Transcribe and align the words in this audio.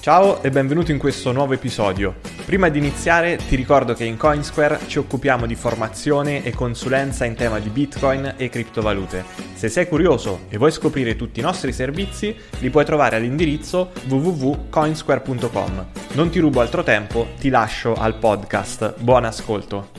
Ciao 0.00 0.42
e 0.42 0.48
benvenuto 0.48 0.92
in 0.92 0.98
questo 0.98 1.30
nuovo 1.30 1.52
episodio. 1.52 2.14
Prima 2.46 2.70
di 2.70 2.78
iniziare 2.78 3.36
ti 3.36 3.54
ricordo 3.54 3.92
che 3.92 4.04
in 4.04 4.16
Coinsquare 4.16 4.78
ci 4.86 4.98
occupiamo 4.98 5.44
di 5.44 5.54
formazione 5.54 6.42
e 6.42 6.52
consulenza 6.52 7.26
in 7.26 7.34
tema 7.34 7.58
di 7.58 7.68
Bitcoin 7.68 8.36
e 8.38 8.48
criptovalute. 8.48 9.24
Se 9.52 9.68
sei 9.68 9.86
curioso 9.86 10.46
e 10.48 10.56
vuoi 10.56 10.72
scoprire 10.72 11.16
tutti 11.16 11.40
i 11.40 11.42
nostri 11.42 11.70
servizi, 11.74 12.34
li 12.60 12.70
puoi 12.70 12.86
trovare 12.86 13.16
all'indirizzo 13.16 13.92
www.coinsquare.com. 14.08 15.86
Non 16.14 16.30
ti 16.30 16.38
rubo 16.38 16.62
altro 16.62 16.82
tempo, 16.82 17.26
ti 17.38 17.50
lascio 17.50 17.92
al 17.92 18.16
podcast. 18.16 18.98
Buon 19.02 19.26
ascolto. 19.26 19.90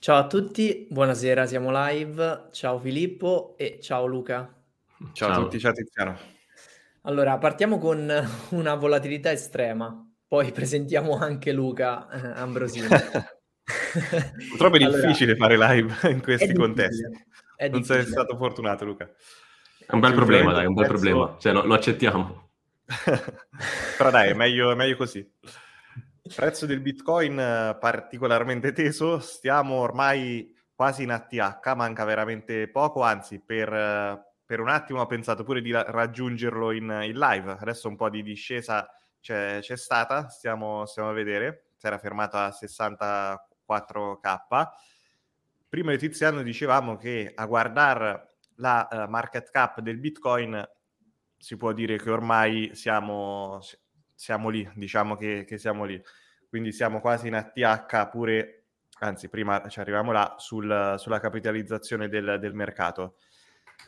Ciao 0.00 0.16
a 0.16 0.26
tutti, 0.26 0.88
buonasera, 0.90 1.46
siamo 1.46 1.70
live. 1.70 2.48
Ciao 2.50 2.80
Filippo 2.80 3.54
e 3.56 3.78
ciao 3.80 4.06
Luca. 4.06 4.52
Ciao, 5.12 5.28
ciao. 5.28 5.30
a 5.30 5.42
tutti, 5.44 5.60
ciao 5.60 5.72
Tiziano. 5.72 6.38
Allora, 7.02 7.38
partiamo 7.38 7.78
con 7.78 8.10
una 8.50 8.74
volatilità 8.74 9.30
estrema, 9.30 10.06
poi 10.26 10.50
presentiamo 10.52 11.16
anche 11.16 11.52
Luca 11.52 12.08
eh, 12.10 12.40
Ambrosini. 12.40 12.86
Purtroppo 14.50 14.76
è 14.76 14.82
allora, 14.82 15.00
difficile 15.00 15.36
fare 15.36 15.56
live 15.56 16.10
in 16.10 16.22
questi 16.22 16.52
contesti. 16.52 17.02
Non 17.70 17.84
sei 17.84 18.04
stato 18.04 18.36
fortunato, 18.36 18.84
Luca. 18.84 19.08
È 19.86 19.94
un 19.94 20.00
bel 20.00 20.14
problema, 20.14 20.52
dai, 20.52 20.64
è 20.64 20.66
un 20.66 20.74
bel 20.74 20.86
prezzo... 20.86 21.02
problema. 21.02 21.36
Cioè, 21.38 21.52
no, 21.52 21.64
lo 21.64 21.74
accettiamo. 21.74 22.50
Però 23.96 24.10
dai, 24.10 24.30
è 24.30 24.34
meglio, 24.34 24.70
è 24.70 24.74
meglio 24.74 24.96
così. 24.96 25.18
Il 25.18 26.34
prezzo 26.34 26.66
del 26.66 26.80
Bitcoin 26.80 27.38
eh, 27.38 27.76
particolarmente 27.78 28.72
teso, 28.72 29.18
stiamo 29.18 29.74
ormai 29.76 30.54
quasi 30.74 31.02
in 31.02 31.10
ATH, 31.10 31.74
manca 31.74 32.04
veramente 32.04 32.68
poco, 32.68 33.02
anzi 33.02 33.40
per 33.40 33.72
eh, 33.72 34.29
per 34.50 34.58
un 34.58 34.68
attimo 34.68 35.00
ho 35.00 35.06
pensato 35.06 35.44
pure 35.44 35.60
di 35.60 35.70
raggiungerlo 35.70 36.72
in, 36.72 37.02
in 37.04 37.16
live. 37.16 37.56
Adesso 37.60 37.86
un 37.86 37.94
po' 37.94 38.10
di 38.10 38.20
discesa 38.20 38.84
c'è, 39.20 39.58
c'è 39.60 39.76
stata, 39.76 40.28
stiamo, 40.28 40.86
stiamo, 40.86 41.10
a 41.10 41.12
vedere. 41.12 41.68
Si 41.76 41.86
era 41.86 41.98
fermato 41.98 42.36
a 42.36 42.48
64k. 42.48 44.68
Prima 45.68 45.92
di 45.92 45.98
Tiziano 45.98 46.42
dicevamo 46.42 46.96
che 46.96 47.30
a 47.32 47.46
guardare 47.46 48.26
la 48.56 48.88
uh, 48.90 49.08
market 49.08 49.50
cap 49.50 49.78
del 49.78 49.98
Bitcoin 49.98 50.68
si 51.38 51.56
può 51.56 51.72
dire 51.72 51.96
che 51.96 52.10
ormai 52.10 52.74
siamo, 52.74 53.60
siamo 54.16 54.48
lì, 54.48 54.68
diciamo 54.74 55.14
che, 55.14 55.44
che 55.44 55.58
siamo 55.58 55.84
lì. 55.84 56.02
Quindi 56.48 56.72
siamo 56.72 57.00
quasi 57.00 57.28
in 57.28 57.36
ATH 57.36 58.08
pure, 58.08 58.64
anzi 58.98 59.28
prima 59.28 59.68
ci 59.68 59.78
arriviamo 59.78 60.10
là, 60.10 60.34
sul, 60.38 60.96
sulla 60.98 61.20
capitalizzazione 61.20 62.08
del, 62.08 62.38
del 62.40 62.52
mercato 62.52 63.14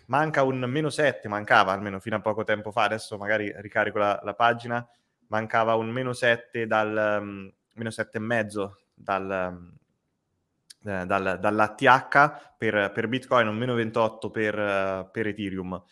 manca 0.07 0.43
un 0.43 0.59
meno 0.61 0.91
7, 0.91 1.29
mancava 1.29 1.73
almeno 1.73 2.01
fino 2.01 2.17
a 2.17 2.21
poco 2.21 2.45
tempo 2.45 2.71
fa, 2.71 2.85
adesso 2.85 3.17
magari 3.17 3.53
ricarico 3.57 3.99
la, 3.99 4.21
la 4.23 4.35
pagina, 4.35 4.87
mancava 5.29 5.75
un 5.75 5.89
meno 5.91 6.13
7 6.13 6.67
dal 6.67 7.19
um, 7.21 7.53
meno 7.75 7.91
7 7.91 8.19
e 8.19 8.21
mezzo 8.21 8.79
dal, 8.95 9.51
um, 9.51 10.91
eh, 10.91 11.07
dal, 11.07 11.39
dall'ATH 11.41 12.55
per, 12.59 12.93
per, 12.93 13.09
Bitcoin, 13.09 13.47
un 13.47 13.57
meno 13.57 13.75
28 13.75 14.31
per, 14.31 14.59
uh, 14.59 15.11
per 15.11 15.27
Ethereum. 15.27 15.83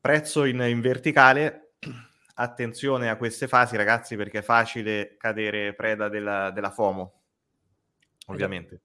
Prezzo 0.00 0.44
in, 0.44 0.60
in 0.60 0.80
verticale, 0.80 1.74
attenzione 2.36 3.10
a 3.10 3.16
queste 3.16 3.48
fasi 3.48 3.76
ragazzi 3.76 4.16
perché 4.16 4.38
è 4.38 4.42
facile 4.42 5.16
cadere 5.18 5.74
preda 5.74 6.08
della, 6.08 6.50
della 6.50 6.70
FOMO, 6.70 7.20
ovviamente. 8.28 8.82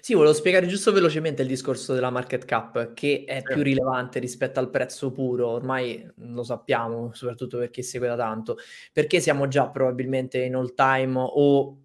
Sì, 0.00 0.14
volevo 0.14 0.34
spiegare 0.34 0.66
giusto 0.68 0.92
velocemente 0.92 1.42
il 1.42 1.48
discorso 1.48 1.94
della 1.94 2.10
market 2.10 2.44
cap, 2.44 2.92
che 2.92 3.24
è 3.26 3.42
più 3.42 3.62
rilevante 3.62 4.20
rispetto 4.20 4.60
al 4.60 4.70
prezzo 4.70 5.10
puro, 5.10 5.48
ormai 5.48 6.06
lo 6.16 6.44
sappiamo, 6.44 7.12
soprattutto 7.12 7.58
per 7.58 7.70
chi 7.70 7.82
segue 7.82 8.06
da 8.06 8.14
tanto, 8.16 8.56
perché 8.92 9.18
siamo 9.18 9.48
già 9.48 9.68
probabilmente 9.68 10.38
in 10.44 10.54
all 10.54 10.74
time 10.74 11.14
o 11.18 11.78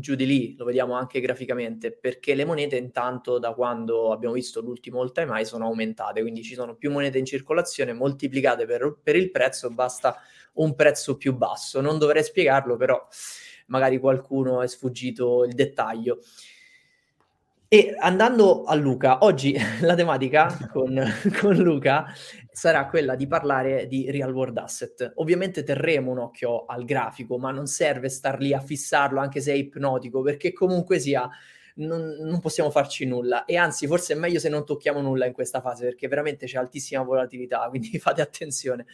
giù 0.00 0.14
di 0.14 0.26
lì, 0.26 0.56
lo 0.56 0.64
vediamo 0.64 0.94
anche 0.94 1.20
graficamente, 1.20 1.92
perché 1.92 2.34
le 2.34 2.44
monete 2.44 2.76
intanto 2.76 3.38
da 3.38 3.52
quando 3.52 4.10
abbiamo 4.12 4.34
visto 4.34 4.60
l'ultimo 4.60 5.00
all 5.00 5.12
time 5.12 5.38
high 5.38 5.44
sono 5.46 5.66
aumentate, 5.66 6.22
quindi 6.22 6.42
ci 6.42 6.54
sono 6.54 6.74
più 6.74 6.90
monete 6.90 7.18
in 7.18 7.26
circolazione 7.26 7.92
moltiplicate 7.92 8.66
per, 8.66 8.98
per 9.00 9.14
il 9.14 9.30
prezzo, 9.30 9.70
basta 9.70 10.16
un 10.54 10.74
prezzo 10.74 11.16
più 11.16 11.36
basso. 11.36 11.80
Non 11.80 11.98
dovrei 11.98 12.24
spiegarlo, 12.24 12.76
però 12.76 13.06
magari 13.66 13.98
qualcuno 13.98 14.62
è 14.62 14.66
sfuggito 14.66 15.44
il 15.44 15.52
dettaglio. 15.52 16.20
E 17.70 17.94
andando 17.98 18.64
a 18.64 18.74
Luca, 18.74 19.18
oggi 19.24 19.54
la 19.82 19.94
tematica 19.94 20.70
con, 20.72 20.98
con, 21.38 21.54
Luca 21.54 22.06
sarà 22.50 22.86
quella 22.86 23.14
di 23.14 23.26
parlare 23.26 23.86
di 23.86 24.10
real 24.10 24.32
world 24.32 24.56
asset. 24.56 25.12
Ovviamente 25.16 25.62
terremo 25.64 26.10
un 26.10 26.18
occhio 26.18 26.64
al 26.64 26.86
grafico, 26.86 27.36
ma 27.36 27.50
non 27.50 27.66
serve 27.66 28.08
star 28.08 28.40
lì 28.40 28.54
a 28.54 28.60
fissarlo 28.60 29.20
anche 29.20 29.42
se 29.42 29.52
è 29.52 29.54
ipnotico, 29.54 30.22
perché 30.22 30.54
comunque 30.54 30.98
sia 30.98 31.28
non, 31.74 32.16
non 32.20 32.40
possiamo 32.40 32.70
farci 32.70 33.04
nulla. 33.04 33.44
E 33.44 33.58
anzi, 33.58 33.86
forse 33.86 34.14
è 34.14 34.16
meglio 34.16 34.38
se 34.38 34.48
non 34.48 34.64
tocchiamo 34.64 35.02
nulla 35.02 35.26
in 35.26 35.34
questa 35.34 35.60
fase, 35.60 35.84
perché 35.84 36.08
veramente 36.08 36.46
c'è 36.46 36.56
altissima 36.56 37.02
volatilità, 37.02 37.66
quindi 37.68 37.98
fate 37.98 38.22
attenzione. 38.22 38.86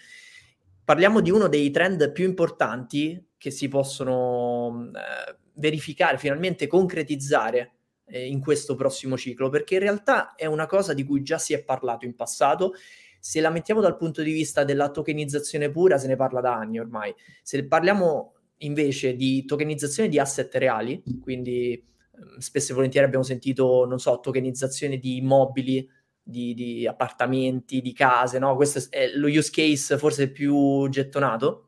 Parliamo 0.85 1.21
di 1.21 1.31
uno 1.31 1.47
dei 1.47 1.71
trend 1.71 2.11
più 2.11 2.25
importanti 2.25 3.25
che 3.39 3.53
si 3.53 3.69
possono 3.69 4.91
eh, 4.97 5.37
verificare, 5.53 6.19
finalmente 6.19 6.67
concretizzare 6.67 7.75
eh, 8.07 8.27
in 8.27 8.41
questo 8.41 8.75
prossimo 8.75 9.17
ciclo, 9.17 9.49
perché 9.49 9.75
in 9.75 9.81
realtà 9.81 10.35
è 10.35 10.47
una 10.47 10.67
cosa 10.67 10.95
di 10.95 11.05
cui 11.05 11.23
già 11.23 11.39
si 11.39 11.53
è 11.53 11.63
parlato 11.63 12.05
in 12.05 12.15
passato. 12.15 12.75
Se 13.19 13.41
la 13.41 13.51
mettiamo 13.51 13.81
dal 13.81 13.97
punto 13.97 14.23
di 14.23 14.33
vista 14.33 14.65
della 14.65 14.91
tokenizzazione 14.91 15.71
pura, 15.71 15.97
se 15.99 16.07
ne 16.07 16.17
parla 16.17 16.41
da 16.41 16.55
anni 16.55 16.79
ormai. 16.79 17.15
Se 17.43 17.67
parliamo 17.67 18.35
invece 18.59 19.15
di 19.17 19.45
tokenizzazione 19.45 20.09
di 20.09 20.19
asset 20.19 20.55
reali, 20.57 21.03
quindi 21.23 21.73
ehm, 21.73 22.39
spesso 22.39 22.73
e 22.73 22.75
volentieri 22.75 23.07
abbiamo 23.07 23.25
sentito, 23.25 23.87
non 23.87 23.99
so, 23.99 24.21
tokenizzazione 24.21 24.99
di 24.99 25.17
immobili, 25.17 25.89
di, 26.23 26.55
di 26.55 26.87
appartamenti, 26.87 27.81
di 27.81 27.93
case, 27.93 28.39
no? 28.39 28.57
Questo 28.57 28.81
è 28.91 29.09
lo 29.15 29.29
use 29.29 29.51
case 29.51 29.99
forse 29.99 30.31
più 30.31 30.89
gettonato. 30.89 31.64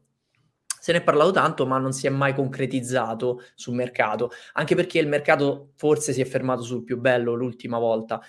Se 0.87 0.93
ne 0.93 0.99
è 0.99 1.03
parlato 1.03 1.33
tanto, 1.33 1.67
ma 1.67 1.79
non 1.79 1.93
si 1.93 2.07
è 2.07 2.11
mai 2.11 2.33
concretizzato 2.33 3.43
sul 3.57 3.75
mercato, 3.75 4.31
anche 4.53 4.77
perché 4.77 5.01
il 5.01 5.09
mercato 5.09 5.73
forse 5.75 6.13
si 6.13 6.21
è 6.21 6.25
fermato 6.25 6.63
sul 6.63 6.85
più 6.85 6.97
bello 6.97 7.35
l'ultima 7.35 7.77
volta. 7.81 8.23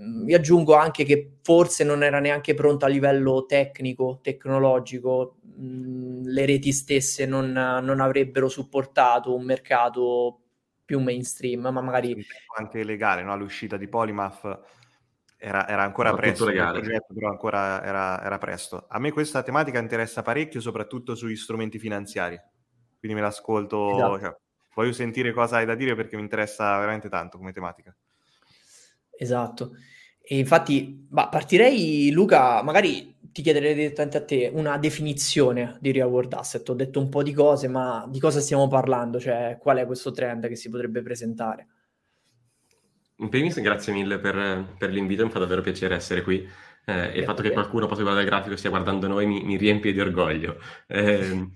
Mm, 0.00 0.24
vi 0.24 0.34
aggiungo 0.34 0.74
anche 0.74 1.04
che 1.04 1.36
forse 1.42 1.84
non 1.84 2.02
era 2.02 2.18
neanche 2.18 2.54
pronto 2.54 2.84
a 2.84 2.88
livello 2.88 3.46
tecnico, 3.46 4.18
tecnologico, 4.20 5.36
mm, 5.60 6.24
le 6.24 6.46
reti 6.46 6.72
stesse 6.72 7.26
non, 7.26 7.52
non 7.52 8.00
avrebbero 8.00 8.48
supportato 8.48 9.32
un 9.32 9.44
mercato 9.44 10.40
più 10.84 10.98
mainstream, 10.98 11.68
ma 11.68 11.80
magari... 11.80 12.26
Anche 12.56 12.82
legale, 12.82 13.22
no? 13.22 13.36
L'uscita 13.36 13.76
di 13.76 13.86
Polymath 13.86 14.62
era, 15.36 15.68
era 15.68 15.82
ancora 15.82 16.10
no, 16.10 16.16
presto, 16.16 16.44
progetto, 16.46 17.14
però 17.14 17.28
ancora 17.28 17.82
era, 17.84 18.22
era, 18.22 18.38
presto. 18.38 18.86
A 18.88 18.98
me 18.98 19.12
questa 19.12 19.42
tematica 19.42 19.78
interessa 19.78 20.22
parecchio, 20.22 20.60
soprattutto 20.60 21.14
sugli 21.14 21.36
strumenti 21.36 21.78
finanziari. 21.78 22.40
Quindi 22.98 23.18
me 23.18 23.22
l'ascolto, 23.22 23.94
esatto. 23.94 24.18
cioè, 24.20 24.36
voglio 24.74 24.92
sentire 24.92 25.32
cosa 25.32 25.56
hai 25.56 25.66
da 25.66 25.74
dire 25.74 25.94
perché 25.94 26.16
mi 26.16 26.22
interessa 26.22 26.78
veramente 26.78 27.08
tanto 27.08 27.38
come 27.38 27.52
tematica. 27.52 27.94
Esatto. 29.18 29.72
E 30.22 30.38
infatti, 30.38 31.06
bah, 31.08 31.28
partirei, 31.28 32.10
Luca, 32.10 32.62
magari 32.62 33.14
ti 33.30 33.42
chiederei 33.42 33.74
direttamente 33.74 34.16
a 34.16 34.24
te 34.24 34.50
una 34.52 34.78
definizione 34.78 35.76
di 35.80 35.92
real 35.92 36.08
world 36.08 36.32
asset. 36.32 36.68
Ho 36.70 36.74
detto 36.74 36.98
un 36.98 37.10
po' 37.10 37.22
di 37.22 37.32
cose, 37.32 37.68
ma 37.68 38.06
di 38.08 38.18
cosa 38.18 38.40
stiamo 38.40 38.66
parlando? 38.66 39.20
Cioè, 39.20 39.58
qual 39.60 39.76
è 39.76 39.86
questo 39.86 40.10
trend 40.10 40.48
che 40.48 40.56
si 40.56 40.70
potrebbe 40.70 41.02
presentare? 41.02 41.68
In 43.18 43.28
primis, 43.28 43.60
grazie 43.60 43.92
mille 43.92 44.18
per, 44.18 44.74
per 44.76 44.90
l'invito, 44.90 45.24
mi 45.24 45.30
fa 45.30 45.38
davvero 45.38 45.62
piacere 45.62 45.94
essere 45.94 46.22
qui. 46.22 46.46
Eh, 46.84 47.12
e 47.14 47.18
il 47.18 47.24
fatto 47.24 47.42
che 47.42 47.50
qualcuno 47.50 47.86
possa 47.86 48.02
guardare 48.02 48.24
il 48.24 48.30
grafico 48.30 48.54
e 48.54 48.58
stia 48.58 48.70
guardando 48.70 49.08
noi 49.08 49.26
mi, 49.26 49.42
mi 49.42 49.56
riempie 49.56 49.92
di 49.92 50.00
orgoglio. 50.00 50.58
Eh, 50.86 51.48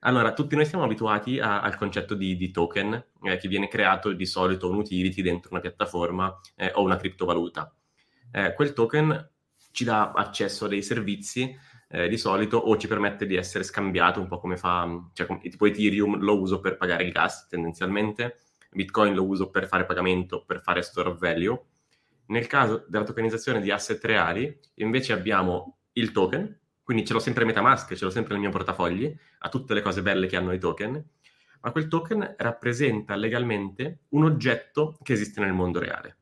allora, 0.00 0.32
tutti 0.32 0.54
noi 0.54 0.66
siamo 0.66 0.84
abituati 0.84 1.40
a, 1.40 1.60
al 1.62 1.76
concetto 1.76 2.14
di, 2.14 2.36
di 2.36 2.50
token 2.50 3.04
eh, 3.22 3.38
che 3.38 3.48
viene 3.48 3.66
creato 3.66 4.12
di 4.12 4.26
solito 4.26 4.68
un 4.70 4.76
utility 4.76 5.22
dentro 5.22 5.50
una 5.50 5.60
piattaforma 5.60 6.38
eh, 6.54 6.70
o 6.74 6.82
una 6.82 6.96
criptovaluta. 6.96 7.74
Eh, 8.30 8.52
quel 8.54 8.72
token 8.72 9.30
ci 9.72 9.84
dà 9.84 10.12
accesso 10.12 10.66
a 10.66 10.68
dei 10.68 10.82
servizi 10.82 11.54
eh, 11.88 12.08
di 12.08 12.18
solito 12.18 12.58
o 12.58 12.76
ci 12.76 12.86
permette 12.86 13.26
di 13.26 13.36
essere 13.36 13.64
scambiato 13.64 14.20
un 14.20 14.28
po' 14.28 14.38
come 14.38 14.56
fa, 14.56 14.88
cioè, 15.12 15.26
tipo 15.40 15.66
Ethereum 15.66 16.18
lo 16.18 16.38
uso 16.38 16.60
per 16.60 16.76
pagare 16.76 17.04
il 17.04 17.12
gas 17.12 17.46
tendenzialmente, 17.48 18.36
Bitcoin 18.76 19.14
lo 19.14 19.24
uso 19.24 19.50
per 19.50 19.66
fare 19.66 19.84
pagamento, 19.84 20.44
per 20.44 20.60
fare 20.60 20.82
store 20.82 21.08
of 21.08 21.18
value. 21.18 21.60
Nel 22.26 22.46
caso 22.46 22.84
della 22.86 23.04
tokenizzazione 23.04 23.60
di 23.60 23.70
asset 23.70 24.04
reali, 24.04 24.60
invece 24.74 25.12
abbiamo 25.12 25.78
il 25.92 26.12
token, 26.12 26.60
quindi 26.82 27.04
ce 27.04 27.12
l'ho 27.12 27.18
sempre 27.18 27.42
in 27.42 27.48
Metamask, 27.48 27.94
ce 27.94 28.04
l'ho 28.04 28.10
sempre 28.10 28.34
nel 28.34 28.42
mio 28.42 28.50
portafogli, 28.50 29.12
a 29.38 29.48
tutte 29.48 29.74
le 29.74 29.82
cose 29.82 30.02
belle 30.02 30.26
che 30.26 30.36
hanno 30.36 30.52
i 30.52 30.58
token, 30.58 31.04
ma 31.62 31.72
quel 31.72 31.88
token 31.88 32.34
rappresenta 32.38 33.16
legalmente 33.16 34.02
un 34.10 34.24
oggetto 34.24 34.96
che 35.02 35.14
esiste 35.14 35.40
nel 35.40 35.52
mondo 35.52 35.80
reale. 35.80 36.16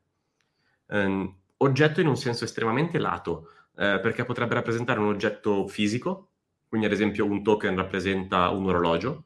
Um, 0.87 1.37
oggetto 1.59 2.01
in 2.01 2.07
un 2.07 2.17
senso 2.17 2.45
estremamente 2.45 2.99
lato, 2.99 3.51
eh, 3.77 3.99
perché 4.01 4.25
potrebbe 4.25 4.55
rappresentare 4.55 5.01
un 5.01 5.07
oggetto 5.07 5.67
fisico, 5.67 6.31
quindi 6.69 6.87
ad 6.87 6.93
esempio 6.93 7.25
un 7.25 7.43
token 7.43 7.77
rappresenta 7.77 8.49
un 8.51 8.67
orologio 8.67 9.25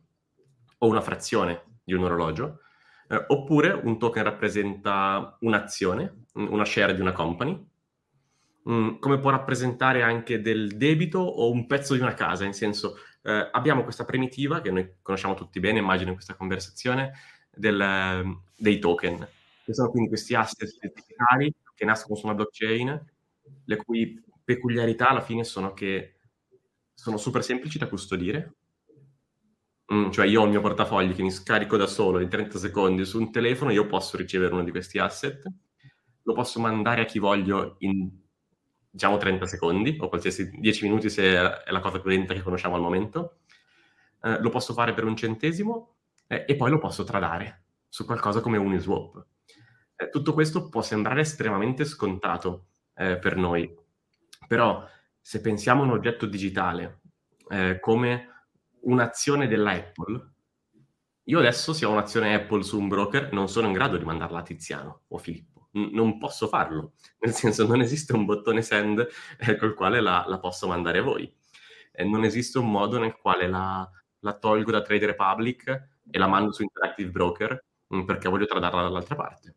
o 0.79 0.87
una 0.87 1.01
frazione 1.01 1.81
di 1.85 1.95
un 1.95 2.05
orologio, 2.05 2.61
eh, 3.09 3.25
oppure 3.29 3.73
un 3.73 3.99
token 3.99 4.23
rappresenta 4.23 5.37
un'azione, 5.41 6.25
una 6.35 6.65
share 6.65 6.95
di 6.95 7.01
una 7.01 7.13
company, 7.13 7.67
mm, 8.71 8.99
come 8.99 9.19
può 9.19 9.31
rappresentare 9.31 10.03
anche 10.03 10.41
del 10.41 10.77
debito 10.77 11.19
o 11.19 11.51
un 11.51 11.67
pezzo 11.67 11.95
di 11.95 12.01
una 12.01 12.15
casa, 12.15 12.45
in 12.45 12.53
senso 12.53 12.97
eh, 13.23 13.49
abbiamo 13.53 13.83
questa 13.83 14.05
primitiva 14.05 14.61
che 14.61 14.71
noi 14.71 14.97
conosciamo 15.03 15.35
tutti 15.35 15.61
bene, 15.61 15.79
immagino 15.79 16.11
in 16.11 16.15
questa 16.15 16.35
conversazione, 16.35 17.13
del, 17.51 18.41
dei 18.57 18.79
token, 18.79 19.27
che 19.65 19.75
sono 19.75 19.91
quindi 19.91 20.09
questi 20.09 20.35
asset 20.35 20.71
digitali 20.81 21.53
che 21.75 21.85
nascono 21.85 22.17
su 22.17 22.27
una 22.27 22.35
blockchain, 22.35 23.07
le 23.65 23.77
cui 23.77 24.23
peculiarità 24.45 25.09
alla 25.09 25.21
fine 25.21 25.45
sono 25.45 25.73
che 25.73 26.15
sono 26.95 27.17
super 27.17 27.45
semplici 27.45 27.79
da 27.79 27.87
custodire, 27.87 28.55
Mm, 29.93 30.11
cioè 30.11 30.27
io 30.27 30.43
ho 30.43 30.45
il 30.45 30.51
mio 30.51 30.61
portafoglio 30.61 31.15
che 31.15 31.23
mi 31.23 31.31
scarico 31.31 31.77
da 31.79 31.87
solo 31.87 32.21
in 32.21 32.29
30 32.29 32.59
secondi 32.59 33.05
su 33.07 33.19
un 33.19 33.33
telefono, 33.33 33.71
io 33.71 33.87
posso 33.87 34.17
ricevere 34.19 34.53
uno 34.53 34.63
di 34.63 34.71
questi 34.71 34.99
asset, 34.99 35.43
lo 36.23 36.33
posso 36.35 36.61
mandare 36.61 37.03
a 37.03 37.05
chi 37.07 37.19
voglio 37.19 37.77
in 37.79 38.11
diciamo 38.91 39.17
30 39.17 39.47
secondi 39.47 39.97
o 40.01 40.09
qualsiasi 40.09 40.51
10 40.51 40.85
minuti 40.85 41.09
se 41.09 41.35
è 41.65 41.71
la 41.71 41.81
cosa 41.81 42.01
più 42.01 42.11
lenta 42.11 42.35
che 42.35 42.43
conosciamo 42.43 42.75
al 42.75 42.81
momento. 42.83 43.39
Eh, 44.23 44.41
lo 44.41 44.51
posso 44.51 44.73
fare 44.73 44.93
per 44.93 45.05
un 45.05 45.17
centesimo 45.17 45.97
eh, 46.27 46.45
e 46.47 46.57
poi 46.57 46.71
lo 46.71 46.79
posso 46.79 47.05
tradare 47.05 47.65
su 47.89 48.05
qualcosa 48.05 48.41
come 48.41 48.59
Uniswap. 48.59 49.25
Eh, 49.97 50.11
tutto 50.11 50.35
questo 50.35 50.69
può 50.69 50.83
sembrare 50.83 51.21
estremamente 51.21 51.85
scontato 51.85 52.67
eh, 52.95 53.19
per 53.19 53.37
noi, 53.37 53.73
però 54.47 54.87
se 55.21 55.41
pensiamo 55.41 55.83
a 55.83 55.85
un 55.85 55.93
oggetto 55.93 56.27
digitale 56.27 57.01
eh, 57.49 57.79
come 57.81 58.38
un'azione 58.83 59.47
della 59.47 59.73
Apple, 59.73 60.33
io 61.25 61.39
adesso 61.39 61.73
se 61.73 61.85
ho 61.85 61.91
un'azione 61.91 62.35
Apple 62.35 62.63
su 62.63 62.79
un 62.79 62.89
broker 62.89 63.33
non 63.33 63.49
sono 63.49 63.67
in 63.67 63.73
grado 63.73 63.97
di 63.97 64.05
mandarla 64.05 64.39
a 64.39 64.43
Tiziano 64.43 65.03
o 65.09 65.19
Filippo, 65.19 65.69
N- 65.73 65.91
non 65.93 66.19
posso 66.19 66.49
farlo, 66.49 66.95
nel 67.21 67.33
senso 67.33 67.67
non 67.67 67.81
esiste 67.81 68.15
un 68.15 68.25
bottone 68.25 68.63
send 68.63 69.07
eh, 69.39 69.57
col 69.57 69.75
quale 69.75 70.01
la, 70.01 70.25
la, 70.27 70.39
posso 70.39 70.67
mandare 70.67 70.99
a 70.99 71.03
voi, 71.03 71.31
eh, 71.93 72.05
non 72.05 72.25
esiste 72.25 72.59
un 72.59 72.71
modo 72.71 72.99
nel 72.99 73.17
quale 73.17 73.47
la, 73.47 73.89
la, 74.21 74.39
tolgo 74.39 74.71
da 74.71 74.83
Trade 74.83 75.07
Republic 75.07 75.89
e 76.11 76.19
la 76.19 76.27
mando 76.27 76.53
su 76.53 76.63
Interactive 76.63 77.11
Broker 77.11 77.65
mh, 77.89 77.97
mm, 77.99 78.05
perché 78.05 78.29
voglio 78.29 78.47
tradarla 78.47 78.83
dall'altra 78.83 79.15
parte. 79.15 79.55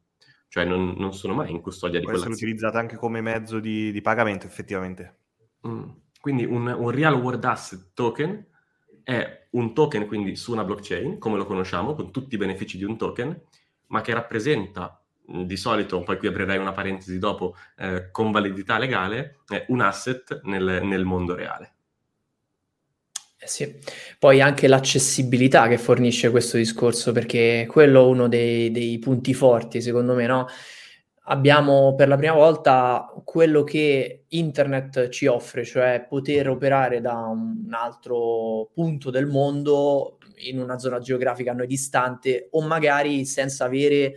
Cioè 0.50 0.66
non, 0.66 0.96
non 0.98 1.14
sono 1.14 1.34
mai 1.34 1.50
in 1.50 1.62
custodia 1.62 2.00
di 2.00 2.04
quella. 2.04 2.20
Può 2.20 2.30
essere 2.30 2.44
utilizzata 2.46 2.78
anche 2.78 2.98
come 2.98 3.22
mezzo 3.22 3.62
di, 3.62 3.90
di 3.94 4.02
pagamento 4.02 4.46
effettivamente. 4.46 5.20
Mm. 5.66 5.90
Quindi 6.20 6.44
un, 6.44 6.68
un 6.68 6.92
real 6.92 7.14
world 7.14 7.46
asset 7.46 7.92
token 7.94 8.48
è 9.04 9.48
un 9.52 9.74
token 9.74 10.08
quindi 10.08 10.36
su 10.36 10.52
una 10.52 10.64
blockchain, 10.64 11.18
come 11.18 11.38
lo 11.38 11.46
conosciamo, 11.46 11.94
con 11.94 12.12
tutti 12.12 12.36
i 12.36 12.38
benefici 12.38 12.78
di 12.78 12.84
un 12.84 12.98
token, 12.98 13.40
ma 13.88 14.02
che 14.02 14.14
rappresenta 14.14 15.02
di 15.26 15.58
solito, 15.58 16.02
poi 16.02 16.18
qui 16.18 16.28
aprirei 16.28 16.58
una 16.58 16.72
parentesi 16.74 17.18
dopo, 17.18 17.56
eh, 17.78 18.10
con 18.12 18.32
validità 18.32 18.78
legale, 18.78 19.40
eh, 19.50 19.66
un 19.70 19.82
asset 19.82 20.42
nel, 20.44 20.82
nel 20.84 21.06
mondo 21.06 21.36
reale. 21.36 21.74
Eh 23.44 23.48
sì. 23.48 23.76
Poi 24.20 24.40
anche 24.40 24.68
l'accessibilità 24.68 25.68
che 25.68 25.80
fornisce 25.80 26.30
questo 26.30 26.58
discorso, 26.58 27.12
perché 27.12 27.66
quello 27.68 28.02
è 28.02 28.06
uno 28.06 28.28
dei, 28.28 28.70
dei 28.72 29.00
punti 29.00 29.34
forti, 29.34 29.82
secondo 29.82 30.14
me, 30.14 30.28
no? 30.28 30.48
Abbiamo 31.26 31.94
per 31.96 32.08
la 32.08 32.18
prima 32.18 32.34
volta 32.34 33.14
quello 33.24 33.64
che 33.64 34.26
internet 34.30 35.10
ci 35.10 35.28
offre, 35.28 35.64
cioè 35.64 36.06
poter 36.08 36.50
operare 36.50 37.02
da 37.02 37.16
un 37.26 37.68
altro 37.72 38.70
punto 38.74 39.10
del 39.10 39.28
mondo 39.28 40.18
in 40.44 40.60
una 40.60 40.80
zona 40.80 41.00
geografica 41.00 41.52
a 41.52 41.56
noi 41.56 41.68
distante 41.68 42.48
o 42.52 42.62
magari 42.62 43.26
senza 43.26 43.66
avere 43.66 44.14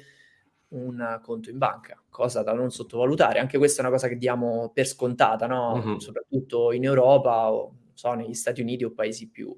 un 0.69 1.21
conto 1.23 1.51
in 1.51 1.59
banca, 1.59 2.03
cosa 2.09 2.43
da 2.43 2.53
non 2.53 2.71
sottovalutare. 2.71 3.39
Anche 3.39 3.59
questa 3.59 3.83
è 3.83 3.85
una 3.85 3.93
cosa 3.93 4.09
che 4.09 4.17
diamo 4.17 4.71
per 4.73 4.87
scontata, 4.87 5.47
no? 5.47 5.75
uh-huh. 5.75 5.99
soprattutto 6.01 6.73
in 6.73 6.85
Europa 6.85 7.53
o 7.53 7.75
so, 7.93 8.13
negli 8.15 8.35
Stati 8.35 8.61
Uniti 8.61 8.85
o 8.85 8.93
paesi 8.93 9.29
più, 9.29 9.57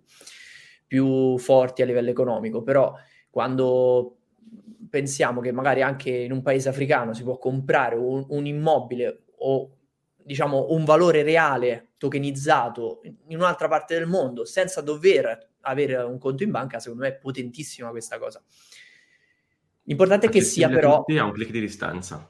più 0.86 1.38
forti 1.38 1.82
a 1.82 1.86
livello 1.86 2.10
economico, 2.10 2.62
però 2.62 2.92
quando 3.30 4.16
pensiamo 4.90 5.40
che 5.40 5.52
magari 5.52 5.82
anche 5.82 6.10
in 6.10 6.32
un 6.32 6.42
paese 6.42 6.68
africano 6.68 7.14
si 7.14 7.22
può 7.22 7.38
comprare 7.38 7.96
un, 7.96 8.24
un 8.28 8.46
immobile 8.46 9.24
o 9.38 9.70
diciamo 10.16 10.66
un 10.70 10.84
valore 10.84 11.22
reale 11.22 11.92
tokenizzato 11.98 13.00
in 13.04 13.36
un'altra 13.36 13.68
parte 13.68 13.94
del 13.94 14.06
mondo 14.06 14.44
senza 14.44 14.80
dover 14.80 15.54
avere 15.60 15.96
un 15.96 16.18
conto 16.18 16.42
in 16.42 16.50
banca, 16.50 16.78
secondo 16.78 17.04
me 17.04 17.10
è 17.10 17.16
potentissima 17.16 17.90
questa 17.90 18.18
cosa. 18.18 18.42
L'importante 19.82 20.26
è 20.26 20.30
che 20.30 20.40
sia 20.40 20.68
però... 20.68 21.04
A 21.06 21.24
un 21.24 21.32
clic 21.32 21.50
di 21.50 21.60
distanza. 21.60 22.28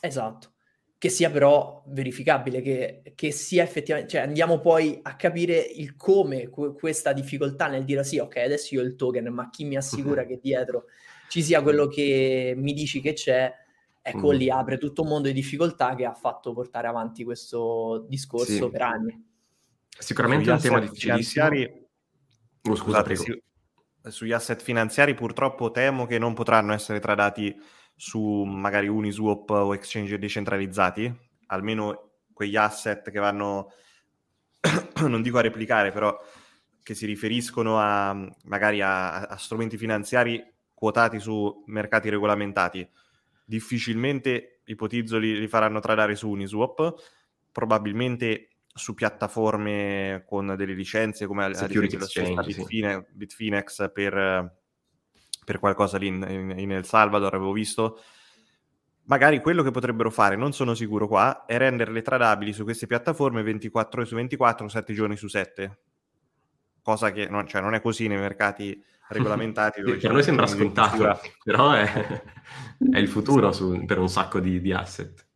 Esatto. 0.00 0.52
Che 0.98 1.08
sia 1.08 1.30
però 1.30 1.84
verificabile, 1.88 2.60
che, 2.62 3.12
che, 3.14 3.30
sia 3.32 3.62
effettivamente... 3.62 4.12
Cioè 4.12 4.22
andiamo 4.22 4.60
poi 4.60 4.98
a 5.02 5.16
capire 5.16 5.58
il 5.58 5.96
come 5.96 6.48
questa 6.48 7.12
difficoltà 7.12 7.66
nel 7.66 7.84
dire 7.84 8.02
sì, 8.04 8.18
ok, 8.18 8.36
adesso 8.36 8.74
io 8.74 8.80
ho 8.80 8.84
il 8.84 8.94
token, 8.94 9.26
ma 9.28 9.50
chi 9.50 9.64
mi 9.64 9.76
assicura 9.76 10.24
che 10.26 10.38
dietro 10.40 10.86
ci 11.28 11.42
sia 11.42 11.62
quello 11.62 11.86
che 11.86 12.54
mi 12.56 12.72
dici 12.72 13.00
che 13.00 13.12
c'è, 13.12 13.52
ecco 14.00 14.32
mm. 14.32 14.36
lì 14.36 14.50
apre 14.50 14.78
tutto 14.78 15.02
un 15.02 15.08
mondo 15.08 15.28
di 15.28 15.34
difficoltà 15.34 15.94
che 15.94 16.04
ha 16.04 16.14
fatto 16.14 16.52
portare 16.52 16.86
avanti 16.86 17.24
questo 17.24 18.06
discorso 18.08 18.64
sì. 18.64 18.70
per 18.70 18.82
anni. 18.82 19.24
Sicuramente 19.98 20.50
è 20.50 20.52
un 20.52 20.60
tema 20.60 20.80
difficilissimo. 20.80 21.48
Oh, 22.68 22.74
scusate, 22.74 23.16
sì, 23.16 23.42
sugli 24.02 24.32
asset 24.32 24.60
finanziari 24.60 25.14
purtroppo 25.14 25.70
temo 25.70 26.06
che 26.06 26.18
non 26.18 26.34
potranno 26.34 26.72
essere 26.72 27.00
tradati 27.00 27.54
su 27.94 28.42
magari 28.42 28.88
Uniswap 28.88 29.50
o 29.50 29.74
exchange 29.74 30.18
decentralizzati, 30.18 31.12
almeno 31.46 32.10
quegli 32.32 32.56
asset 32.56 33.10
che 33.10 33.18
vanno, 33.18 33.72
non 35.06 35.22
dico 35.22 35.38
a 35.38 35.42
replicare, 35.42 35.92
però 35.92 36.16
che 36.82 36.94
si 36.94 37.06
riferiscono 37.06 37.78
a 37.80 38.14
magari 38.44 38.80
a, 38.80 39.22
a 39.22 39.36
strumenti 39.36 39.76
finanziari 39.76 40.44
quotati 40.76 41.18
su 41.18 41.64
mercati 41.68 42.10
regolamentati, 42.10 42.86
difficilmente 43.44 44.60
ipotizzo 44.66 45.16
li, 45.16 45.38
li 45.40 45.48
faranno 45.48 45.80
tradare 45.80 46.14
su 46.16 46.28
Uniswap, 46.28 46.94
probabilmente 47.50 48.50
su 48.74 48.92
piattaforme 48.92 50.24
con 50.26 50.54
delle 50.54 50.74
licenze 50.74 51.26
come 51.26 51.54
Security 51.54 51.96
ad 51.96 52.02
esempio 52.02 52.42
Bitfine, 52.42 53.06
sì. 53.08 53.16
Bitfinex 53.16 53.90
per, 53.90 54.54
per, 55.46 55.58
qualcosa 55.58 55.96
lì 55.96 56.08
in, 56.08 56.26
in, 56.28 56.58
in 56.58 56.72
El 56.72 56.84
Salvador 56.84 57.34
avevo 57.34 57.52
visto 57.52 57.98
magari 59.04 59.40
quello 59.40 59.62
che 59.62 59.70
potrebbero 59.70 60.10
fare, 60.10 60.36
non 60.36 60.52
sono 60.52 60.74
sicuro 60.74 61.08
qua, 61.08 61.46
è 61.46 61.56
renderle 61.56 62.02
tradabili 62.02 62.52
su 62.52 62.64
queste 62.64 62.86
piattaforme 62.86 63.42
24 63.42 64.00
ore 64.00 64.08
su 64.08 64.14
24, 64.14 64.68
7 64.68 64.92
giorni 64.92 65.16
su 65.16 65.28
7. 65.28 65.78
Cosa 66.86 67.10
che 67.10 67.26
non, 67.26 67.48
cioè, 67.48 67.60
non 67.60 67.74
è 67.74 67.80
così 67.80 68.06
nei 68.06 68.16
mercati 68.16 68.80
regolamentati. 69.10 69.80
Dove 69.80 69.96
per 69.96 70.12
noi 70.12 70.22
sembra 70.22 70.46
scontato, 70.46 71.18
però 71.42 71.72
è, 71.72 71.82
è, 72.92 72.98
il 72.98 73.08
futuro 73.08 73.50
su, 73.50 73.84
per 73.84 73.98
un 73.98 74.08
sacco 74.08 74.38
di, 74.38 74.60
di 74.60 74.72
asset. 74.72 75.26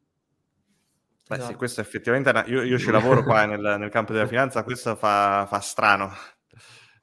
Beh, 1.27 1.35
esatto. 1.35 1.51
sì, 1.51 1.57
questo 1.57 1.81
effettivamente, 1.81 2.31
una... 2.31 2.47
io, 2.47 2.63
io, 2.63 2.79
ci 2.79 2.93
lavoro 2.93 3.25
qua 3.25 3.47
nel, 3.47 3.79
nel, 3.81 3.91
campo 3.91 4.13
della 4.13 4.29
finanza, 4.31 4.63
questo 4.63 4.95
fa, 4.95 5.45
fa 5.49 5.59
strano. 5.59 6.13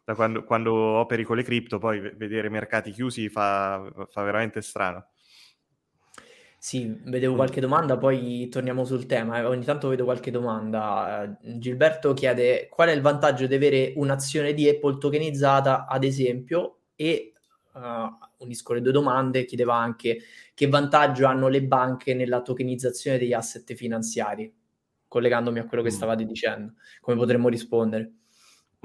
Da 0.05 0.15
quando, 0.15 0.45
quando, 0.45 0.73
operi 0.73 1.25
con 1.25 1.35
le 1.35 1.43
cripto, 1.43 1.77
poi 1.77 1.99
vedere 2.15 2.47
mercati 2.47 2.91
chiusi 2.91 3.27
fa, 3.27 3.85
fa 4.09 4.21
veramente 4.23 4.61
strano. 4.61 5.09
Sì, 6.59 6.99
vedevo 7.05 7.35
qualche 7.35 7.61
domanda, 7.61 7.97
poi 7.97 8.49
torniamo 8.49 8.83
sul 8.83 9.05
tema. 9.05 9.37
Eh, 9.37 9.43
ogni 9.45 9.63
tanto 9.63 9.89
vedo 9.89 10.05
qualche 10.05 10.31
domanda. 10.31 11.23
Eh, 11.23 11.59
Gilberto 11.59 12.13
chiede 12.13 12.67
qual 12.67 12.89
è 12.89 12.91
il 12.91 13.01
vantaggio 13.01 13.45
di 13.45 13.53
avere 13.53 13.93
un'azione 13.95 14.53
di 14.53 14.67
Apple 14.67 14.97
tokenizzata, 14.97 15.85
ad 15.85 16.03
esempio, 16.03 16.79
e 16.95 17.33
uh, 17.73 17.79
unisco 18.43 18.73
le 18.73 18.81
due 18.81 18.91
domande, 18.91 19.45
chiedeva 19.45 19.75
anche 19.75 20.19
che 20.53 20.67
vantaggio 20.67 21.27
hanno 21.27 21.47
le 21.47 21.61
banche 21.63 22.15
nella 22.15 22.41
tokenizzazione 22.41 23.19
degli 23.19 23.33
asset 23.33 23.75
finanziari, 23.75 24.51
collegandomi 25.07 25.59
a 25.59 25.65
quello 25.65 25.83
che 25.83 25.91
mm. 25.91 25.95
stavate 25.95 26.25
dicendo, 26.25 26.73
come 26.99 27.17
potremmo 27.17 27.49
rispondere? 27.49 28.11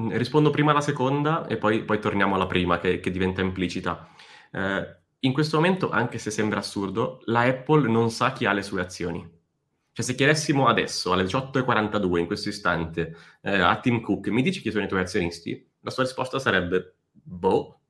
Mm, 0.01 0.11
rispondo 0.11 0.51
prima 0.51 0.73
alla 0.73 0.83
seconda 0.83 1.47
e 1.47 1.57
poi, 1.57 1.85
poi 1.85 1.99
torniamo 1.99 2.35
alla 2.35 2.47
prima 2.47 2.79
che, 2.79 3.01
che 3.01 3.11
diventa 3.11 3.41
implicita. 3.41 4.09
Eh, 4.53 5.01
in 5.25 5.33
questo 5.33 5.57
momento, 5.57 5.91
anche 5.91 6.19
se 6.19 6.31
sembra 6.31 6.59
assurdo, 6.59 7.21
la 7.27 7.43
Apple 7.43 7.89
non 7.89 8.11
sa 8.11 8.33
chi 8.33 8.45
ha 8.45 8.53
le 8.53 8.63
sue 8.63 8.81
azioni. 8.81 9.21
Cioè, 9.93 10.05
se 10.05 10.15
chiedessimo 10.15 10.67
adesso, 10.67 11.13
alle 11.13 11.25
18.42, 11.25 12.19
in 12.19 12.27
questo 12.27 12.49
istante, 12.49 13.17
eh, 13.43 13.59
a 13.59 13.79
Tim 13.79 14.01
Cook, 14.01 14.29
mi 14.29 14.43
dici 14.43 14.61
chi 14.61 14.71
sono 14.71 14.85
i 14.85 14.89
tuoi 14.89 15.03
azionisti? 15.03 15.71
La 15.81 15.91
sua 15.91 16.03
risposta 16.03 16.39
sarebbe, 16.39 16.97
boh, 17.13 17.81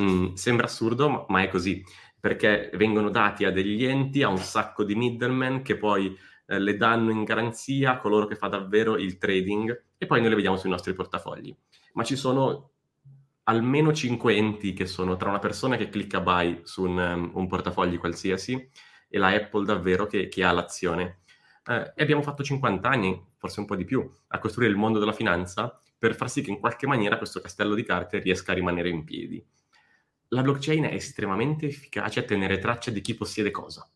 mm, 0.00 0.32
sembra 0.34 0.66
assurdo, 0.66 1.08
ma, 1.08 1.24
ma, 1.28 1.42
è 1.42 1.48
così, 1.48 1.84
perché 2.18 2.70
vengono 2.74 3.10
dati 3.10 3.44
a 3.44 3.52
degli 3.52 3.84
enti, 3.84 4.22
a 4.22 4.28
un 4.28 4.38
sacco 4.38 4.82
di 4.82 4.96
middlemen 4.96 5.62
che 5.62 5.76
poi 5.76 6.16
eh, 6.46 6.58
le 6.58 6.76
danno 6.76 7.10
in 7.10 7.22
garanzia 7.22 7.92
a 7.92 7.98
coloro 7.98 8.26
che 8.26 8.34
fa 8.34 8.48
davvero 8.48 8.96
il 8.96 9.18
trading 9.18 9.84
e 9.98 10.06
poi 10.06 10.20
noi 10.20 10.30
le 10.30 10.34
vediamo 10.36 10.56
sui 10.56 10.70
nostri 10.70 10.94
portafogli. 10.94 11.54
Ma 11.92 12.02
ci 12.02 12.16
sono 12.16 12.75
almeno 13.48 13.92
5 13.92 14.34
enti 14.34 14.72
che 14.72 14.86
sono 14.86 15.16
tra 15.16 15.28
una 15.28 15.38
persona 15.38 15.76
che 15.76 15.88
clicca 15.88 16.20
buy 16.20 16.60
su 16.64 16.84
un, 16.84 16.98
um, 16.98 17.30
un 17.34 17.46
portafogli 17.46 17.98
qualsiasi 17.98 18.70
e 19.08 19.18
la 19.18 19.28
Apple 19.28 19.64
davvero 19.64 20.06
che, 20.06 20.28
che 20.28 20.44
ha 20.44 20.52
l'azione. 20.52 21.20
Eh, 21.66 21.92
e 21.94 22.02
abbiamo 22.02 22.22
fatto 22.22 22.42
50 22.42 22.88
anni, 22.88 23.24
forse 23.36 23.60
un 23.60 23.66
po' 23.66 23.76
di 23.76 23.84
più, 23.84 24.08
a 24.28 24.38
costruire 24.38 24.72
il 24.72 24.78
mondo 24.78 24.98
della 24.98 25.12
finanza 25.12 25.78
per 25.98 26.14
far 26.14 26.28
sì 26.28 26.42
che 26.42 26.50
in 26.50 26.58
qualche 26.58 26.86
maniera 26.86 27.18
questo 27.18 27.40
castello 27.40 27.74
di 27.74 27.82
carte 27.82 28.18
riesca 28.18 28.52
a 28.52 28.54
rimanere 28.54 28.88
in 28.88 29.04
piedi. 29.04 29.44
La 30.28 30.42
blockchain 30.42 30.84
è 30.84 30.94
estremamente 30.94 31.66
efficace 31.66 32.20
a 32.20 32.24
tenere 32.24 32.58
traccia 32.58 32.90
di 32.90 33.00
chi 33.00 33.14
possiede 33.14 33.50
cosa. 33.52 33.88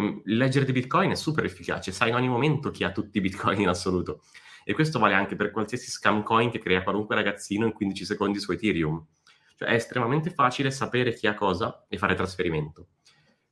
Mm, 0.00 0.18
il 0.24 0.36
ledger 0.36 0.64
di 0.64 0.72
Bitcoin 0.72 1.12
è 1.12 1.14
super 1.14 1.44
efficace, 1.44 1.92
sai 1.92 2.08
in 2.08 2.16
ogni 2.16 2.28
momento 2.28 2.70
chi 2.70 2.84
ha 2.84 2.90
tutti 2.90 3.18
i 3.18 3.20
Bitcoin 3.20 3.60
in 3.60 3.68
assoluto. 3.68 4.22
E 4.68 4.74
questo 4.74 4.98
vale 4.98 5.14
anche 5.14 5.36
per 5.36 5.52
qualsiasi 5.52 5.88
scam 5.88 6.24
coin 6.24 6.50
che 6.50 6.58
crea 6.58 6.82
qualunque 6.82 7.14
ragazzino 7.14 7.66
in 7.66 7.72
15 7.72 8.04
secondi 8.04 8.40
su 8.40 8.50
Ethereum. 8.50 9.06
Cioè 9.54 9.68
è 9.68 9.74
estremamente 9.74 10.30
facile 10.30 10.72
sapere 10.72 11.14
chi 11.14 11.28
ha 11.28 11.34
cosa 11.34 11.86
e 11.88 11.96
fare 11.98 12.16
trasferimento. 12.16 12.88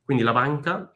Quindi 0.03 0.23
la 0.23 0.33
banca, 0.33 0.93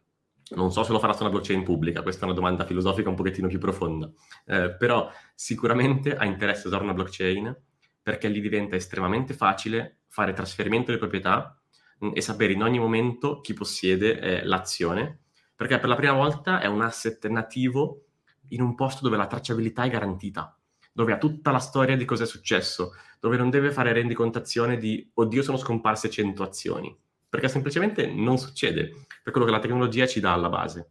non 0.56 0.74
so 0.74 0.84
se 0.84 0.92
lo 0.92 1.00
farà 1.00 1.14
su 1.14 1.22
una 1.22 1.32
blockchain 1.32 1.64
pubblica, 1.64 2.02
questa 2.02 2.24
è 2.24 2.26
una 2.26 2.34
domanda 2.34 2.66
filosofica 2.66 3.08
un 3.08 3.16
pochettino 3.16 3.48
più 3.48 3.60
profonda, 3.60 4.12
eh, 4.46 4.76
però 4.76 5.10
sicuramente 5.34 6.18
ha 6.18 6.26
interesse 6.26 6.68
usare 6.68 6.84
una 6.84 6.94
blockchain 6.94 7.58
perché 8.02 8.30
gli 8.30 8.42
diventa 8.42 8.76
estremamente 8.76 9.34
facile 9.34 10.02
fare 10.10 10.34
trasferimento 10.34 10.88
delle 10.88 11.00
proprietà 11.00 11.58
mm, 12.04 12.12
e 12.14 12.22
sapere 12.22 12.52
in 12.52 12.64
ogni 12.64 12.78
momento 12.78 13.40
chi 13.40 13.54
possiede 13.54 14.20
eh, 14.20 14.44
l'azione, 14.44 15.22
perché 15.56 15.80
per 15.80 15.88
la 15.88 15.96
prima 15.96 16.14
volta 16.14 16.60
è 16.60 16.66
un 16.66 16.82
asset 16.82 17.26
nativo 17.28 18.09
in 18.50 18.62
un 18.62 18.76
posto 18.76 19.04
dove 19.04 19.18
la 19.18 19.28
tracciabilità 19.28 19.84
è 19.84 19.90
garantita, 19.90 20.58
dove 20.92 21.14
ha 21.14 21.18
tutta 21.18 21.52
la 21.52 21.60
storia 21.60 21.96
di 21.96 22.06
cosa 22.06 22.24
è 22.24 22.28
successo, 22.28 22.94
dove 23.20 23.38
non 23.38 23.50
deve 23.50 23.72
fare 23.72 23.94
rendicontazione 23.94 24.78
di 24.78 25.10
oddio 25.14 25.42
sono 25.44 25.58
scomparse 25.58 26.10
100 26.10 26.44
azioni, 26.44 26.96
perché 27.28 27.48
semplicemente 27.48 28.08
non 28.08 28.38
succede, 28.38 29.06
per 29.24 29.32
quello 29.32 29.46
che 29.46 29.54
la 29.54 29.60
tecnologia 29.60 30.08
ci 30.08 30.20
dà 30.20 30.34
alla 30.34 30.50
base. 30.50 30.90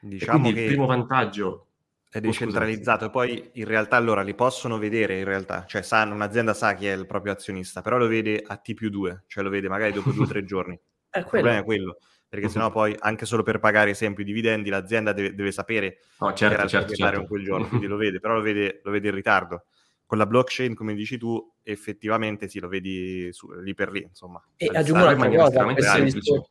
Diciamo 0.00 0.40
quindi 0.40 0.60
il 0.60 0.66
primo 0.66 0.86
vantaggio 0.86 1.66
è 2.10 2.18
oh, 2.18 2.20
decentralizzato 2.20 3.04
oh, 3.04 3.08
e 3.08 3.10
poi 3.10 3.50
in 3.54 3.64
realtà 3.64 3.96
allora 3.96 4.22
li 4.22 4.34
possono 4.34 4.78
vedere 4.78 5.18
in 5.18 5.24
realtà, 5.24 5.64
cioè 5.66 5.82
sanno, 5.82 6.14
un'azienda 6.14 6.54
sa 6.54 6.74
chi 6.74 6.86
è 6.86 6.92
il 6.92 7.06
proprio 7.06 7.32
azionista, 7.32 7.80
però 7.80 7.98
lo 7.98 8.06
vede 8.06 8.42
a 8.44 8.56
T 8.56 8.74
più 8.74 8.90
2, 8.90 9.24
cioè 9.26 9.42
lo 9.42 9.50
vede 9.50 9.68
magari 9.68 9.92
dopo 9.92 10.10
due 10.10 10.24
o 10.24 10.28
tre 10.28 10.44
giorni. 10.44 10.78
È 11.12 11.18
il 11.18 11.26
problema 11.26 11.58
è 11.58 11.64
quello 11.64 11.98
perché 12.32 12.48
sennò 12.48 12.70
poi 12.70 12.96
anche 12.98 13.26
solo 13.26 13.42
per 13.42 13.58
pagare 13.58 13.90
esempio 13.90 14.22
i 14.22 14.26
dividendi 14.26 14.70
l'azienda 14.70 15.12
deve, 15.12 15.34
deve 15.34 15.52
sapere 15.52 15.98
no, 16.18 16.32
certo, 16.32 16.46
che 16.46 16.60
era 16.60 16.66
certo, 16.66 16.94
certo. 16.94 17.26
quel 17.26 17.44
giorno, 17.44 17.68
quindi 17.68 17.86
lo 17.86 17.96
vede, 17.96 18.20
però 18.20 18.36
lo 18.36 18.40
vede, 18.40 18.80
lo 18.82 18.90
vede, 18.90 19.08
in 19.08 19.14
ritardo. 19.14 19.64
Con 20.06 20.16
la 20.16 20.24
blockchain, 20.24 20.74
come 20.74 20.94
dici 20.94 21.18
tu, 21.18 21.46
effettivamente 21.62 22.48
sì, 22.48 22.58
lo 22.58 22.68
vedi 22.68 23.30
su, 23.34 23.52
lì 23.60 23.74
per 23.74 23.90
lì, 23.90 24.00
insomma. 24.00 24.42
E 24.56 24.70
aggiungo 24.72 25.02
un'altra, 25.02 25.28
cosa, 25.28 26.00
discorso, 26.00 26.48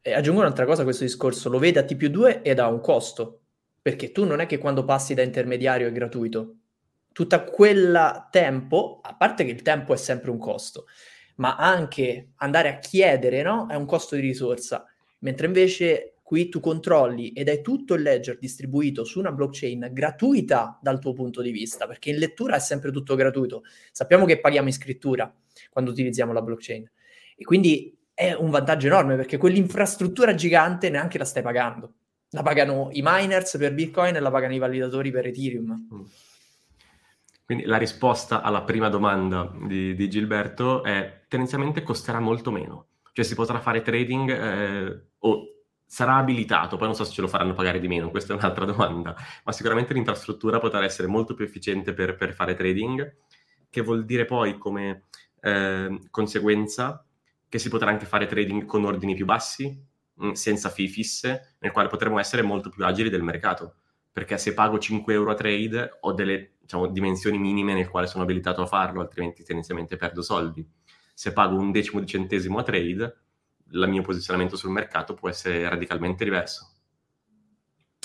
e 0.00 0.14
aggiungo 0.14 0.40
un'altra 0.40 0.64
cosa 0.64 0.80
a 0.80 0.84
questo 0.84 1.04
discorso, 1.04 1.50
lo 1.50 1.58
vede 1.58 1.80
a 1.80 1.84
T 1.84 1.94
più 1.94 2.08
2 2.08 2.40
ed 2.40 2.58
ha 2.58 2.68
un 2.68 2.80
costo, 2.80 3.40
perché 3.82 4.12
tu 4.12 4.24
non 4.24 4.40
è 4.40 4.46
che 4.46 4.56
quando 4.56 4.86
passi 4.86 5.12
da 5.12 5.20
intermediario 5.20 5.88
è 5.88 5.92
gratuito. 5.92 6.54
Tutta 7.12 7.44
quel 7.44 8.28
tempo, 8.30 9.00
a 9.02 9.14
parte 9.14 9.44
che 9.44 9.50
il 9.50 9.60
tempo 9.60 9.92
è 9.92 9.98
sempre 9.98 10.30
un 10.30 10.38
costo, 10.38 10.86
ma 11.36 11.56
anche 11.56 12.30
andare 12.36 12.70
a 12.70 12.78
chiedere 12.78 13.42
no? 13.42 13.66
è 13.68 13.74
un 13.74 13.84
costo 13.84 14.14
di 14.14 14.22
risorsa 14.22 14.86
mentre 15.22 15.46
invece 15.46 16.18
qui 16.22 16.48
tu 16.48 16.60
controlli 16.60 17.32
ed 17.32 17.48
hai 17.48 17.60
tutto 17.60 17.94
il 17.94 18.02
ledger 18.02 18.38
distribuito 18.38 19.04
su 19.04 19.18
una 19.18 19.32
blockchain 19.32 19.90
gratuita 19.92 20.78
dal 20.80 20.98
tuo 20.98 21.12
punto 21.12 21.42
di 21.42 21.50
vista, 21.50 21.86
perché 21.86 22.10
in 22.10 22.18
lettura 22.18 22.56
è 22.56 22.60
sempre 22.60 22.90
tutto 22.90 23.14
gratuito. 23.14 23.64
Sappiamo 23.90 24.24
che 24.24 24.40
paghiamo 24.40 24.68
in 24.68 24.74
scrittura 24.74 25.32
quando 25.70 25.90
utilizziamo 25.90 26.32
la 26.32 26.42
blockchain 26.42 26.90
e 27.36 27.44
quindi 27.44 27.96
è 28.14 28.32
un 28.32 28.50
vantaggio 28.50 28.86
enorme 28.86 29.16
perché 29.16 29.36
quell'infrastruttura 29.36 30.34
gigante 30.34 30.90
neanche 30.90 31.18
la 31.18 31.24
stai 31.24 31.42
pagando. 31.42 31.94
La 32.30 32.42
pagano 32.42 32.88
i 32.92 33.02
miners 33.04 33.56
per 33.58 33.74
Bitcoin 33.74 34.16
e 34.16 34.20
la 34.20 34.30
pagano 34.30 34.54
i 34.54 34.58
validatori 34.58 35.10
per 35.10 35.26
Ethereum. 35.26 35.88
Mm. 35.94 36.00
Quindi 37.44 37.64
la 37.64 37.76
risposta 37.76 38.40
alla 38.40 38.62
prima 38.62 38.88
domanda 38.88 39.52
di, 39.66 39.94
di 39.94 40.08
Gilberto 40.08 40.82
è 40.82 41.24
tendenzialmente 41.28 41.82
costerà 41.82 42.20
molto 42.20 42.50
meno 42.50 42.86
cioè 43.12 43.24
si 43.24 43.34
potrà 43.34 43.60
fare 43.60 43.82
trading 43.82 44.30
eh, 44.30 45.02
o 45.24 45.46
sarà 45.84 46.16
abilitato, 46.16 46.76
poi 46.76 46.86
non 46.86 46.96
so 46.96 47.04
se 47.04 47.12
ce 47.12 47.20
lo 47.20 47.28
faranno 47.28 47.52
pagare 47.52 47.78
di 47.78 47.88
meno, 47.88 48.10
questa 48.10 48.32
è 48.32 48.36
un'altra 48.36 48.64
domanda, 48.64 49.14
ma 49.44 49.52
sicuramente 49.52 49.92
l'infrastruttura 49.92 50.58
potrà 50.58 50.82
essere 50.84 51.06
molto 51.06 51.34
più 51.34 51.44
efficiente 51.44 51.92
per, 51.92 52.16
per 52.16 52.32
fare 52.32 52.54
trading, 52.54 53.16
che 53.68 53.80
vuol 53.82 54.04
dire 54.04 54.24
poi 54.24 54.56
come 54.56 55.04
eh, 55.40 55.98
conseguenza 56.10 57.04
che 57.48 57.58
si 57.58 57.68
potrà 57.68 57.90
anche 57.90 58.06
fare 58.06 58.26
trading 58.26 58.64
con 58.64 58.84
ordini 58.84 59.14
più 59.14 59.26
bassi, 59.26 59.78
mh, 60.14 60.26
mm, 60.28 60.32
senza 60.32 60.70
fee 60.70 60.88
fisse, 60.88 61.56
nel 61.58 61.72
quale 61.72 61.88
potremo 61.88 62.18
essere 62.18 62.40
molto 62.40 62.70
più 62.70 62.84
agili 62.86 63.10
del 63.10 63.22
mercato, 63.22 63.74
perché 64.10 64.38
se 64.38 64.54
pago 64.54 64.78
5 64.78 65.12
euro 65.12 65.30
a 65.30 65.34
trade 65.34 65.98
ho 66.00 66.12
delle 66.12 66.54
diciamo, 66.60 66.86
dimensioni 66.86 67.38
minime 67.38 67.74
nel 67.74 67.88
quale 67.88 68.06
sono 68.06 68.22
abilitato 68.22 68.62
a 68.62 68.66
farlo, 68.66 69.02
altrimenti 69.02 69.42
tendenzialmente 69.42 69.96
perdo 69.96 70.22
soldi. 70.22 70.66
Se 71.12 71.34
pago 71.34 71.56
un 71.56 71.70
decimo 71.70 72.00
di 72.00 72.06
centesimo 72.06 72.58
a 72.58 72.62
trade, 72.62 73.16
il 73.72 73.88
mio 73.88 74.02
posizionamento 74.02 74.56
sul 74.56 74.70
mercato 74.70 75.14
può 75.14 75.28
essere 75.28 75.68
radicalmente 75.68 76.24
diverso. 76.24 76.72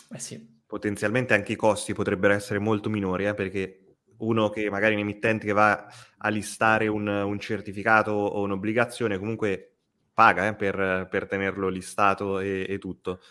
Eh 0.09 0.19
sì. 0.19 0.55
Potenzialmente 0.65 1.33
anche 1.33 1.53
i 1.53 1.55
costi 1.55 1.93
potrebbero 1.93 2.33
essere 2.33 2.59
molto 2.59 2.89
minori, 2.89 3.25
eh, 3.25 3.33
perché 3.33 3.95
uno 4.17 4.49
che 4.49 4.69
magari 4.69 4.95
un 4.95 5.01
emittente 5.01 5.45
che 5.45 5.53
va 5.53 5.87
a 6.17 6.29
listare 6.29 6.87
un, 6.87 7.07
un 7.07 7.39
certificato 7.39 8.11
o 8.11 8.41
un'obbligazione 8.41 9.17
comunque 9.17 9.73
paga 10.13 10.47
eh, 10.47 10.55
per, 10.55 11.07
per, 11.09 11.27
tenerlo 11.27 11.69
listato 11.69 12.39
e, 12.39 12.65
e 12.67 12.79
tutto. 12.79 13.21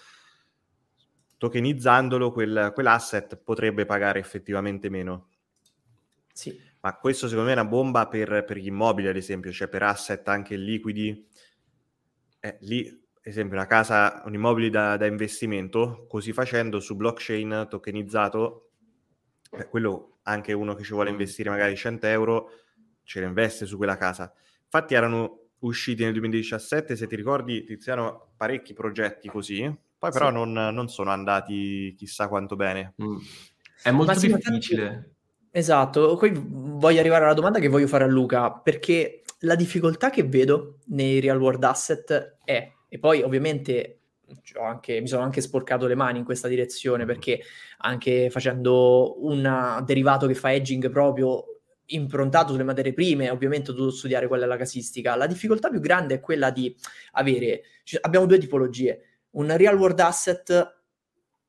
Tokenizzandolo, 1.39 2.33
quel, 2.33 2.71
quell'asset 2.73 3.37
potrebbe 3.37 3.85
pagare 3.85 4.21
effettivamente 4.21 4.89
meno. 4.89 5.31
Sì. 6.33 6.57
Ma 6.81 6.97
questo 6.97 7.27
secondo 7.27 7.51
me 7.51 7.57
è 7.57 7.61
una 7.61 7.69
bomba 7.69 8.07
per, 8.07 8.45
per 8.45 8.59
gli 8.59 8.67
immobili, 8.67 9.09
ad 9.09 9.17
esempio, 9.17 9.51
cioè 9.51 9.69
per 9.69 9.83
asset 9.83 10.27
anche 10.29 10.57
liquidi. 10.57 11.27
Eh, 12.47 12.57
lì, 12.61 12.87
ad 12.87 13.21
esempio, 13.23 13.57
una 13.57 13.67
casa, 13.67 14.23
un 14.25 14.35
immobile 14.35 14.71
da, 14.71 14.97
da 14.97 15.07
investimento, 15.07 16.07
così 16.09 16.33
facendo 16.33 16.79
su 16.79 16.95
blockchain 16.95 17.67
tokenizzato, 17.69 18.71
eh, 19.51 19.67
quello 19.69 20.19
anche 20.23 20.53
uno 20.53 20.75
che 20.75 20.85
ci 20.85 20.93
vuole 20.93 21.11
mm. 21.11 21.13
investire 21.13 21.51
magari 21.51 21.77
100 21.77 22.07
euro, 22.07 22.51
ce 23.03 23.21
lo 23.21 23.27
investe 23.27 23.67
su 23.67 23.77
quella 23.77 23.97
casa. 23.97 24.33
Infatti 24.63 24.95
erano 24.95 25.41
usciti 25.61 26.05
nel 26.05 26.13
2017, 26.13 26.95
se 26.95 27.07
ti 27.09 27.17
ricordi, 27.17 27.65
Tiziano, 27.65 28.35
parecchi 28.37 28.75
progetti 28.75 29.29
così, 29.29 29.63
poi 29.99 30.11
però 30.13 30.29
sì. 30.29 30.35
non, 30.35 30.53
non, 30.53 30.89
sono 30.89 31.11
andati 31.11 31.95
chissà 31.97 32.29
quanto 32.29 32.55
bene. 32.55 32.95
Mm. 33.03 33.17
È 33.83 33.91
molto 33.91 34.13
Ma 34.13 34.19
difficile. 34.19 35.15
Esatto, 35.51 36.17
poi 36.17 36.33
voglio 36.35 37.01
arrivare 37.01 37.25
alla 37.25 37.35
domanda 37.35 37.59
che 37.59 37.69
voglio 37.69 37.87
fare 37.89 38.05
a 38.05 38.09
Luca, 38.09 38.53
perché 38.53 39.23
la 39.41 39.55
difficoltà 39.55 40.11
che 40.11 40.25
vedo 40.25 40.79
nei 40.87 41.21
real 41.21 41.41
world 41.41 41.63
asset 41.65 42.39
è, 42.45 42.73
e 42.89 42.99
poi 42.99 43.23
ovviamente 43.23 44.01
anche, 44.61 45.01
mi 45.01 45.07
sono 45.07 45.23
anche 45.23 45.41
sporcato 45.41 45.87
le 45.87 45.95
mani 45.95 46.19
in 46.19 46.25
questa 46.25 46.49
direzione, 46.49 47.05
perché 47.05 47.41
anche 47.79 48.31
facendo 48.31 49.25
un 49.25 49.83
derivato 49.85 50.27
che 50.27 50.35
fa 50.35 50.53
edging 50.53 50.91
proprio 50.91 51.45
improntato 51.91 52.53
sulle 52.53 52.65
materie 52.65 52.93
prime, 52.93 53.31
ovviamente 53.31 53.71
ho 53.71 53.75
dovuto 53.75 53.95
studiare 53.95 54.27
qual 54.27 54.41
è 54.41 54.47
la 54.47 54.57
casistica. 54.57 55.15
La 55.15 55.27
difficoltà 55.27 55.69
più 55.69 55.81
grande 55.81 56.15
è 56.15 56.21
quella 56.21 56.51
di 56.51 56.75
avere, 57.13 57.63
cioè, 57.85 58.01
abbiamo 58.03 58.27
due 58.27 58.39
tipologie, 58.39 59.03
un 59.33 59.57
real 59.57 59.79
world 59.79 60.01
asset, 60.01 60.81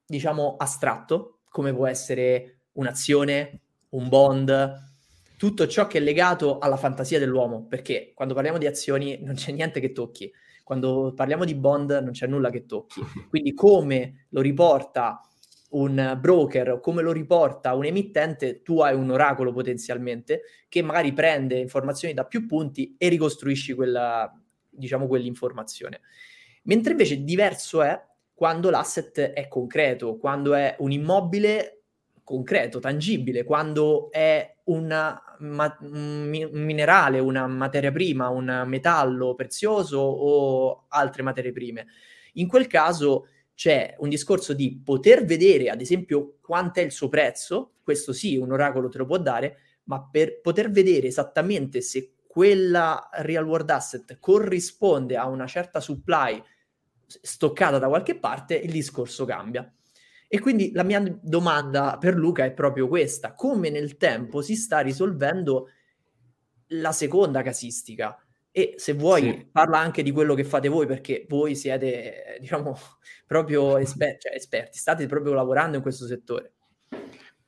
diciamo, 0.06 0.56
astratto, 0.58 1.39
come 1.50 1.74
può 1.74 1.88
essere 1.88 2.60
un'azione, 2.74 3.62
un 3.89 4.10
bond, 4.10 4.87
tutto 5.38 5.67
ciò 5.67 5.88
che 5.88 6.00
è 6.00 6.01
legato 6.01 6.58
alla 6.58 6.77
fantasia 6.77 7.20
dell'uomo, 7.20 7.67
perché 7.67 8.12
quando 8.15 8.34
parliamo 8.34 8.58
di 8.58 8.65
azioni 8.65 9.20
non 9.22 9.36
c'è 9.36 9.51
niente 9.51 9.79
che 9.79 9.91
tocchi, 9.91 10.32
quando 10.63 11.13
parliamo 11.15 11.46
di 11.46 11.56
bond 11.56 11.91
non 11.91 12.12
c'è 12.12 12.27
nulla 12.27 12.50
che 12.50 12.65
tocchi. 12.65 13.00
Quindi 13.29 13.53
come 13.53 14.25
lo 14.29 14.41
riporta 14.41 15.22
un 15.70 16.17
broker 16.20 16.72
o 16.72 16.79
come 16.79 17.01
lo 17.01 17.12
riporta 17.12 17.74
un 17.75 17.86
emittente, 17.86 18.62
tu 18.63 18.79
hai 18.79 18.96
un 18.96 19.10
oracolo 19.12 19.53
potenzialmente 19.53 20.41
che 20.67 20.82
magari 20.82 21.13
prende 21.13 21.58
informazioni 21.60 22.13
da 22.13 22.25
più 22.25 22.46
punti 22.46 22.96
e 22.98 23.08
ricostruisci 23.10 23.74
quella, 23.74 24.34
diciamo, 24.70 25.08
quell'informazione. 25.08 26.01
Mentre 26.63 26.91
invece 26.91 27.24
diverso 27.24 27.82
è 27.82 28.01
quando 28.34 28.70
l'asset 28.70 29.20
è 29.20 29.48
concreto, 29.48 30.17
quando 30.17 30.53
è 30.53 30.75
un 30.79 30.91
immobile 30.91 31.84
concreto, 32.24 32.79
tangibile, 32.79 33.44
quando 33.46 34.12
è 34.12 34.58
una, 34.65 35.17
ma, 35.39 35.77
un 35.82 36.29
minerale, 36.51 37.20
una 37.20 37.48
materia 37.48 37.91
prima, 37.91 38.29
un 38.29 38.63
metallo 38.65 39.36
prezioso 39.36 40.00
o 40.00 40.86
altre 40.89 41.24
materie 41.24 41.51
prime. 41.51 41.88
In 42.34 42.48
quel 42.48 42.67
caso 42.67 43.27
c'è 43.53 43.96
un 44.00 44.10
discorso 44.10 44.53
di 44.53 44.79
poter 44.84 45.25
vedere, 45.25 45.70
ad 45.70 45.82
esempio, 45.82 46.38
quanto 46.41 46.79
è 46.79 46.84
il 46.84 46.91
suo 46.91 47.10
prezzo, 47.10 47.74
questo 47.82 48.13
sì, 48.13 48.38
un 48.38 48.51
oracolo 48.51 48.89
te 48.89 49.00
lo 49.00 49.06
può 49.06 49.17
dare, 49.17 49.58
ma 49.86 50.08
per 50.10 50.41
poter 50.41 50.70
vedere 50.70 51.08
esattamente 51.08 51.82
se 51.82 52.13
quella 52.27 53.10
real 53.13 53.46
world 53.46 53.70
asset 53.70 54.20
corrisponde 54.20 55.17
a 55.17 55.25
una 55.27 55.48
certa 55.48 55.79
supply 55.79 56.41
stoccata 57.08 57.79
da 57.79 57.88
qualche 57.88 58.20
parte, 58.20 58.56
il 58.56 58.72
discorso 58.72 59.25
cambia. 59.25 59.74
E 60.27 60.39
quindi 60.39 60.72
la 60.74 60.84
mia 60.84 61.01
domanda 61.22 61.98
per 61.98 62.15
Luca 62.15 62.43
è 62.43 62.51
proprio 62.51 62.88
questa: 62.88 63.34
come 63.34 63.69
nel 63.69 63.98
tempo 63.98 64.41
si 64.41 64.55
sta 64.55 64.79
risolvendo 64.79 65.69
la 66.67 66.91
seconda 66.91 67.41
casistica? 67.41 68.17
E 68.51 68.74
se 68.77 68.93
vuoi, 68.93 69.22
sì. 69.22 69.48
parla 69.51 69.77
anche 69.77 70.01
di 70.01 70.12
quello 70.12 70.34
che 70.34 70.43
fate 70.43 70.67
voi, 70.67 70.88
perché 70.88 71.25
voi 71.29 71.55
siete, 71.55 72.38
diciamo, 72.39 72.75
proprio 73.27 73.77
esper- 73.77 74.19
cioè 74.19 74.34
esperti, 74.34 74.79
state 74.79 75.05
proprio 75.05 75.34
lavorando 75.34 75.77
in 75.77 75.84
questo 75.84 76.05
settore. 76.07 76.53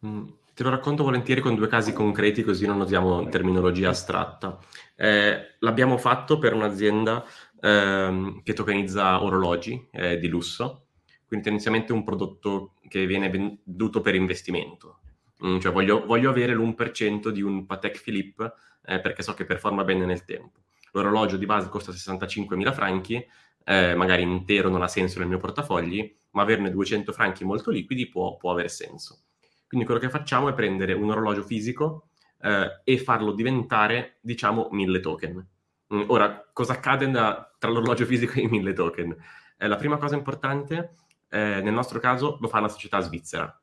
Mm, 0.06 0.28
te 0.54 0.64
lo 0.64 0.70
racconto 0.70 1.04
volentieri 1.04 1.42
con 1.42 1.56
due 1.56 1.68
casi 1.68 1.94
concreti, 1.94 2.44
così 2.44 2.66
non 2.68 2.80
usiamo 2.80 3.28
terminologia 3.28 3.90
astratta. 3.90 4.60
Eh, 4.96 5.56
l'abbiamo 5.60 5.98
fatto 5.98 6.38
per 6.38 6.54
un'azienda 6.54 7.26
ehm, 7.60 8.44
che 8.44 8.54
tokenizza 8.54 9.24
orologi 9.24 9.90
eh, 9.92 10.20
di 10.20 10.28
lusso, 10.28 10.89
quindi 11.30 11.46
tendenzialmente 11.46 11.94
un 11.94 12.04
prodotto 12.04 12.74
che 12.88 13.06
viene 13.06 13.30
venduto 13.30 14.02
per 14.02 14.16
investimento. 14.16 15.02
Mm, 15.46 15.60
cioè 15.60 15.72
voglio, 15.72 16.04
voglio, 16.06 16.32
avere 16.32 16.56
l'1% 16.56 17.30
di 17.30 17.44
un 17.44 17.68
Patek 17.68 18.02
Philippe 18.02 18.52
eh, 18.84 19.00
perché 19.00 19.22
so 19.22 19.36
che 19.36 19.46
performa 19.46 19.84
bene 19.84 20.06
nel 20.06 20.26
tempo. 20.26 20.60
L'orologio 20.92 21.38
di 21.38 21.46
base 21.46 21.70
costa 21.70 21.92
65.000 21.92 22.74
franchi, 22.74 23.24
eh, 23.64 23.94
magari 23.94 24.24
intero 24.24 24.70
non 24.70 24.82
ha 24.82 24.88
senso 24.88 25.20
nel 25.20 25.28
mio 25.28 25.38
portafogli, 25.38 26.18
ma 26.32 26.42
averne 26.42 26.72
200 26.72 27.12
franchi 27.14 27.46
molto 27.46 27.70
liquidi 27.70 28.10
può, 28.10 28.36
può 28.36 28.52
avere 28.52 28.70
senso. 28.70 29.26
Quindi 29.68 29.86
quello 29.86 30.02
che 30.02 30.10
facciamo 30.10 30.50
è 30.50 30.54
prendere 30.54 30.94
un 30.94 31.12
orologio 31.12 31.44
fisico 31.44 32.08
eh, 32.42 32.82
e 32.84 32.98
farlo 32.98 33.34
diventare, 33.34 34.18
diciamo, 34.22 34.70
1000 34.72 35.00
token. 35.00 35.48
Mm, 35.94 36.02
ora, 36.08 36.50
cosa 36.52 36.74
accade 36.74 37.08
da, 37.12 37.56
tra 37.60 37.70
l'orologio 37.70 38.06
fisico 38.06 38.34
e 38.34 38.42
i 38.42 38.48
1000 38.48 38.74
token? 38.74 39.16
Eh, 39.58 39.68
la 39.68 39.76
prima 39.76 39.98
cosa 39.98 40.16
importante 40.16 40.96
eh, 41.30 41.62
nel 41.62 41.74
nostro 41.74 42.00
caso 42.00 42.38
lo 42.42 42.48
fa 42.48 42.60
una 42.60 42.68
società 42.68 43.00
svizzera, 43.00 43.62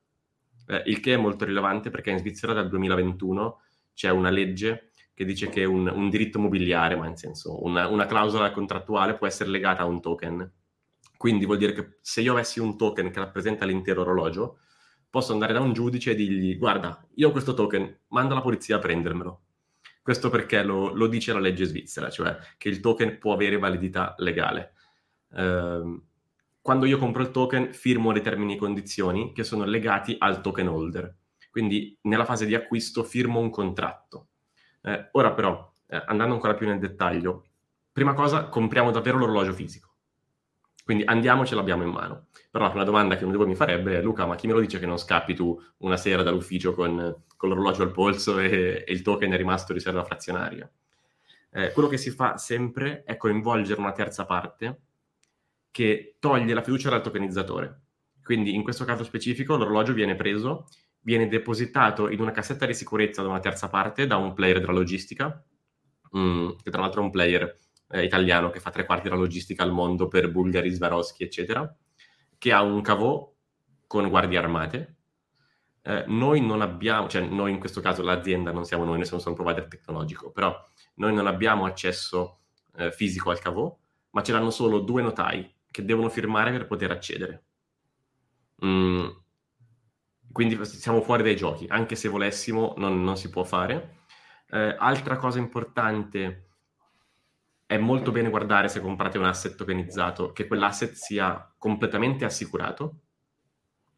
eh, 0.67 0.83
il 0.87 1.01
che 1.01 1.15
è 1.15 1.17
molto 1.17 1.45
rilevante 1.45 1.91
perché 1.91 2.11
in 2.11 2.19
Svizzera 2.19 2.53
dal 2.53 2.69
2021 2.69 3.61
c'è 3.95 4.11
una 4.11 4.31
legge 4.31 4.91
che 5.15 5.25
dice 5.25 5.49
che 5.49 5.65
un, 5.65 5.89
un 5.89 6.11
diritto 6.11 6.39
mobiliare, 6.39 6.97
ma 6.97 7.07
in 7.07 7.17
senso 7.17 7.65
una, 7.65 7.89
una, 7.89 8.05
clausola 8.05 8.51
contrattuale 8.51 9.15
può 9.15 9.27
essere 9.27 9.49
legata 9.49 9.83
a 9.83 9.87
un 9.87 10.03
token. 10.03 10.53
Quindi 11.17 11.47
vuol 11.47 11.57
dire 11.57 11.73
che 11.73 11.97
se 12.03 12.21
io 12.21 12.33
avessi 12.33 12.61
un 12.61 12.77
token 12.77 13.11
che 13.11 13.21
rappresenta 13.21 13.65
l'intero 13.65 14.03
orologio, 14.03 14.59
posso 15.09 15.33
andare 15.33 15.55
da 15.55 15.61
un 15.61 15.73
giudice 15.73 16.11
e 16.11 16.15
dirgli 16.15 16.59
guarda, 16.59 17.03
io 17.15 17.29
ho 17.29 17.31
questo 17.31 17.55
token, 17.55 18.01
manda 18.09 18.35
la 18.35 18.43
polizia 18.43 18.77
a 18.77 18.79
prendermelo. 18.79 19.41
Questo 20.03 20.29
perché 20.29 20.63
lo, 20.63 20.93
lo 20.93 21.07
dice 21.07 21.33
la 21.33 21.41
legge 21.41 21.65
svizzera, 21.65 22.11
cioè 22.11 22.37
che 22.59 22.69
il 22.69 22.81
token 22.81 23.19
può 23.19 23.33
avere 23.33 23.57
validità 23.57 24.15
legale. 24.19 24.75
Uh, 25.29 26.06
quando 26.67 26.85
io 26.85 26.99
compro 26.99 27.23
il 27.23 27.31
token 27.31 27.73
firmo 27.73 28.11
le 28.11 28.21
termini 28.21 28.55
e 28.55 28.59
condizioni 28.59 29.33
che 29.33 29.45
sono 29.45 29.65
legati 29.65 30.17
al 30.19 30.41
token 30.41 30.67
holder. 30.67 31.17
Quindi 31.49 31.97
nella 32.03 32.25
fase 32.25 32.45
di 32.45 32.57
acquisto 32.57 33.05
firmo 33.05 33.39
un 33.39 33.51
contratto. 33.51 34.31
Eh, 34.83 35.11
ora 35.13 35.33
però, 35.33 35.73
eh, 35.87 36.03
andando 36.07 36.35
ancora 36.35 36.55
più 36.55 36.67
nel 36.67 36.81
dettaglio, 36.81 37.45
prima 37.93 38.15
cosa 38.15 38.49
compriamo 38.49 38.91
davvero 38.91 39.17
l'orologio 39.17 39.53
fisico. 39.53 39.95
Quindi 40.83 41.05
andiamo, 41.05 41.47
ce 41.47 41.55
l'abbiamo 41.55 41.85
in 41.85 41.91
mano. 41.91 42.27
Però 42.51 42.69
una 42.73 42.83
domanda 42.83 43.17
che 43.17 43.23
uno 43.23 43.31
di 43.31 43.39
voi 43.39 43.47
mi 43.47 43.55
farebbe 43.55 43.99
è, 43.99 44.03
Luca, 44.03 44.27
ma 44.27 44.35
chi 44.35 44.49
me 44.49 44.55
lo 44.55 44.61
dice 44.61 44.81
che 44.81 44.87
non 44.87 44.99
scappi 44.99 45.37
tu 45.37 45.57
una 45.77 45.97
sera 45.97 46.25
dall'ufficio 46.25 46.75
con, 46.75 47.23
con 47.37 47.49
l'orologio 47.49 47.85
al 47.85 47.93
polso 47.93 48.41
e, 48.41 48.83
e, 48.85 48.93
il 48.93 49.03
token 49.03 49.31
è 49.31 49.37
rimasto 49.37 49.73
riserva 49.73 50.03
frazionaria? 50.03 50.69
Eh, 51.53 51.71
quello 51.71 51.89
che 51.89 51.97
si 51.97 52.11
fa 52.11 52.39
sempre 52.39 53.05
è 53.05 53.17
coinvolgere 53.17 53.81
una 53.81 53.93
terza 53.93 54.27
parte 54.27 54.81
che 55.77 56.17
toglie 56.19 56.55
la 56.55 56.63
fiducia 56.63 56.89
dal 56.89 57.03
tokenizzatore. 57.03 57.83
Quindi 58.23 58.55
in 58.55 58.63
questo 58.63 58.87
caso 58.87 59.05
specifico 59.05 59.59
l'orologio 59.59 59.93
viene 59.93 60.15
preso, 60.15 60.69
viene 61.01 61.29
depositato 61.29 62.09
in 62.09 62.19
una 62.19 62.31
cassetta 62.31 62.65
di 62.65 62.73
sicurezza 62.73 63.21
da 63.21 63.29
una 63.29 63.41
terza 63.41 63.69
parte, 63.69 64.07
da 64.07 64.17
un 64.17 64.33
player 64.33 64.59
della 64.59 64.73
logistica, 64.73 65.45
mm, 66.17 66.49
che 66.63 66.71
tra 66.71 66.81
l'altro 66.81 67.03
è 67.03 67.05
un 67.05 67.11
player 67.11 67.59
eh, 67.91 68.05
italiano 68.05 68.49
che 68.49 68.59
fa 68.59 68.71
tre 68.71 68.87
quarti 68.87 69.11
della 69.11 69.21
logistica 69.21 69.65
al 69.65 69.71
mondo 69.71 70.09
per 70.09 70.31
Bulgari, 70.31 70.71
Swarovski, 70.71 71.25
eccetera, 71.25 71.77
che 72.39 72.53
ha 72.55 72.63
un 72.63 72.81
cavò 72.81 73.31
con 73.87 74.09
guardie 74.09 74.39
armate. 74.39 74.97
Eh, 75.83 76.05
noi 76.07 76.41
non 76.41 76.63
abbiamo, 76.63 77.07
cioè 77.07 77.21
noi 77.21 77.51
in 77.51 77.59
questo 77.59 77.83
caso 77.83 78.03
l'azienda 78.03 78.51
non 78.51 78.65
siamo 78.65 78.85
noi, 78.85 78.97
noi 78.97 79.05
siamo 79.05 79.21
solo 79.21 79.37
un 79.37 79.43
provider 79.43 79.69
tecnologico, 79.69 80.33
però 80.33 80.59
noi 80.95 81.13
non 81.13 81.27
abbiamo 81.27 81.67
accesso 81.67 82.39
eh, 82.77 82.91
fisico 82.91 83.29
al 83.29 83.41
cavò, 83.41 83.79
ma 84.13 84.23
ce 84.23 84.33
l'hanno 84.33 84.49
solo 84.49 84.79
due 84.79 85.03
notai 85.03 85.55
che 85.77 85.85
devono 85.85 86.09
firmare 86.09 86.53
per 86.53 86.67
poter 86.67 86.91
accedere. 86.91 87.45
Mm, 88.65 89.09
quindi 90.33 90.59
siamo 90.65 91.03
fuori 91.03 91.23
dai 91.23 91.37
giochi, 91.37 91.67
anche 91.69 91.97
se 91.97 92.09
volessimo 92.09 92.73
non, 92.79 93.05
non 93.05 93.19
si 93.19 93.29
può 93.29 93.45
fare. 93.45 94.05
Eh, 94.49 94.75
altra 94.79 95.19
cosa 95.19 95.39
importante 95.39 96.49
è 97.67 97.77
molto 97.77 98.11
bene 98.11 98.31
guardare 98.31 98.69
se 98.69 98.81
comprate 98.81 99.19
un 99.19 99.27
asset 99.27 99.55
tokenizzato 99.55 100.33
che 100.33 100.47
quell'asset 100.47 100.93
sia 100.95 101.55
completamente 101.59 102.25
assicurato. 102.25 103.01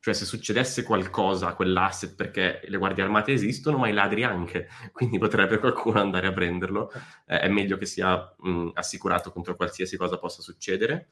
Cioè 0.00 0.14
se 0.14 0.24
succedesse 0.24 0.82
qualcosa 0.82 1.46
a 1.46 1.54
quell'asset 1.54 2.16
perché 2.16 2.60
le 2.64 2.76
guardie 2.76 3.04
armate 3.04 3.30
esistono, 3.30 3.78
ma 3.78 3.88
i 3.88 3.92
ladri 3.92 4.24
anche, 4.24 4.66
quindi 4.90 5.18
potrebbe 5.18 5.58
qualcuno 5.60 6.00
andare 6.00 6.26
a 6.26 6.32
prenderlo, 6.32 6.90
eh, 7.26 7.38
è 7.38 7.48
meglio 7.48 7.76
che 7.76 7.86
sia 7.86 8.34
mh, 8.36 8.70
assicurato 8.74 9.30
contro 9.30 9.54
qualsiasi 9.54 9.96
cosa 9.96 10.18
possa 10.18 10.42
succedere. 10.42 11.10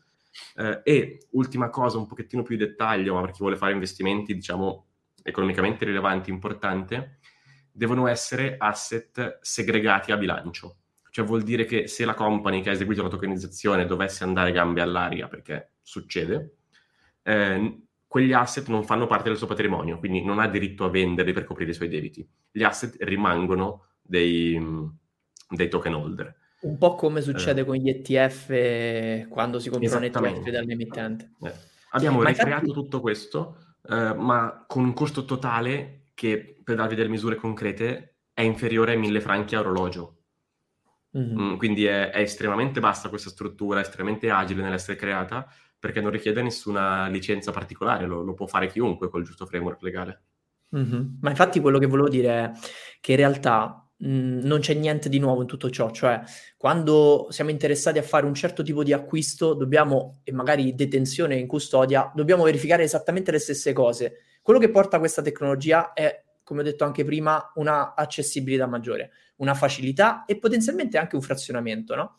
Eh, 0.56 0.80
e 0.84 1.26
ultima 1.30 1.70
cosa, 1.70 1.98
un 1.98 2.06
pochettino 2.06 2.42
più 2.42 2.56
di 2.56 2.64
dettaglio, 2.64 3.14
ma 3.14 3.20
per 3.20 3.30
chi 3.30 3.40
vuole 3.40 3.56
fare 3.56 3.72
investimenti, 3.72 4.34
diciamo, 4.34 4.86
economicamente 5.22 5.84
rilevanti, 5.84 6.30
importante, 6.30 7.18
devono 7.70 8.06
essere 8.06 8.56
asset 8.58 9.38
segregati 9.40 10.12
a 10.12 10.16
bilancio. 10.16 10.78
Cioè 11.10 11.24
vuol 11.24 11.42
dire 11.42 11.64
che 11.64 11.88
se 11.88 12.04
la 12.04 12.14
company 12.14 12.60
che 12.60 12.70
ha 12.70 12.72
eseguito 12.72 13.02
la 13.02 13.08
tokenizzazione 13.08 13.86
dovesse 13.86 14.24
andare 14.24 14.52
gambe 14.52 14.80
all'aria, 14.82 15.28
perché 15.28 15.74
succede, 15.82 16.56
eh, 17.22 17.80
quegli 18.06 18.32
asset 18.32 18.68
non 18.68 18.84
fanno 18.84 19.06
parte 19.06 19.28
del 19.28 19.36
suo 19.36 19.46
patrimonio, 19.46 19.98
quindi 19.98 20.24
non 20.24 20.38
ha 20.38 20.48
diritto 20.48 20.84
a 20.84 20.90
venderli 20.90 21.32
per 21.32 21.44
coprire 21.44 21.70
i 21.70 21.74
suoi 21.74 21.88
debiti. 21.88 22.26
Gli 22.50 22.62
asset 22.62 22.96
rimangono 23.00 23.88
dei, 24.00 24.58
dei 25.48 25.68
token 25.68 25.94
holder. 25.94 26.36
Un 26.66 26.78
po' 26.78 26.94
come 26.94 27.20
succede 27.20 27.60
eh. 27.60 27.64
con 27.64 27.76
gli 27.76 27.88
ETF 27.88 29.28
quando 29.28 29.58
si 29.58 29.70
comprano 29.70 30.04
ETF 30.04 30.50
dall'emittente. 30.50 31.32
Eh. 31.42 31.52
Abbiamo 31.90 32.20
ma 32.20 32.28
ricreato 32.28 32.66
infatti... 32.66 32.72
tutto 32.72 33.00
questo, 33.00 33.56
eh, 33.88 34.14
ma 34.14 34.64
con 34.66 34.84
un 34.84 34.92
costo 34.92 35.24
totale 35.24 36.08
che, 36.14 36.60
per 36.62 36.76
darvi 36.76 36.94
delle 36.94 37.08
misure 37.08 37.36
concrete, 37.36 38.16
è 38.32 38.42
inferiore 38.42 38.92
ai 38.92 38.98
1000 38.98 39.20
franchi 39.20 39.54
a 39.54 39.60
orologio. 39.60 40.16
Mm-hmm. 41.16 41.52
Mm, 41.52 41.56
quindi 41.56 41.86
è, 41.86 42.10
è, 42.10 42.20
estremamente 42.20 42.80
bassa 42.80 43.08
questa 43.08 43.30
struttura, 43.30 43.80
estremamente 43.80 44.28
agile 44.30 44.62
nell'essere 44.62 44.98
creata, 44.98 45.46
perché 45.78 46.00
non 46.00 46.10
richiede 46.10 46.42
nessuna 46.42 47.06
licenza 47.06 47.52
particolare, 47.52 48.06
lo, 48.06 48.22
lo 48.22 48.34
può 48.34 48.46
fare 48.46 48.66
chiunque 48.66 49.08
col 49.08 49.24
giusto 49.24 49.46
framework 49.46 49.80
legale. 49.82 50.22
Mm-hmm. 50.76 51.04
Ma 51.20 51.30
infatti 51.30 51.60
quello 51.60 51.78
che 51.78 51.86
volevo 51.86 52.08
dire 52.08 52.28
è 52.28 52.50
che 53.00 53.12
in 53.12 53.18
realtà 53.18 53.85
mh, 53.98 54.08
mhmm, 54.08 54.40
non 54.44 54.60
c'è 54.60 54.74
niente 54.74 55.08
di 55.08 55.18
nuovo 55.18 55.40
in 55.42 55.46
tutto 55.46 55.70
ciò, 55.70 55.90
cioè 55.90 56.20
quando 56.56 57.26
siamo 57.30 57.50
interessati 57.50 57.98
a 57.98 58.02
fare 58.02 58.26
un 58.26 58.34
certo 58.34 58.62
tipo 58.62 58.82
di 58.82 58.92
acquisto, 58.92 59.54
dobbiamo, 59.54 60.20
e 60.24 60.32
magari 60.32 60.74
detenzione 60.74 61.36
in 61.36 61.46
custodia, 61.46 62.10
dobbiamo 62.14 62.44
verificare 62.44 62.82
esattamente 62.82 63.30
le 63.30 63.38
stesse 63.38 63.72
cose. 63.72 64.18
Quello 64.42 64.58
che 64.60 64.70
porta 64.70 64.98
questa 64.98 65.22
tecnologia 65.22 65.92
è, 65.92 66.24
come 66.42 66.60
ho 66.60 66.64
detto 66.64 66.84
anche 66.84 67.04
prima, 67.04 67.50
una 67.56 67.94
accessibilità 67.94 68.66
maggiore, 68.66 69.10
una 69.36 69.54
facilità 69.54 70.24
e 70.24 70.38
potenzialmente 70.38 70.98
anche 70.98 71.16
un 71.16 71.22
frazionamento, 71.22 71.94
no? 71.94 72.16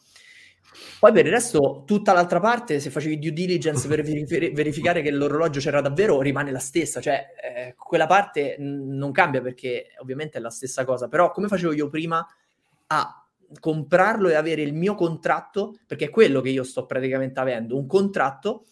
Poi 0.99 1.11
per 1.11 1.25
il 1.25 1.31
resto, 1.31 1.83
tutta 1.85 2.13
l'altra 2.13 2.39
parte, 2.39 2.79
se 2.79 2.89
facevi 2.89 3.19
due 3.19 3.33
diligence 3.33 3.87
per 3.87 4.01
verificare 4.01 5.01
che 5.01 5.11
l'orologio 5.11 5.59
c'era 5.59 5.81
davvero, 5.81 6.21
rimane 6.21 6.51
la 6.51 6.59
stessa. 6.59 7.01
Cioè, 7.01 7.33
eh, 7.41 7.75
quella 7.77 8.07
parte 8.07 8.55
n- 8.59 8.97
non 8.97 9.11
cambia 9.11 9.41
perché 9.41 9.89
ovviamente 9.99 10.37
è 10.37 10.41
la 10.41 10.49
stessa 10.49 10.85
cosa. 10.85 11.07
Però 11.07 11.31
come 11.31 11.47
facevo 11.47 11.73
io 11.73 11.89
prima 11.89 12.25
a 12.87 13.27
comprarlo 13.59 14.29
e 14.29 14.35
avere 14.35 14.61
il 14.61 14.73
mio 14.73 14.95
contratto, 14.95 15.77
perché 15.85 16.05
è 16.05 16.09
quello 16.09 16.41
che 16.41 16.49
io 16.49 16.63
sto 16.63 16.85
praticamente 16.85 17.39
avendo, 17.39 17.77
un 17.77 17.87
contratto 17.87 18.65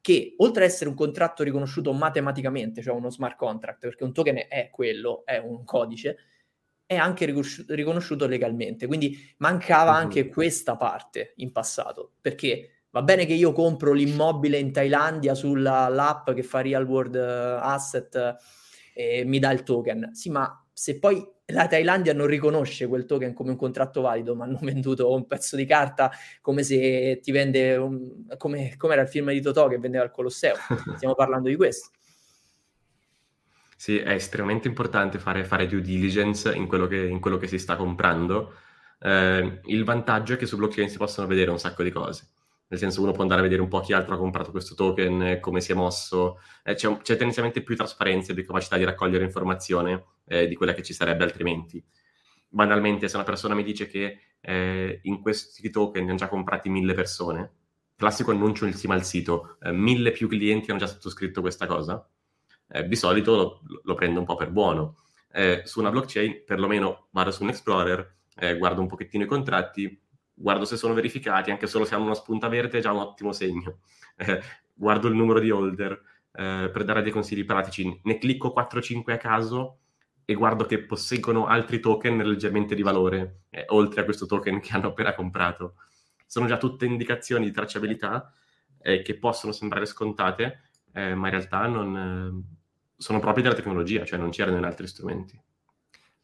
che 0.00 0.34
oltre 0.38 0.64
ad 0.64 0.70
essere 0.70 0.88
un 0.88 0.96
contratto 0.96 1.42
riconosciuto 1.42 1.92
matematicamente, 1.92 2.82
cioè 2.82 2.94
uno 2.94 3.10
smart 3.10 3.36
contract, 3.36 3.80
perché 3.80 4.04
un 4.04 4.12
token 4.12 4.46
è 4.48 4.70
quello, 4.70 5.22
è 5.24 5.36
un 5.38 5.64
codice, 5.64 6.16
è 6.90 6.96
anche 6.96 7.32
riconosciuto 7.68 8.26
legalmente. 8.26 8.88
Quindi 8.88 9.16
mancava 9.36 9.94
anche 9.94 10.26
questa 10.26 10.74
parte 10.76 11.34
in 11.36 11.52
passato, 11.52 12.14
perché 12.20 12.86
va 12.90 13.02
bene 13.02 13.26
che 13.26 13.32
io 13.32 13.52
compro 13.52 13.92
l'immobile 13.92 14.58
in 14.58 14.72
Thailandia 14.72 15.36
sull'app 15.36 16.32
che 16.32 16.42
fa 16.42 16.62
Real 16.62 16.84
World 16.84 17.14
eh, 17.14 17.58
Asset 17.62 18.36
e 18.92 19.22
mi 19.24 19.38
dà 19.38 19.52
il 19.52 19.62
token. 19.62 20.10
Sì, 20.14 20.30
ma 20.30 20.66
se 20.72 20.98
poi 20.98 21.24
la 21.52 21.68
Thailandia 21.68 22.12
non 22.12 22.26
riconosce 22.26 22.88
quel 22.88 23.04
token 23.04 23.34
come 23.34 23.50
un 23.50 23.56
contratto 23.56 24.00
valido, 24.00 24.34
ma 24.34 24.42
hanno 24.42 24.58
venduto 24.60 25.14
un 25.14 25.28
pezzo 25.28 25.54
di 25.54 25.66
carta 25.66 26.10
come 26.40 26.64
se 26.64 27.20
ti 27.22 27.30
vende 27.30 27.76
un, 27.76 28.26
come, 28.36 28.74
come 28.76 28.94
era 28.94 29.02
il 29.02 29.08
film 29.08 29.30
di 29.30 29.40
Totò 29.40 29.68
che 29.68 29.78
vendeva 29.78 30.02
il 30.02 30.10
Colosseo. 30.10 30.56
Stiamo 30.96 31.14
parlando 31.14 31.48
di 31.48 31.54
questo. 31.54 31.90
Sì, 33.80 33.96
è 33.96 34.10
estremamente 34.10 34.68
importante 34.68 35.18
fare, 35.18 35.42
fare 35.42 35.66
due 35.66 35.80
diligence 35.80 36.54
in 36.54 36.66
quello 36.66 36.86
che, 36.86 36.98
in 37.02 37.18
quello 37.18 37.38
che 37.38 37.46
si 37.46 37.56
sta 37.58 37.76
comprando. 37.76 38.52
Eh, 39.00 39.60
il 39.64 39.84
vantaggio 39.84 40.34
è 40.34 40.36
che 40.36 40.44
su 40.44 40.58
blockchain 40.58 40.90
si 40.90 40.98
possono 40.98 41.26
vedere 41.26 41.50
un 41.50 41.58
sacco 41.58 41.82
di 41.82 41.90
cose. 41.90 42.28
Nel 42.66 42.78
senso, 42.78 43.00
uno 43.00 43.12
può 43.12 43.22
andare 43.22 43.40
a 43.40 43.42
vedere 43.42 43.62
un 43.62 43.68
po' 43.68 43.80
chi 43.80 43.94
altro 43.94 44.14
ha 44.14 44.18
comprato 44.18 44.50
questo 44.50 44.74
token, 44.74 45.38
come 45.40 45.62
si 45.62 45.72
è 45.72 45.74
mosso. 45.74 46.40
Eh, 46.62 46.74
c'è, 46.74 46.94
c'è, 46.98 47.16
tendenzialmente 47.16 47.62
più 47.62 47.74
trasparenza 47.74 48.32
e 48.32 48.34
più 48.34 48.44
capacità 48.44 48.76
di 48.76 48.84
raccogliere 48.84 49.24
informazione 49.24 50.04
eh, 50.26 50.46
di 50.46 50.56
quella 50.56 50.74
che 50.74 50.82
ci 50.82 50.92
sarebbe 50.92 51.24
altrimenti. 51.24 51.82
Banalmente, 52.48 53.08
se 53.08 53.16
una 53.16 53.24
persona 53.24 53.54
mi 53.54 53.62
dice 53.62 53.86
che 53.86 54.18
eh, 54.42 55.00
in 55.04 55.22
questi 55.22 55.70
token 55.70 56.04
ne 56.04 56.10
hanno 56.10 56.18
già 56.18 56.28
comprati 56.28 56.68
mille 56.68 56.92
persone, 56.92 57.50
classico 57.96 58.30
annuncio 58.30 58.66
in 58.66 58.74
al 58.90 59.04
sito, 59.04 59.56
eh, 59.62 59.72
mille 59.72 60.10
più 60.10 60.28
clienti 60.28 60.70
hanno 60.70 60.80
già 60.80 60.86
sottoscritto 60.86 61.40
questa 61.40 61.64
cosa, 61.64 62.06
eh, 62.70 62.86
di 62.86 62.96
solito 62.96 63.36
lo, 63.36 63.80
lo, 63.82 63.94
prendo 63.94 64.20
un 64.20 64.26
po' 64.26 64.36
per 64.36 64.50
buono. 64.50 64.98
Eh, 65.32 65.62
su 65.64 65.80
una 65.80 65.90
blockchain, 65.90 66.44
perlomeno 66.44 67.08
vado 67.10 67.30
su 67.30 67.42
un 67.42 67.50
explorer, 67.50 68.16
eh, 68.36 68.56
guardo 68.56 68.80
un 68.80 68.86
pochettino 68.86 69.24
i 69.24 69.26
contratti, 69.26 70.00
guardo 70.32 70.64
se 70.64 70.76
sono 70.76 70.94
verificati, 70.94 71.50
anche 71.50 71.66
solo 71.66 71.84
se 71.84 71.94
hanno 71.94 72.04
una 72.04 72.14
spunta 72.14 72.48
verde 72.48 72.78
è 72.78 72.80
già 72.80 72.92
un 72.92 73.00
ottimo 73.00 73.32
segno. 73.32 73.78
Eh, 74.20 74.38
guardo 74.74 75.08
il 75.08 75.14
numero 75.14 75.40
di 75.40 75.50
holder 75.50 75.92
eh, 76.32 76.68
per 76.70 76.84
dare 76.84 77.00
dei 77.00 77.10
consigli 77.10 77.46
pratici. 77.46 78.00
Ne 78.04 78.18
clicco 78.18 78.52
4-5 78.54 79.12
a 79.12 79.16
caso 79.16 79.78
e 80.26 80.34
guardo 80.34 80.66
che 80.66 80.84
posseggono 80.84 81.46
altri 81.46 81.80
token 81.80 82.18
leggermente 82.18 82.74
di 82.74 82.82
valore, 82.82 83.44
eh, 83.48 83.64
oltre 83.68 84.02
a 84.02 84.04
questo 84.04 84.26
token 84.26 84.60
che 84.60 84.74
hanno 84.74 84.88
appena 84.88 85.14
comprato. 85.14 85.76
Sono 86.26 86.46
già 86.46 86.58
tutte 86.58 86.84
indicazioni 86.84 87.46
di 87.46 87.50
tracciabilità 87.50 88.34
che 88.82 89.18
possono 89.18 89.52
sembrare 89.52 89.86
scontate, 89.86 90.60
ma 90.92 91.02
in 91.12 91.30
realtà 91.30 91.66
non 91.66 92.59
sono 93.00 93.18
propri 93.18 93.40
della 93.40 93.54
tecnologia, 93.54 94.04
cioè 94.04 94.18
non 94.18 94.28
c'erano 94.28 94.58
in 94.58 94.64
altri 94.64 94.86
strumenti. 94.86 95.40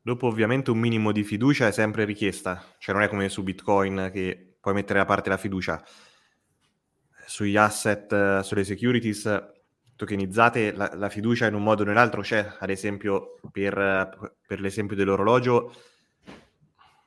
Dopo 0.03 0.27
ovviamente 0.27 0.71
un 0.71 0.79
minimo 0.79 1.11
di 1.11 1.25
fiducia 1.25 1.67
è 1.67 1.73
sempre 1.73 2.05
richiesta, 2.05 2.63
cioè 2.77 2.95
non 2.95 3.03
è 3.03 3.09
come 3.09 3.31
su 3.31 3.43
Bitcoin 3.43 4.11
che 4.13 4.57
puoi 4.61 4.75
mettere 4.75 4.99
da 4.99 5.07
parte 5.07 5.31
la 5.31 5.39
fiducia. 5.39 5.83
Sugli 7.27 7.57
asset, 7.57 8.41
sulle 8.41 8.63
securities 8.63 9.55
tokenizzate 9.97 10.73
la, 10.73 10.93
la 10.95 11.09
fiducia 11.09 11.47
in 11.47 11.55
un 11.55 11.63
modo 11.63 11.83
o 11.83 11.87
nell'altro 11.87 12.21
c'è, 12.21 12.47
ad 12.59 12.69
esempio 12.69 13.41
per, 13.51 14.37
per 14.47 14.61
l'esempio 14.61 14.97
dell'orologio, 14.97 15.75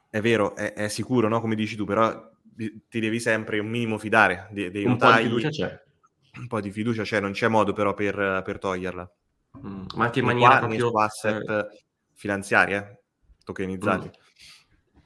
è 0.10 0.19
vero, 0.19 0.55
è, 0.55 0.73
è, 0.73 0.88
sicuro, 0.88 1.27
no? 1.27 1.39
come 1.41 1.53
dici 1.53 1.75
tu, 1.75 1.86
però 1.86 2.27
ti 2.55 2.99
devi 2.99 3.19
sempre 3.19 3.60
un 3.60 3.67
minimo 3.67 3.99
fidare 3.99 4.47
dei, 4.49 4.71
dei 4.71 4.84
un 4.84 4.93
notai. 4.93 5.12
po' 5.12 5.17
di 5.17 5.23
fiducia 5.27 5.49
c'è. 5.49 5.82
Un 6.39 6.47
po' 6.47 6.60
di 6.60 6.71
fiducia 6.71 7.03
c'è, 7.03 7.19
non 7.19 7.34
c'è 7.34 7.47
modo 7.47 7.71
però 7.71 7.93
per, 7.93 8.41
per 8.43 8.58
toglierla. 8.58 9.13
Mm, 9.65 9.86
ma 9.95 10.06
anche 10.06 10.19
in 10.19 10.26
maniera 10.26 10.60
proprio... 10.60 10.89
Su 10.89 10.95
asset 10.95 11.50
eh, 11.50 11.67
finanziari, 12.13 12.74
eh, 12.74 13.00
tokenizzati. 13.43 14.08
Mm. 14.08 14.12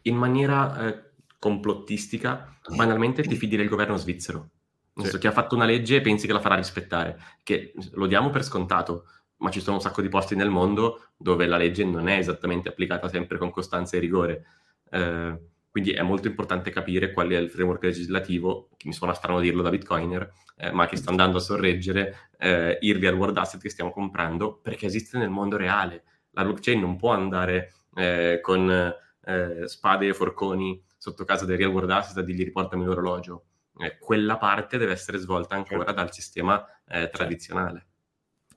In 0.04 0.16
maniera 0.16 0.88
eh, 0.88 1.12
complottistica, 1.40 2.58
banalmente 2.76 3.24
ti 3.24 3.36
fidi 3.36 3.56
del 3.56 3.70
governo 3.70 3.98
svizzero. 3.98 4.50
Nel 4.96 5.06
senso 5.06 5.20
che 5.20 5.28
ha 5.28 5.32
fatto 5.32 5.56
una 5.56 5.66
legge 5.66 5.98
e 5.98 6.02
pensi 6.02 6.28
che 6.28 6.34
la 6.34 6.40
farà 6.40 6.56
rispettare, 6.56 7.20
che 7.42 7.74
lo 7.94 8.06
diamo 8.06 8.30
per 8.30 8.44
scontato, 8.44 9.06
ma 9.38 9.50
ci 9.50 9.60
sono 9.60 9.78
un 9.78 9.82
sacco 9.82 10.02
di 10.02 10.10
posti 10.10 10.36
nel 10.36 10.50
mondo 10.50 11.10
dove 11.18 11.48
la 11.48 11.58
legge 11.58 11.84
non 11.84 12.08
è 12.08 12.18
esattamente 12.18 12.70
applicata 12.70 13.08
sempre 13.08 13.38
con 13.38 13.50
costanza 13.50 13.98
e 13.98 14.00
rigore. 14.00 14.46
Eh, 14.90 15.40
quindi 15.74 15.92
è 15.94 16.04
molto 16.04 16.28
importante 16.28 16.70
capire 16.70 17.12
qual 17.12 17.30
è 17.30 17.36
il 17.36 17.50
framework 17.50 17.82
legislativo, 17.82 18.70
che 18.78 18.88
mi 18.88 18.94
suona 18.94 19.16
strano 19.16 19.40
dirlo 19.40 19.64
da 19.64 19.72
bitcoiner, 19.72 20.32
eh, 20.58 20.72
ma 20.72 20.86
che 20.86 20.98
sta 20.98 21.10
andando 21.10 21.40
a 21.40 21.42
sorreggere 21.42 22.30
eh, 22.38 22.78
il 22.82 23.00
real 23.00 23.16
world 23.16 23.36
asset 23.36 23.60
che 23.60 23.72
stiamo 23.72 23.90
comprando, 23.90 24.60
perché 24.62 24.86
esiste 24.86 25.18
nel 25.18 25.32
mondo 25.32 25.58
reale. 25.58 26.04
La 26.34 26.44
blockchain 26.44 26.80
non 26.80 26.96
può 26.96 27.10
andare 27.10 27.74
eh, 27.96 28.38
con 28.40 28.70
eh, 28.70 29.68
spade 29.68 30.10
e 30.10 30.14
forconi 30.14 30.80
sotto 30.96 31.26
casa 31.26 31.46
del 31.46 31.58
real 31.58 31.72
world 31.72 31.90
asset 31.90 32.18
a 32.18 32.22
dirgli 32.22 32.44
riportami 32.44 32.86
l'orologio. 32.86 33.46
Eh, 33.80 33.98
quella 33.98 34.38
parte 34.38 34.78
deve 34.78 34.92
essere 34.92 35.18
svolta 35.18 35.56
ancora 35.56 35.86
certo. 35.86 35.94
dal 35.94 36.14
sistema 36.14 36.64
eh, 36.88 37.10
tradizionale. 37.10 37.88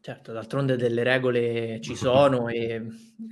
Certo, 0.07 0.31
d'altronde 0.31 0.77
delle 0.77 1.03
regole 1.03 1.81
ci 1.81 1.97
sono 1.97 2.47
e 2.47 2.81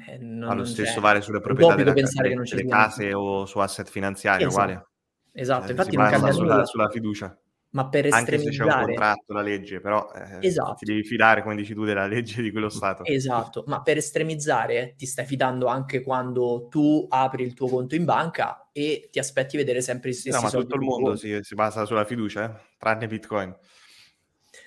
eh, 0.09 0.19
non, 0.19 0.49
Ma 0.49 0.55
lo 0.55 0.65
stesso 0.65 1.01
vale 1.01 1.21
sulle 1.21 1.39
proprietà 1.39 1.77
della, 1.77 1.93
pensare 1.93 2.31
delle, 2.31 2.43
che 2.43 2.51
non 2.51 2.59
delle 2.59 2.69
case 2.69 3.15
o 3.15 3.47
su 3.47 3.61
asset 3.61 3.89
finanziari, 3.89 4.43
esatto. 4.43 4.61
uguale. 4.61 4.87
Esatto, 5.31 5.69
eh, 5.69 5.71
infatti 5.71 5.97
non 5.97 6.09
cambia 6.09 6.33
sulla, 6.33 6.65
sulla, 6.65 6.89
fiducia. 6.89 7.39
Ma 7.71 7.89
per 7.89 8.07
estremizzare... 8.07 8.37
Anche 8.39 8.51
se 8.51 8.59
c'è 8.59 8.65
un 8.65 8.85
contratto, 8.87 9.33
la 9.33 9.41
legge, 9.43 9.81
però 9.81 10.11
eh, 10.17 10.49
esatto. 10.49 10.75
ti 10.75 10.85
devi 10.85 11.05
fidare, 11.05 11.45
come 11.45 11.55
dici 11.55 11.75
tu, 11.75 11.85
della 11.85 12.09
legge 12.09 12.43
di 12.43 12.51
quello 12.51 12.69
Stato. 12.69 13.05
Esatto, 13.05 13.63
ma 13.69 13.81
per 13.81 13.99
estremizzare 13.99 14.95
ti 14.97 15.07
stai 15.07 15.27
fidando 15.27 15.67
anche 15.67 16.03
quando 16.03 16.67
tu 16.69 17.07
apri 17.09 17.45
il 17.45 17.55
tuo 17.55 17.69
conto 17.69 17.95
in 17.95 18.05
banca 18.05 18.71
e 18.73 19.11
ti 19.13 19.21
aspetti 19.21 19.57
vedere 19.57 19.81
sempre 19.81 20.11
i 20.11 20.13
stessi 20.13 20.35
no, 20.35 20.43
ma 20.43 20.51
tutto 20.51 20.75
il 20.75 20.81
mondo 20.81 21.15
si, 21.15 21.39
si, 21.41 21.55
basa 21.55 21.85
sulla 21.85 22.05
fiducia, 22.05 22.51
eh? 22.51 22.75
tranne 22.79 23.07
Bitcoin. 23.07 23.57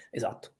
Esatto. 0.09 0.51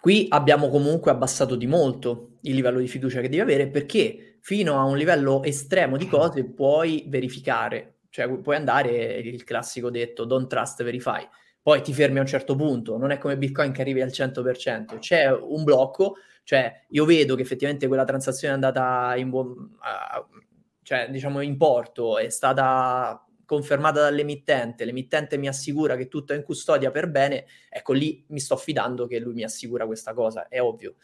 Qui 0.00 0.26
abbiamo 0.30 0.68
comunque 0.68 1.10
abbassato 1.10 1.56
di 1.56 1.66
molto 1.66 2.38
il 2.42 2.54
livello 2.54 2.78
di 2.78 2.86
fiducia 2.86 3.20
che 3.20 3.28
devi 3.28 3.42
avere 3.42 3.68
perché 3.68 4.38
fino 4.40 4.78
a 4.78 4.84
un 4.84 4.96
livello 4.96 5.42
estremo 5.42 5.96
di 5.96 6.08
cose 6.08 6.44
puoi 6.44 7.04
verificare, 7.08 7.96
cioè 8.10 8.28
puoi 8.38 8.56
andare 8.56 9.16
il 9.18 9.44
classico 9.44 9.90
detto 9.90 10.24
don't 10.24 10.48
trust 10.48 10.82
verify, 10.84 11.26
poi 11.60 11.82
ti 11.82 11.92
fermi 11.92 12.18
a 12.18 12.22
un 12.22 12.26
certo 12.26 12.54
punto, 12.54 12.96
non 12.96 13.10
è 13.10 13.18
come 13.18 13.36
Bitcoin 13.36 13.72
che 13.72 13.80
arrivi 13.80 14.00
al 14.00 14.08
100%, 14.08 14.98
c'è 14.98 15.30
un 15.30 15.64
blocco, 15.64 16.14
cioè 16.44 16.86
io 16.90 17.04
vedo 17.04 17.34
che 17.34 17.42
effettivamente 17.42 17.88
quella 17.88 18.04
transazione 18.04 18.52
è 18.52 18.56
andata 18.56 19.14
in 19.16 19.28
buon, 19.28 19.48
uh, 19.48 20.38
cioè 20.82 21.08
diciamo 21.10 21.40
in 21.42 21.56
porto, 21.58 22.16
è 22.16 22.30
stata 22.30 23.22
confermata 23.48 24.02
dall'emittente, 24.02 24.84
l'emittente 24.84 25.38
mi 25.38 25.48
assicura 25.48 25.96
che 25.96 26.06
tutto 26.06 26.34
è 26.34 26.36
in 26.36 26.42
custodia 26.42 26.90
per 26.90 27.08
bene, 27.08 27.46
ecco 27.70 27.94
lì 27.94 28.22
mi 28.28 28.40
sto 28.40 28.58
fidando 28.58 29.06
che 29.06 29.18
lui 29.18 29.32
mi 29.32 29.42
assicura 29.42 29.86
questa 29.86 30.12
cosa, 30.12 30.48
è 30.48 30.60
ovvio 30.60 30.96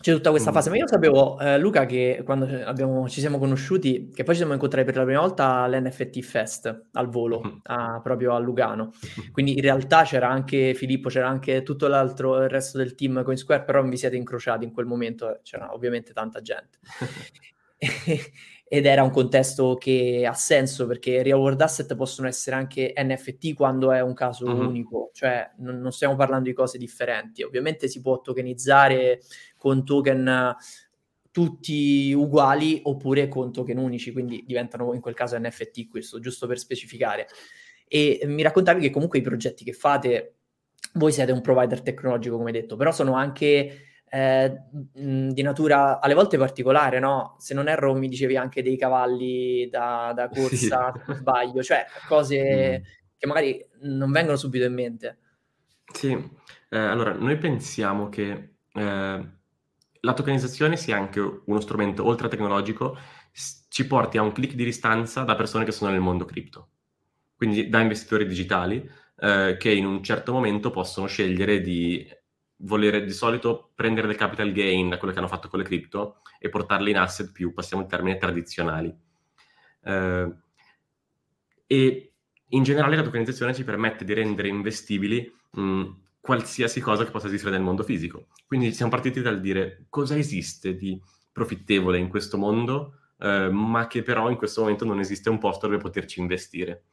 c'è 0.00 0.12
tutta 0.12 0.30
questa 0.30 0.52
fase. 0.52 0.70
Ma 0.70 0.76
io 0.76 0.86
sapevo, 0.86 1.40
eh, 1.40 1.58
Luca, 1.58 1.84
che 1.84 2.22
quando 2.24 2.46
abbiamo, 2.64 3.08
ci 3.08 3.18
siamo 3.18 3.38
conosciuti, 3.38 4.10
che 4.14 4.22
poi 4.22 4.34
ci 4.34 4.38
siamo 4.38 4.52
incontrati 4.52 4.86
per 4.86 4.96
la 4.96 5.04
prima 5.04 5.20
volta 5.20 5.62
all'NFT 5.62 6.20
Fest 6.20 6.86
al 6.92 7.08
volo, 7.08 7.42
mm. 7.44 7.56
a, 7.64 8.00
proprio 8.00 8.34
a 8.34 8.38
Lugano. 8.38 8.92
Quindi 9.32 9.54
in 9.54 9.60
realtà 9.60 10.04
c'era 10.04 10.28
anche 10.28 10.74
Filippo, 10.74 11.08
c'era 11.08 11.28
anche 11.28 11.62
tutto 11.62 11.88
l'altro, 11.88 12.42
il 12.42 12.48
resto 12.48 12.78
del 12.78 12.94
team 12.94 13.24
Coin 13.24 13.36
Square, 13.36 13.64
però 13.64 13.82
vi 13.82 13.96
siete 13.96 14.14
incrociati 14.14 14.64
in 14.64 14.72
quel 14.72 14.86
momento, 14.86 15.40
c'era 15.42 15.72
ovviamente 15.72 16.12
tanta 16.12 16.40
gente. 16.42 16.78
ed 18.68 18.84
era 18.84 19.02
un 19.02 19.10
contesto 19.10 19.76
che 19.76 20.26
ha 20.28 20.34
senso 20.34 20.86
perché 20.86 21.22
real 21.22 21.38
world 21.38 21.60
asset 21.60 21.96
possono 21.96 22.28
essere 22.28 22.54
anche 22.54 22.92
NFT 22.96 23.54
quando 23.54 23.92
è 23.92 24.00
un 24.00 24.12
caso 24.12 24.44
uh-huh. 24.44 24.66
unico, 24.66 25.10
cioè 25.14 25.50
non, 25.58 25.80
non, 25.80 25.90
stiamo 25.90 26.16
parlando 26.16 26.48
di 26.48 26.54
cose 26.54 26.76
differenti. 26.76 27.42
Ovviamente 27.42 27.88
si 27.88 28.02
può 28.02 28.20
tokenizzare 28.20 29.20
con 29.56 29.84
token 29.84 30.54
tutti 31.30 32.12
uguali 32.12 32.80
oppure 32.82 33.28
con 33.28 33.52
token 33.52 33.78
unici, 33.78 34.12
quindi 34.12 34.44
diventano 34.46 34.92
in 34.92 35.00
quel 35.00 35.14
caso 35.14 35.38
NFT 35.38 35.88
questo, 35.88 36.20
giusto 36.20 36.46
per 36.46 36.58
specificare. 36.58 37.26
E 37.86 38.20
mi 38.26 38.42
raccontavi 38.42 38.80
che 38.82 38.90
comunque 38.90 39.18
i 39.18 39.22
progetti 39.22 39.64
che 39.64 39.72
fate, 39.72 40.34
voi 40.94 41.12
siete 41.12 41.32
un 41.32 41.40
provider 41.40 41.80
tecnologico 41.80 42.36
come 42.36 42.52
detto, 42.52 42.76
però 42.76 42.92
sono 42.92 43.14
anche 43.14 43.87
eh, 44.10 44.60
di 44.92 45.42
natura 45.42 46.00
alle 46.00 46.14
volte 46.14 46.38
particolare, 46.38 46.98
no? 46.98 47.36
Se 47.38 47.54
non 47.54 47.68
erro, 47.68 47.94
mi 47.94 48.08
dicevi 48.08 48.36
anche 48.36 48.62
dei 48.62 48.76
cavalli 48.76 49.68
da, 49.70 50.12
da 50.14 50.28
corsa, 50.32 50.92
sì. 51.06 51.14
sbaglio, 51.14 51.62
cioè 51.62 51.86
cose 52.06 52.80
mm. 52.80 52.82
che 53.16 53.26
magari 53.26 53.66
non 53.82 54.10
vengono 54.10 54.36
subito 54.36 54.64
in 54.64 54.74
mente. 54.74 55.18
Sì, 55.92 56.12
eh, 56.70 56.78
allora 56.78 57.12
noi 57.12 57.36
pensiamo 57.38 58.08
che 58.08 58.56
eh, 58.72 59.28
la 60.00 60.12
tokenizzazione 60.12 60.76
sia 60.76 60.96
anche 60.96 61.20
uno 61.20 61.60
strumento 61.60 62.04
oltre 62.04 62.28
tecnologico, 62.28 62.96
ci 63.68 63.86
porti 63.86 64.18
a 64.18 64.22
un 64.22 64.32
clic 64.32 64.54
di 64.54 64.64
distanza 64.64 65.22
da 65.22 65.36
persone 65.36 65.64
che 65.64 65.72
sono 65.72 65.90
nel 65.90 66.00
mondo 66.00 66.24
cripto, 66.24 66.68
quindi 67.36 67.68
da 67.68 67.80
investitori 67.80 68.26
digitali 68.26 68.88
eh, 69.20 69.56
che 69.58 69.70
in 69.70 69.86
un 69.86 70.02
certo 70.02 70.32
momento 70.32 70.70
possono 70.70 71.06
scegliere 71.06 71.60
di 71.60 72.06
volere 72.58 73.04
di 73.04 73.12
solito 73.12 73.70
prendere 73.74 74.06
del 74.06 74.16
capital 74.16 74.52
gain 74.52 74.88
da 74.88 74.98
quello 74.98 75.12
che 75.12 75.18
hanno 75.18 75.28
fatto 75.28 75.48
con 75.48 75.58
le 75.58 75.64
cripto 75.64 76.22
e 76.38 76.48
portarle 76.48 76.90
in 76.90 76.98
asset 76.98 77.30
più, 77.32 77.52
passiamo 77.52 77.82
il 77.82 77.88
termine, 77.88 78.16
tradizionali. 78.16 78.96
Eh, 79.82 80.32
e 81.66 82.12
in 82.48 82.62
generale 82.62 82.96
la 82.96 83.02
tokenizzazione 83.02 83.54
ci 83.54 83.64
permette 83.64 84.04
di 84.04 84.14
rendere 84.14 84.48
investibili 84.48 85.30
mh, 85.52 85.84
qualsiasi 86.20 86.80
cosa 86.80 87.04
che 87.04 87.10
possa 87.10 87.26
esistere 87.26 87.52
nel 87.52 87.62
mondo 87.62 87.82
fisico. 87.82 88.28
Quindi 88.46 88.72
siamo 88.72 88.90
partiti 88.90 89.20
dal 89.20 89.40
dire 89.40 89.86
cosa 89.88 90.16
esiste 90.16 90.74
di 90.74 91.00
profittevole 91.30 91.98
in 91.98 92.08
questo 92.08 92.38
mondo, 92.38 92.94
eh, 93.18 93.48
ma 93.50 93.86
che 93.86 94.02
però 94.02 94.30
in 94.30 94.36
questo 94.36 94.62
momento 94.62 94.84
non 94.84 94.98
esiste 94.98 95.30
un 95.30 95.38
posto 95.38 95.66
dove 95.66 95.78
poterci 95.78 96.20
investire. 96.20 96.84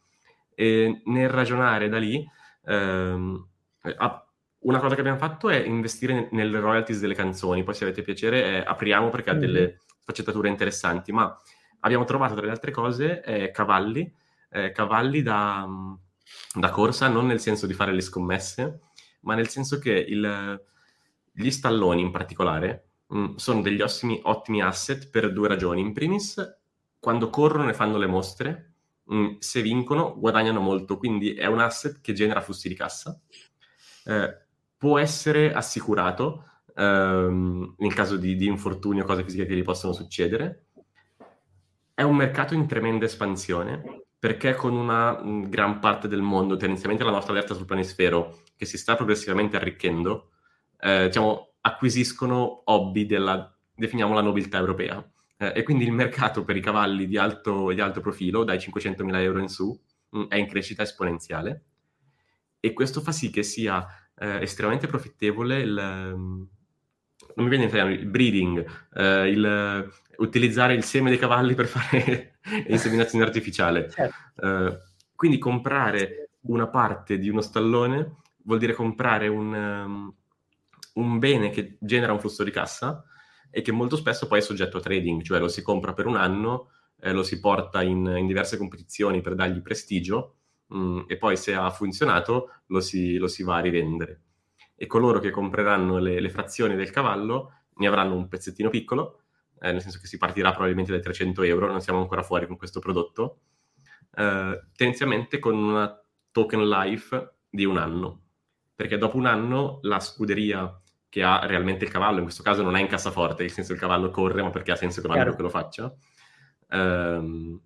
E 0.54 1.02
nel 1.06 1.30
ragionare 1.30 1.90
da 1.90 1.98
lì, 1.98 2.26
ehm, 2.66 3.48
una 4.66 4.80
cosa 4.80 4.96
che 4.96 5.02
abbiamo 5.02 5.20
fatto 5.20 5.50
è 5.50 5.58
investire 5.58 6.28
nelle 6.32 6.60
royalties 6.60 7.00
delle 7.00 7.14
canzoni, 7.14 7.64
poi 7.64 7.74
se 7.74 7.84
avete 7.84 8.02
piacere 8.02 8.44
eh, 8.44 8.64
apriamo 8.66 9.10
perché 9.10 9.30
ha 9.30 9.36
delle 9.36 9.60
mm-hmm. 9.60 9.76
sfaccettature 10.00 10.50
interessanti, 10.50 11.12
ma 11.12 11.36
abbiamo 11.82 12.04
trovato 12.04 12.34
tra 12.34 12.46
le 12.46 12.52
altre 12.52 12.72
cose 12.72 13.24
eh, 13.24 13.52
cavalli, 13.52 14.12
eh, 14.50 14.72
cavalli 14.72 15.22
da, 15.22 15.68
da, 16.54 16.70
corsa, 16.72 17.08
non 17.08 17.28
nel 17.28 17.40
senso 17.40 17.68
di 17.68 17.74
fare 17.74 17.94
le 17.94 18.02
scommesse, 18.02 18.80
ma 19.22 19.36
nel 19.36 19.50
senso 19.50 19.78
che 19.78 19.92
il, 19.92 20.64
gli 21.32 21.52
stalloni 21.52 22.02
in 22.02 22.12
particolare 22.12 22.90
mh, 23.08 23.20
mm, 23.20 23.36
sono 23.36 23.62
degli 23.62 23.82
ottimi, 23.82 24.20
ottimi 24.24 24.64
asset 24.64 25.10
per 25.12 25.32
due 25.32 25.48
ragioni. 25.48 25.82
In 25.82 25.94
primis, 25.94 26.42
quando 27.00 27.30
corrono 27.30 27.70
e 27.70 27.76
fanno 27.76 27.98
le 27.98 28.08
mostre, 28.08 28.74
mh, 29.04 29.16
mm, 29.16 29.36
se 29.38 29.62
vincono 29.62 30.18
guadagnano 30.18 30.60
molto, 30.60 30.98
quindi 30.98 31.36
è 31.36 31.46
un 31.46 31.60
asset 31.60 32.02
che 32.02 32.14
genera 32.14 32.42
flussi 32.42 32.68
di 32.68 32.76
cassa. 32.76 33.20
Eh, 34.06 34.45
può 34.78 34.98
essere 35.00 35.54
assicurato 35.54 36.46
ehm, 36.76 37.76
in 37.80 37.94
caso 37.94 38.18
di, 38.18 38.36
di 38.36 38.48
infortunio 38.48 39.04
o 39.04 39.06
cose 39.06 39.24
fisiche 39.24 39.46
che 39.46 39.56
gli 39.56 39.64
possono 39.64 39.94
succedere. 39.94 40.66
È 41.94 42.02
un 42.02 42.16
mercato 42.16 42.54
in 42.54 42.68
tremenda 42.68 43.06
espansione 43.06 44.04
perché 44.26 44.56
con 44.56 44.74
una 44.74 45.22
mh, 45.22 45.50
gran 45.50 45.80
parte 45.80 46.08
del 46.08 46.22
mondo, 46.22 46.58
tendenzialmente 46.58 47.04
la 47.04 47.12
nostra 47.12 47.32
alerta 47.32 47.54
sul 47.54 47.66
planisfero, 47.66 48.40
che 48.56 48.66
si 48.66 48.78
sta 48.78 48.96
progressivamente 48.96 49.56
arricchendo, 49.56 50.32
eh, 50.80 51.06
diciamo, 51.06 51.54
acquisiscono 51.62 52.64
hobby 52.66 53.06
della, 53.06 53.56
definiamola, 53.76 54.22
nobiltà 54.22 54.58
europea. 54.58 55.08
Eh, 55.38 55.54
e 55.58 55.64
quindi 55.64 55.84
il 55.84 55.92
mercato 55.92 56.44
per 56.44 56.56
i 56.56 56.62
cavalli 56.62 57.08
di 57.08 57.18
alto, 57.18 57.72
di 57.72 57.82
alto 57.82 58.02
profilo, 58.02 58.44
dai 58.44 58.58
500.000 58.58 59.16
euro 59.18 59.40
in 59.40 59.48
su, 59.48 59.80
mh, 60.10 60.24
è 60.30 60.38
in 60.38 60.48
crescita 60.48 60.82
esponenziale. 60.82 61.64
E 62.60 62.74
questo 62.74 63.02
fa 63.02 63.12
sì 63.12 63.30
che 63.30 63.44
sia 63.44 63.86
eh, 64.18 64.42
estremamente 64.42 64.88
profittevole 64.88 65.60
il, 65.60 65.78
ehm, 65.78 66.48
non 67.36 67.46
mi 67.46 67.50
viene 67.50 67.64
in 67.64 67.70
italiano, 67.70 67.92
il 67.92 68.06
breeding, 68.06 68.66
eh, 68.94 69.30
il, 69.30 69.92
utilizzare 70.18 70.74
il 70.74 70.84
seme 70.84 71.10
dei 71.10 71.20
cavalli 71.20 71.54
per 71.54 71.68
fare 71.68 72.40
inseminazione 72.68 73.26
artificiale. 73.26 73.90
Certo. 73.90 74.16
Eh, 74.42 74.78
quindi 75.16 75.38
comprare 75.38 76.30
una 76.42 76.68
parte 76.68 77.18
di 77.18 77.30
uno 77.30 77.42
stallone 77.42 78.18
vuol 78.44 78.60
dire 78.60 78.74
comprare 78.74 79.28
un, 79.28 79.54
um, 79.54 80.14
un 80.94 81.20
bene 81.20 81.50
che 81.50 81.78
genera 81.80 82.14
un 82.14 82.20
flusso 82.20 82.44
di 82.44 82.52
cassa 82.52 83.04
e 83.50 83.62
che 83.62 83.72
molto 83.72 83.96
spesso 83.96 84.28
poi 84.28 84.40
è 84.40 84.42
soggetto 84.42 84.78
a 84.78 84.82
trading, 84.82 85.22
cioè 85.22 85.40
lo 85.40 85.48
si 85.48 85.62
compra 85.62 85.94
per 85.94 86.06
un 86.06 86.18
anno, 86.18 86.70
eh, 87.00 87.12
lo 87.12 87.24
si 87.24 87.40
porta 87.40 87.82
in, 87.82 88.06
in 88.18 88.28
diverse 88.28 88.58
competizioni 88.58 89.22
per 89.22 89.36
dargli 89.36 89.62
prestigio 89.62 90.36
mh, 90.68 90.78
mm, 90.78 91.00
e 91.08 91.18
poi 91.18 91.38
se 91.38 91.54
ha 91.54 91.70
funzionato 91.70 92.52
lo 92.68 92.80
si, 92.80 93.18
lo 93.18 93.28
si, 93.28 93.44
va 93.44 93.58
a 93.58 93.62
rivendere. 93.62 94.22
E 94.76 94.88
coloro 94.88 95.20
che 95.20 95.32
compreranno 95.32 95.98
le, 96.00 96.20
le, 96.20 96.30
frazioni 96.30 96.76
del 96.76 96.92
cavallo 96.92 97.54
ne 97.76 97.88
avranno 97.88 98.16
un 98.16 98.28
pezzettino 98.28 98.70
piccolo, 98.70 99.22
eh, 99.60 99.72
nel 99.72 99.82
senso 99.82 100.00
che 100.00 100.08
si 100.08 100.18
partirà 100.18 100.52
probabilmente 100.52 100.92
dai 100.92 101.02
300 101.02 101.44
euro, 101.44 101.68
non 101.68 101.82
siamo 101.82 102.00
ancora 102.00 102.24
fuori 102.24 102.48
con 102.48 102.58
questo 102.58 102.80
prodotto, 102.80 103.40
eh, 104.16 104.64
tendenzialmente 104.76 105.40
con 105.40 105.56
una 105.56 106.02
token 106.32 106.68
life 106.68 107.36
di 107.50 107.66
un 107.66 107.78
anno, 107.78 108.22
perché 108.76 108.98
dopo 108.98 109.18
un 109.18 109.26
anno 109.26 109.80
la 109.84 110.00
scuderia 110.00 110.80
che 111.08 111.24
ha 111.24 111.46
realmente 111.46 111.86
il 111.86 111.92
cavallo, 111.92 112.18
in 112.18 112.24
questo 112.24 112.44
caso 112.44 112.62
non 112.62 112.76
è 112.76 112.82
in 112.82 112.88
cassaforte, 112.88 113.44
nel 113.44 113.52
senso 113.52 113.70
che 113.70 113.76
il 113.76 113.80
cavallo 113.80 114.10
corre, 114.10 114.42
ma 114.42 114.50
perché 114.50 114.72
ha 114.74 114.76
senso 114.76 115.00
economico 115.00 115.34
Chiaro. 115.34 115.38
che 115.38 115.44
lo 115.44 115.50
faccia, 115.50 115.96
ehm, 116.72 117.62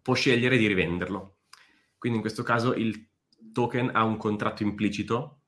può 0.00 0.14
scegliere 0.14 0.56
di 0.56 0.68
rivenderlo. 0.68 1.33
Quindi 2.04 2.20
in 2.20 2.28
questo 2.28 2.42
caso 2.42 2.74
il 2.74 3.08
token 3.54 3.92
ha 3.94 4.04
un 4.04 4.18
contratto 4.18 4.62
implicito 4.62 5.38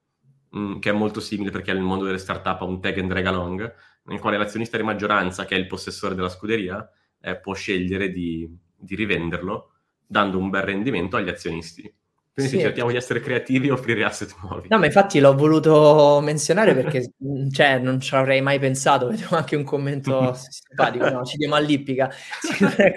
mh, 0.48 0.58
mm, 0.58 0.78
che 0.78 0.88
è 0.88 0.92
molto 0.94 1.20
simile 1.20 1.50
perché 1.50 1.74
nel 1.74 1.82
mondo 1.82 2.06
delle 2.06 2.16
startup 2.16 2.62
ha 2.62 2.64
un 2.64 2.80
tag 2.80 2.96
and 2.98 3.10
drag 3.10 3.26
along, 3.26 3.74
nel 4.04 4.18
quale 4.18 4.38
l'azionista 4.38 4.78
di 4.78 4.82
maggioranza, 4.82 5.44
che 5.44 5.54
è 5.54 5.58
il 5.58 5.66
possessore 5.66 6.14
della 6.14 6.30
scuderia, 6.30 6.90
eh, 7.20 7.38
può 7.38 7.52
scegliere 7.52 8.10
di, 8.10 8.48
di, 8.74 8.94
rivenderlo 8.94 9.72
dando 10.06 10.38
un 10.38 10.48
bel 10.48 10.62
rendimento 10.62 11.18
agli 11.18 11.28
azionisti. 11.28 11.94
Quindi 12.36 12.56
sì, 12.56 12.60
cerchiamo 12.60 12.90
di 12.90 12.96
essere 12.98 13.20
creativi 13.20 13.68
e 13.68 13.70
offrire 13.70 14.04
asset 14.04 14.34
nuovi. 14.42 14.68
No, 14.68 14.78
ma 14.78 14.84
infatti 14.84 15.20
l'ho 15.20 15.34
voluto 15.34 16.20
menzionare 16.22 16.74
perché 16.74 17.12
cioè, 17.50 17.78
non 17.78 17.98
ci 17.98 18.14
avrei 18.14 18.42
mai 18.42 18.58
pensato, 18.58 19.08
vedevo 19.08 19.36
anche 19.36 19.56
un 19.56 19.64
commento 19.64 20.36
simpatico, 20.36 21.08
no, 21.08 21.24
ci 21.24 21.38
diamo 21.38 21.54
all'ippica. 21.54 22.10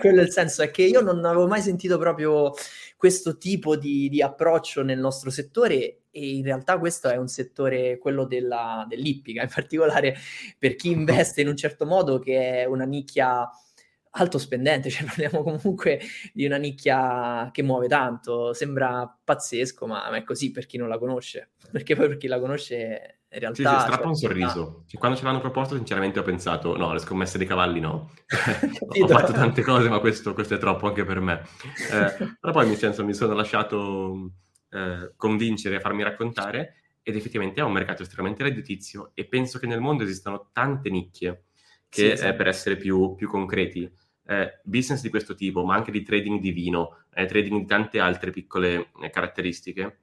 quello 0.02 0.20
il 0.20 0.30
senso 0.30 0.62
è 0.62 0.70
che 0.72 0.82
io 0.82 1.00
non 1.00 1.24
avevo 1.24 1.48
mai 1.48 1.62
sentito 1.62 1.98
proprio 1.98 2.52
questo 2.98 3.38
tipo 3.38 3.78
di, 3.78 4.10
di, 4.10 4.22
approccio 4.22 4.84
nel 4.84 5.00
nostro 5.00 5.30
settore 5.30 6.02
e 6.12 6.36
in 6.36 6.44
realtà 6.44 6.78
questo 6.78 7.08
è 7.08 7.16
un 7.16 7.30
settore, 7.30 7.98
quello 7.98 8.26
della, 8.26 8.86
dell'ippica, 8.90 9.42
in 9.42 9.50
particolare 9.50 10.18
per 10.58 10.76
chi 10.76 10.92
investe 10.92 11.40
in 11.40 11.48
un 11.48 11.56
certo 11.56 11.86
modo 11.86 12.20
che 12.20 12.64
è 12.64 12.66
una 12.66 12.84
nicchia 12.84 13.50
alto 14.12 14.38
spendente, 14.38 14.90
cioè 14.90 15.06
parliamo 15.08 15.44
comunque 15.44 16.00
di 16.34 16.46
una 16.46 16.58
nicchia 16.58 17.50
che 17.52 17.64
muove 17.64 17.88
tanto, 17.88 18.54
sembra 18.54 19.20
pazzesco, 19.24 19.86
ma 19.86 20.10
è 20.12 20.24
così 20.24 20.52
per 20.52 20.66
chi 20.66 20.78
non 20.78 20.88
la 20.88 20.98
conosce. 20.98 21.52
perché 21.72 21.96
poi 21.96 22.08
per 22.08 22.18
chi 22.18 22.28
la 22.28 22.40
conosce 22.40 23.20
in 23.32 23.40
realtà... 23.40 23.70
Sì, 23.70 23.76
sì, 23.76 23.82
strappa 23.82 23.98
cioè, 23.98 24.08
un 24.08 24.16
sorriso. 24.16 24.84
Cioè, 24.88 25.00
quando 25.00 25.18
ce 25.18 25.24
l'hanno 25.24 25.40
proposto 25.40 25.76
sinceramente 25.76 26.20
ho 26.20 26.24
pensato, 26.24 26.76
no, 26.76 26.94
le 26.94 27.00
scommesse 27.00 27.38
dei 27.38 27.48
cavalli 27.48 27.80
no. 27.80 28.12
ho 29.02 29.08
fatto 29.08 29.32
tante 29.32 29.62
cose, 29.62 29.90
ma 29.90 30.00
questo, 30.00 30.34
questo, 30.34 30.56
è 30.56 30.58
troppo 30.58 30.88
anche 30.88 31.04
per 31.04 31.20
me. 31.20 31.44
Eh, 31.92 32.36
però 32.40 32.54
poi 32.54 32.68
mi, 32.68 32.76
senso, 32.76 33.06
mi 33.06 33.14
sono 33.14 33.34
lasciato 33.34 34.32
eh, 34.70 35.14
convincere 35.16 35.76
a 35.76 35.80
farmi 35.80 36.04
raccontare 36.04 36.76
ed 37.02 37.16
effettivamente 37.16 37.62
è 37.62 37.64
un 37.64 37.72
mercato 37.72 38.04
estremamente 38.04 38.44
redditizio 38.44 39.12
e 39.14 39.26
penso 39.26 39.58
che 39.58 39.68
nel 39.68 39.80
mondo 39.80 40.04
esistano 40.04 40.50
tante 40.52 40.90
nicchie 40.90 41.46
che 41.90 42.16
sì. 42.16 42.26
Eh, 42.26 42.34
per 42.34 42.48
essere 42.48 42.78
più, 42.78 43.16
più 43.16 43.28
concreti 43.28 43.92
eh, 44.30 44.62
business 44.64 45.02
di 45.02 45.10
questo 45.10 45.34
tipo, 45.34 45.66
ma 45.66 45.76
anche 45.76 45.92
di 45.92 46.04
trading 46.04 46.40
di 46.40 46.52
vino, 46.52 47.04
eh, 47.14 47.26
trading 47.26 47.62
di 47.62 47.66
tante 47.66 48.00
altre 48.00 48.30
piccole 48.30 48.92
eh, 49.02 49.10
caratteristiche, 49.10 50.02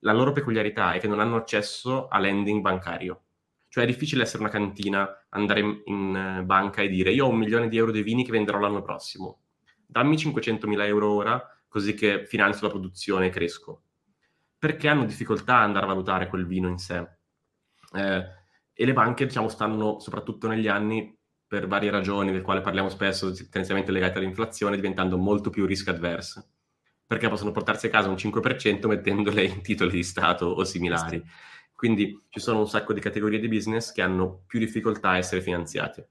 la 0.00 0.12
loro 0.12 0.32
peculiarità 0.32 0.92
è 0.92 0.98
che 0.98 1.08
non 1.08 1.20
hanno 1.20 1.36
accesso 1.36 2.08
a 2.08 2.18
lending 2.18 2.62
bancario. 2.62 3.22
Cioè 3.68 3.84
è 3.84 3.86
difficile 3.86 4.22
essere 4.22 4.42
una 4.42 4.50
cantina, 4.50 5.26
andare 5.30 5.60
in, 5.60 5.82
in 5.84 6.16
eh, 6.16 6.42
banca 6.42 6.80
e 6.80 6.88
dire 6.88 7.12
io 7.12 7.26
ho 7.26 7.28
un 7.28 7.36
milione 7.36 7.68
di 7.68 7.76
euro 7.76 7.90
di 7.90 8.02
vini 8.02 8.24
che 8.24 8.30
venderò 8.30 8.58
l'anno 8.58 8.80
prossimo. 8.80 9.40
Dammi 9.84 10.16
500.000 10.16 10.86
euro 10.86 11.12
ora 11.12 11.50
così 11.68 11.92
che 11.94 12.24
finanzio 12.24 12.66
la 12.66 12.72
produzione 12.72 13.26
e 13.26 13.30
cresco. 13.30 13.82
Perché 14.58 14.88
hanno 14.88 15.04
difficoltà 15.04 15.58
ad 15.58 15.64
andare 15.64 15.84
a 15.84 15.88
valutare 15.88 16.28
quel 16.28 16.46
vino 16.46 16.68
in 16.68 16.78
sé. 16.78 17.06
Eh, 17.92 18.24
e 18.72 18.84
le 18.84 18.92
banche, 18.94 19.26
diciamo, 19.26 19.48
stanno 19.48 19.98
soprattutto 19.98 20.48
negli 20.48 20.68
anni 20.68 21.15
per 21.46 21.66
varie 21.66 21.90
ragioni, 21.90 22.32
del 22.32 22.42
quale 22.42 22.60
parliamo 22.60 22.88
spesso, 22.88 23.32
tendenzialmente 23.32 23.92
legate 23.92 24.18
all'inflazione, 24.18 24.76
diventando 24.76 25.16
molto 25.16 25.50
più 25.50 25.64
risk 25.64 25.88
adverse, 25.88 26.44
perché 27.06 27.28
possono 27.28 27.52
portarsi 27.52 27.86
a 27.86 27.90
casa 27.90 28.08
un 28.08 28.16
5% 28.16 28.86
mettendole 28.86 29.44
in 29.44 29.62
titoli 29.62 29.90
di 29.90 30.02
Stato 30.02 30.46
o 30.46 30.64
similari. 30.64 31.22
Quindi 31.76 32.24
ci 32.30 32.40
sono 32.40 32.60
un 32.60 32.68
sacco 32.68 32.94
di 32.94 33.00
categorie 33.00 33.38
di 33.38 33.48
business 33.48 33.92
che 33.92 34.00
hanno 34.00 34.44
più 34.46 34.58
difficoltà 34.58 35.10
a 35.10 35.18
essere 35.18 35.42
finanziate, 35.42 36.08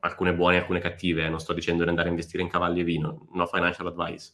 alcune 0.00 0.34
buone, 0.34 0.56
alcune 0.56 0.80
cattive, 0.80 1.28
non 1.28 1.38
sto 1.38 1.52
dicendo 1.52 1.84
di 1.84 1.88
andare 1.88 2.08
a 2.08 2.10
investire 2.10 2.42
in 2.42 2.48
cavalli 2.48 2.80
e 2.80 2.84
vino, 2.84 3.28
no 3.32 3.46
financial 3.46 3.86
advice. 3.86 4.32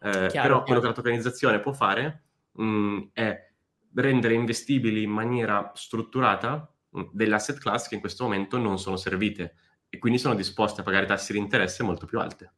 Eh, 0.00 0.28
chiaro, 0.28 0.30
però 0.30 0.62
quello 0.62 0.80
che 0.80 0.86
la 0.86 0.92
tokenizzazione 0.92 1.60
può 1.60 1.72
fare 1.72 2.22
mh, 2.52 2.64
mm, 2.64 2.98
è 3.12 3.50
rendere 3.94 4.34
investibili 4.34 5.02
in 5.02 5.10
maniera 5.10 5.72
strutturata 5.74 6.72
mm, 6.96 7.02
delle 7.12 7.34
asset 7.34 7.58
class 7.58 7.88
che 7.88 7.94
in 7.94 8.00
questo 8.00 8.24
momento 8.24 8.56
non 8.56 8.78
sono 8.78 8.96
servite 8.96 9.56
e 9.88 9.98
quindi 9.98 10.18
sono 10.18 10.34
disposti 10.34 10.80
a 10.80 10.82
pagare 10.84 11.06
tassi 11.06 11.32
di 11.32 11.38
interesse 11.38 11.82
molto 11.82 12.06
più 12.06 12.18
alte. 12.20 12.52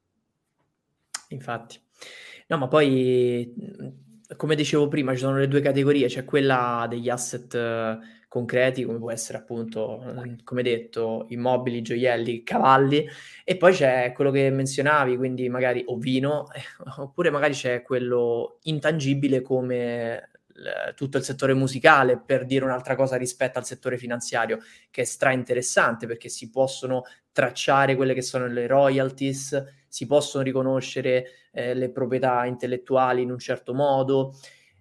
Infatti. 1.29 1.81
No, 2.49 2.59
ma 2.59 2.69
poi, 2.69 3.55
come 4.37 4.55
dicevo 4.57 4.89
prima, 4.89 5.13
ci 5.13 5.21
sono 5.21 5.39
le 5.39 5.49
due 5.49 5.61
categorie, 5.61 6.09
c'è 6.09 6.25
quella 6.25 6.87
degli 6.89 7.09
asset 7.09 7.55
eh, 7.55 7.99
concreti, 8.27 8.85
come 8.85 8.99
può 8.99 9.13
essere 9.13 9.39
appunto, 9.39 10.03
come 10.43 10.63
detto, 10.63 11.27
immobili, 11.29 11.83
gioielli, 11.83 12.43
cavalli, 12.43 13.09
e 13.45 13.57
poi 13.57 13.73
c'è 13.73 14.13
quello 14.13 14.33
che 14.33 14.51
menzionavi, 14.51 15.17
quindi 15.17 15.49
magari 15.49 15.85
o 15.87 15.97
vino, 15.97 16.49
oppure 16.99 17.31
magari 17.31 17.55
c'è 17.55 17.83
quello 17.83 18.59
intangibile 18.63 19.43
come 19.43 20.30
tutto 20.95 21.17
il 21.17 21.25
settore 21.25 21.55
musicale, 21.55 22.19
per 22.19 22.45
dire 22.45 22.65
un'altra 22.65 22.95
cosa 22.95 23.17
rispetto 23.17 23.59
al 23.59 23.65
settore 23.65 23.99
finanziario, 23.99 24.59
che 24.91 25.03
è 25.03 25.05
stra 25.05 25.33
interessante 25.33 26.07
perché 26.07 26.29
si 26.29 26.51
possono 26.51 27.05
tracciare 27.33 27.97
quelle 27.97 28.15
che 28.15 28.23
sono 28.23 28.47
le 28.47 28.67
royalties, 28.67 29.65
si 29.89 30.07
possono 30.07 30.45
riconoscere 30.45 31.27
eh, 31.53 31.75
le 31.75 31.91
proprietà 31.91 32.45
intellettuali 32.47 33.23
in 33.23 33.31
un 33.31 33.39
certo 33.39 33.75
modo. 33.75 34.39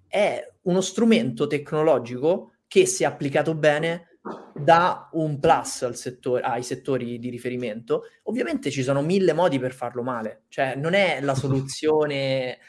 È 0.07 0.47
uno 0.63 0.81
strumento 0.81 1.47
tecnologico 1.47 2.53
che, 2.67 2.85
se 2.85 3.05
applicato 3.05 3.55
bene, 3.55 4.17
dà 4.53 5.09
un 5.13 5.39
plus 5.39 5.83
al 5.83 5.95
settore, 5.95 6.43
ai 6.43 6.63
settori 6.63 7.19
di 7.19 7.29
riferimento. 7.29 8.03
Ovviamente 8.23 8.69
ci 8.69 8.83
sono 8.83 9.01
mille 9.01 9.33
modi 9.33 9.59
per 9.59 9.73
farlo 9.73 10.03
male, 10.03 10.43
cioè 10.49 10.75
non 10.75 10.93
è 10.93 11.19
la 11.21 11.33
soluzione 11.35 12.59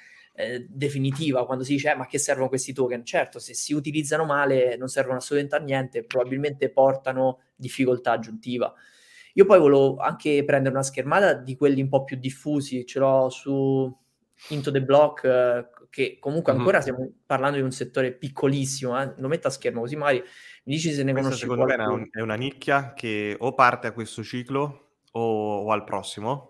eh, 0.41 0.67
definitiva 0.69 1.45
quando 1.47 1.65
si 1.65 1.73
dice 1.73 1.93
eh, 1.93 1.97
ma 1.97 2.07
che 2.07 2.19
servono 2.19 2.49
questi 2.49 2.73
token? 2.73 3.05
Certo, 3.05 3.39
se 3.39 3.55
si 3.55 3.73
utilizzano 3.75 4.25
male 4.25 4.77
non 4.77 4.89
servono 4.89 5.19
assolutamente 5.19 5.57
a 5.57 5.61
niente, 5.65 6.05
probabilmente 6.05 6.71
portano 6.71 7.41
difficoltà 7.55 8.13
aggiuntiva. 8.13 8.73
Io 9.35 9.45
poi 9.45 9.59
volevo 9.59 9.97
anche 9.99 10.43
prendere 10.45 10.75
una 10.75 10.83
schermata 10.83 11.35
di 11.35 11.57
quelli 11.57 11.81
un 11.81 11.89
po' 11.89 12.05
più 12.05 12.17
diffusi, 12.17 12.85
ce 12.85 12.99
l'ho 12.99 13.29
su 13.31 13.97
Into 14.49 14.71
the 14.71 14.83
Block, 14.83 15.25
eh, 15.25 15.69
che 15.91 16.19
comunque 16.19 16.53
ancora 16.53 16.79
mm-hmm. 16.79 16.81
stiamo 16.81 17.13
parlando 17.27 17.59
di 17.59 17.63
un 17.63 17.73
settore 17.73 18.13
piccolissimo, 18.13 19.01
eh? 19.01 19.15
lo 19.17 19.29
metto 19.29 19.49
a 19.49 19.51
schermo 19.51 19.81
così 19.81 19.97
magari 19.97 20.19
mi 20.65 20.75
dici 20.75 20.93
se 20.93 21.03
ne 21.03 21.13
Questa 21.13 21.23
conosci 21.23 21.41
secondo 21.43 21.65
qualcuno. 21.65 21.97
me 21.97 22.09
è 22.13 22.21
una 22.21 22.37
nicchia 22.37 22.93
che 22.95 23.37
o 23.39 23.55
parte 23.55 23.89
a 23.89 23.93
questo 23.93 24.23
ciclo 24.23 24.93
o, 25.13 25.65
o 25.65 25.73
al 25.73 25.85
prossimo, 25.85 26.50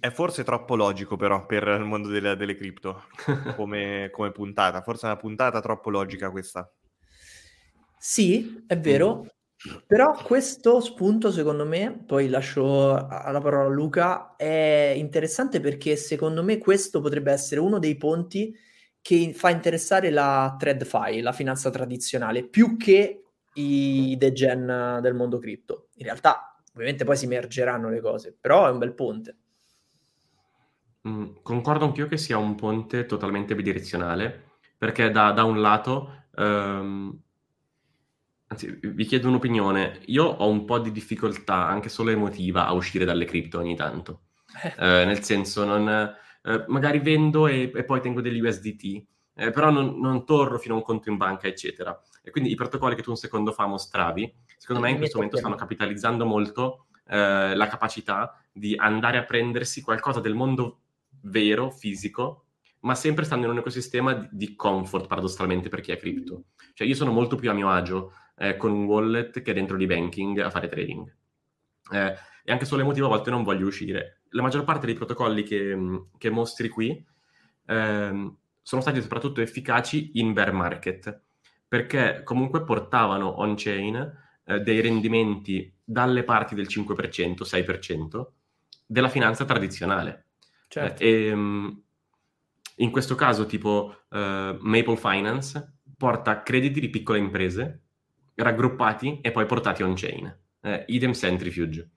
È 0.00 0.08
forse 0.10 0.44
troppo 0.44 0.76
logico 0.76 1.16
però 1.16 1.44
per 1.44 1.68
il 1.68 1.84
mondo 1.84 2.08
delle, 2.08 2.34
delle 2.34 2.54
cripto 2.54 3.04
come, 3.54 4.08
come, 4.10 4.32
puntata, 4.32 4.80
forse 4.80 5.06
è 5.06 5.10
una 5.10 5.18
puntata 5.18 5.60
troppo 5.60 5.90
logica 5.90 6.30
questa. 6.30 6.72
Sì, 7.98 8.64
è 8.66 8.78
vero, 8.78 9.26
però 9.86 10.14
questo 10.22 10.80
spunto 10.80 11.30
secondo 11.30 11.66
me, 11.66 12.02
poi 12.06 12.30
lascio 12.30 12.92
la 12.92 13.40
parola 13.42 13.66
a 13.66 13.72
Luca, 13.72 14.36
è 14.36 14.94
interessante 14.96 15.60
perché 15.60 15.96
secondo 15.96 16.42
me 16.42 16.56
questo 16.56 17.02
potrebbe 17.02 17.30
essere 17.30 17.60
uno 17.60 17.78
dei 17.78 17.98
ponti 17.98 18.56
che 19.02 19.32
fa 19.34 19.50
interessare 19.50 20.08
la 20.08 20.56
TradFi, 20.58 21.20
la 21.20 21.32
finanza 21.32 21.68
tradizionale, 21.68 22.48
più 22.48 22.78
che 22.78 23.22
i 23.54 24.16
degen 24.18 24.98
del 25.02 25.14
mondo 25.14 25.38
cripto. 25.38 25.88
In 25.96 26.04
realtà 26.04 26.58
ovviamente 26.72 27.04
poi 27.04 27.18
si 27.18 27.26
mergeranno 27.26 27.90
le 27.90 28.00
cose, 28.00 28.34
però 28.38 28.66
è 28.66 28.70
un 28.70 28.78
bel 28.78 28.94
ponte. 28.94 29.39
Mm, 31.08 31.36
concordo 31.42 31.86
anch'io 31.86 32.06
che 32.08 32.18
sia 32.18 32.36
un 32.36 32.54
ponte 32.54 33.06
totalmente 33.06 33.54
bidirezionale, 33.54 34.50
perché 34.76 35.10
da, 35.10 35.32
da 35.32 35.44
un 35.44 35.60
lato 35.60 36.26
ehm, 36.36 37.18
anzi, 38.48 38.78
vi 38.82 39.04
chiedo 39.04 39.28
un'opinione. 39.28 40.02
Io 40.06 40.24
ho 40.24 40.48
un 40.48 40.64
po' 40.64 40.78
di 40.78 40.92
difficoltà, 40.92 41.66
anche 41.66 41.88
solo 41.88 42.10
emotiva, 42.10 42.66
a 42.66 42.72
uscire 42.72 43.04
dalle 43.04 43.24
cripto 43.24 43.58
ogni 43.58 43.76
tanto. 43.76 44.22
Eh, 44.78 45.04
nel 45.04 45.22
senso, 45.22 45.64
non, 45.64 45.88
eh, 45.88 46.64
magari 46.68 46.98
vendo 46.98 47.46
e, 47.46 47.70
e, 47.74 47.84
poi 47.84 48.00
tengo 48.00 48.20
degli 48.20 48.40
USDT, 48.40 49.04
eh, 49.36 49.50
però 49.50 49.70
non, 49.70 49.98
non, 50.00 50.24
torno 50.24 50.58
fino 50.58 50.74
a 50.74 50.78
un 50.78 50.82
conto 50.82 51.08
in 51.08 51.16
banca, 51.16 51.46
eccetera. 51.46 51.98
E 52.22 52.30
quindi 52.30 52.50
i 52.50 52.54
protocolli 52.54 52.94
che 52.94 53.02
tu 53.02 53.10
un 53.10 53.16
secondo 53.16 53.52
fa 53.52 53.66
mostravi, 53.66 54.34
secondo 54.58 54.82
me 54.82 54.90
in 54.90 54.98
questo 54.98 55.16
momento 55.16 55.38
stanno 55.38 55.54
capitalizzando 55.54 56.26
molto 56.26 56.86
eh, 57.08 57.54
la 57.54 57.66
capacità 57.68 58.42
di 58.52 58.74
andare 58.76 59.18
a 59.18 59.24
prendersi 59.24 59.80
qualcosa 59.80 60.20
del 60.20 60.34
mondo 60.34 60.80
vero, 61.22 61.70
fisico, 61.70 62.46
ma 62.80 62.94
sempre 62.94 63.24
stando 63.24 63.46
in 63.46 63.52
un 63.52 63.58
ecosistema 63.58 64.14
di, 64.14 64.28
di 64.30 64.54
comfort, 64.56 65.06
paradossalmente, 65.06 65.68
per 65.68 65.80
chi 65.80 65.92
è 65.92 65.98
cripto. 65.98 66.44
Cioè 66.74 66.86
io 66.86 66.94
sono 66.94 67.12
molto 67.12 67.36
più 67.36 67.50
a 67.50 67.54
mio 67.54 67.70
agio 67.70 68.12
eh, 68.36 68.56
con 68.56 68.70
un 68.70 68.84
wallet 68.84 69.42
che 69.42 69.52
dentro 69.52 69.76
di 69.76 69.86
banking 69.86 70.38
a 70.38 70.50
fare 70.50 70.68
trading. 70.68 71.16
Eh, 71.92 72.14
e 72.44 72.52
anche 72.52 72.64
solo 72.64 72.82
emotivo 72.82 73.06
a 73.06 73.10
volte 73.10 73.30
non 73.30 73.42
voglio 73.42 73.66
uscire. 73.66 74.22
La 74.30 74.42
maggior 74.42 74.64
parte 74.64 74.86
dei 74.86 74.94
protocolli 74.94 75.42
che, 75.42 75.76
che 76.16 76.30
mostri 76.30 76.68
qui 76.68 77.04
eh, 77.66 78.32
sono 78.62 78.80
stati 78.80 79.00
soprattutto 79.00 79.40
efficaci 79.40 80.12
in 80.14 80.32
bear 80.32 80.52
market, 80.52 81.22
perché 81.66 82.22
comunque 82.24 82.64
portavano 82.64 83.40
on-chain 83.40 84.18
eh, 84.44 84.60
dei 84.60 84.80
rendimenti 84.80 85.72
dalle 85.84 86.24
parti 86.24 86.54
del 86.54 86.66
5%, 86.68 87.42
6% 87.42 88.26
della 88.86 89.08
finanza 89.08 89.44
tradizionale. 89.44 90.29
Certo. 90.70 91.02
Eh, 91.02 91.26
e, 91.26 91.32
um, 91.32 91.82
in 92.76 92.90
questo 92.92 93.16
caso, 93.16 93.44
tipo 93.44 94.04
uh, 94.08 94.16
Maple 94.16 94.96
Finance 94.96 95.78
porta 95.96 96.42
crediti 96.42 96.78
di 96.78 96.88
piccole 96.88 97.18
imprese 97.18 97.82
raggruppati 98.36 99.18
e 99.20 99.32
poi 99.32 99.46
portati 99.46 99.82
on-chain. 99.82 100.38
Eh, 100.62 100.84
idem 100.86 101.12
Centrifuge. 101.12 101.90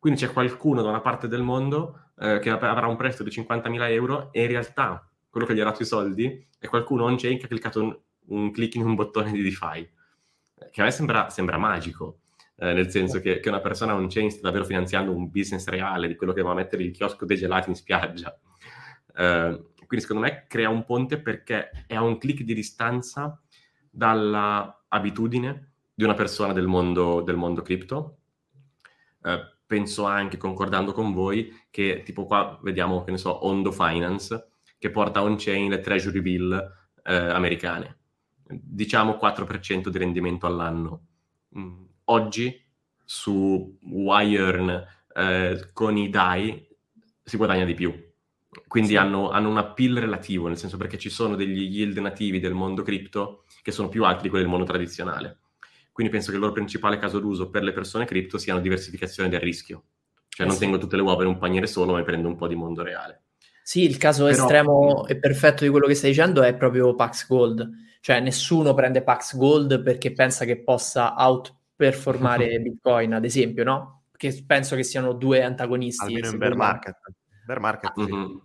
Quindi 0.00 0.18
c'è 0.18 0.32
qualcuno 0.32 0.82
da 0.82 0.88
una 0.88 1.00
parte 1.00 1.28
del 1.28 1.42
mondo 1.42 2.10
eh, 2.18 2.40
che 2.40 2.50
avrà 2.50 2.88
un 2.88 2.96
prestito 2.96 3.22
di 3.22 3.30
50.000 3.30 3.90
euro 3.90 4.32
e 4.32 4.42
in 4.42 4.48
realtà 4.48 5.08
quello 5.30 5.46
che 5.46 5.54
gli 5.54 5.60
ha 5.60 5.64
dato 5.64 5.82
i 5.82 5.86
soldi 5.86 6.46
è 6.58 6.66
qualcuno 6.66 7.04
on-chain 7.04 7.38
che 7.38 7.44
ha 7.44 7.48
cliccato 7.48 7.82
un, 7.82 7.98
un 8.26 8.50
click 8.50 8.74
in 8.74 8.84
un 8.84 8.96
bottone 8.96 9.30
di 9.30 9.42
DeFi, 9.42 9.88
che 10.72 10.80
a 10.80 10.84
me 10.84 10.90
sembra, 10.90 11.30
sembra 11.30 11.56
magico. 11.56 12.20
Eh, 12.60 12.72
nel 12.72 12.90
senso 12.90 13.20
che, 13.20 13.38
che, 13.38 13.48
una 13.48 13.60
persona 13.60 13.94
on-chain 13.94 14.30
sta 14.30 14.40
davvero 14.42 14.64
finanziando 14.64 15.14
un 15.14 15.30
business 15.30 15.68
reale 15.68 16.08
di 16.08 16.16
quello 16.16 16.32
che 16.32 16.42
va 16.42 16.50
a 16.50 16.54
mettere 16.54 16.82
il 16.82 16.90
chiosco 16.90 17.24
dei 17.24 17.36
gelati 17.36 17.68
in 17.70 17.76
spiaggia. 17.76 18.36
Eh, 19.16 19.62
quindi 19.86 20.04
secondo 20.04 20.22
me 20.22 20.44
crea 20.48 20.68
un 20.68 20.84
ponte 20.84 21.20
perché 21.20 21.70
è 21.86 21.94
a 21.94 22.02
un 22.02 22.18
click 22.18 22.42
di 22.42 22.54
distanza 22.54 23.40
dalla 23.88 24.84
abitudine 24.88 25.72
di 25.94 26.02
una 26.04 26.14
persona 26.14 26.52
del 26.52 26.66
mondo, 26.66 27.22
del 27.22 27.36
mondo 27.36 27.62
cripto. 27.62 28.18
Eh, 29.22 29.40
penso 29.64 30.04
anche, 30.04 30.36
concordando 30.36 30.92
con 30.92 31.12
voi, 31.12 31.52
che 31.70 32.02
tipo 32.04 32.26
qua 32.26 32.58
vediamo, 32.62 33.04
che 33.04 33.12
ne 33.12 33.18
so, 33.18 33.46
Ondo 33.46 33.70
Finance, 33.70 34.50
che 34.78 34.90
porta 34.90 35.22
on-chain 35.22 35.70
le 35.70 35.80
treasury 35.80 36.20
bill 36.20 36.52
eh, 37.04 37.14
americane. 37.14 37.98
Diciamo 38.42 39.16
4% 39.20 39.88
di 39.88 39.98
rendimento 39.98 40.46
all'anno. 40.46 41.02
Mm, 41.56 41.84
oggi 42.10 42.64
su 43.04 43.78
Wirearn 43.80 44.86
eh, 45.14 45.70
con 45.72 45.96
i 45.96 46.10
DAI 46.10 46.68
si 47.24 47.36
guadagna 47.36 47.64
di 47.64 47.74
più. 47.74 48.06
Quindi 48.66 48.90
sì. 48.90 48.96
hanno, 48.96 49.30
hanno, 49.30 49.50
un 49.50 49.58
appeal 49.58 49.96
relativo, 49.96 50.48
nel 50.48 50.56
senso 50.56 50.76
perché 50.76 50.98
ci 50.98 51.10
sono 51.10 51.36
degli 51.36 51.62
yield 51.62 51.96
nativi 51.98 52.40
del 52.40 52.54
mondo 52.54 52.82
cripto 52.82 53.44
che 53.62 53.72
sono 53.72 53.88
più 53.88 54.04
alti 54.04 54.22
di 54.22 54.28
quelli 54.28 54.44
del 54.44 54.52
mondo 54.52 54.66
tradizionale. 54.66 55.38
Quindi 55.92 56.12
penso 56.12 56.30
che 56.30 56.36
il 56.36 56.42
loro 56.42 56.54
principale 56.54 56.98
caso 56.98 57.18
d'uso 57.18 57.50
per 57.50 57.62
le 57.62 57.72
persone 57.72 58.04
cripto 58.04 58.38
sia 58.38 58.54
la 58.54 58.60
diversificazione 58.60 59.28
del 59.28 59.40
rischio. 59.40 59.84
Cioè 60.28 60.46
eh 60.46 60.48
non 60.48 60.54
sì. 60.54 60.62
tengo 60.62 60.78
tutte 60.78 60.96
le 60.96 61.02
uova 61.02 61.22
in 61.22 61.28
un 61.28 61.38
paniere 61.38 61.66
solo, 61.66 61.92
ma 61.92 62.02
prendo 62.02 62.28
un 62.28 62.36
po' 62.36 62.46
di 62.46 62.54
mondo 62.54 62.82
reale. 62.82 63.22
Sì, 63.62 63.82
il 63.82 63.96
caso 63.98 64.24
Però... 64.24 64.36
estremo 64.36 65.06
e 65.06 65.18
perfetto 65.18 65.64
di 65.64 65.70
quello 65.70 65.86
che 65.86 65.94
stai 65.94 66.10
dicendo 66.10 66.42
è 66.42 66.54
proprio 66.56 66.94
Pax 66.94 67.26
Gold. 67.26 67.68
Cioè 68.00 68.20
nessuno 68.20 68.72
prende 68.74 69.02
Pax 69.02 69.36
Gold 69.36 69.82
perché 69.82 70.12
pensa 70.12 70.44
che 70.44 70.62
possa 70.62 71.14
outperformare 71.78 72.58
Bitcoin, 72.60 73.14
ad 73.14 73.24
esempio, 73.24 73.62
no? 73.62 74.02
Che 74.16 74.42
penso 74.44 74.74
che 74.74 74.82
siano 74.82 75.12
due 75.12 75.42
antagonisti. 75.42 76.04
Almeno 76.04 76.30
in 76.30 76.38
bear 76.38 76.56
market. 76.56 76.96
Bear 77.46 77.60
market, 77.60 77.92
ah, 77.94 78.04
sì. 78.04 78.12
mm-hmm. 78.12 78.36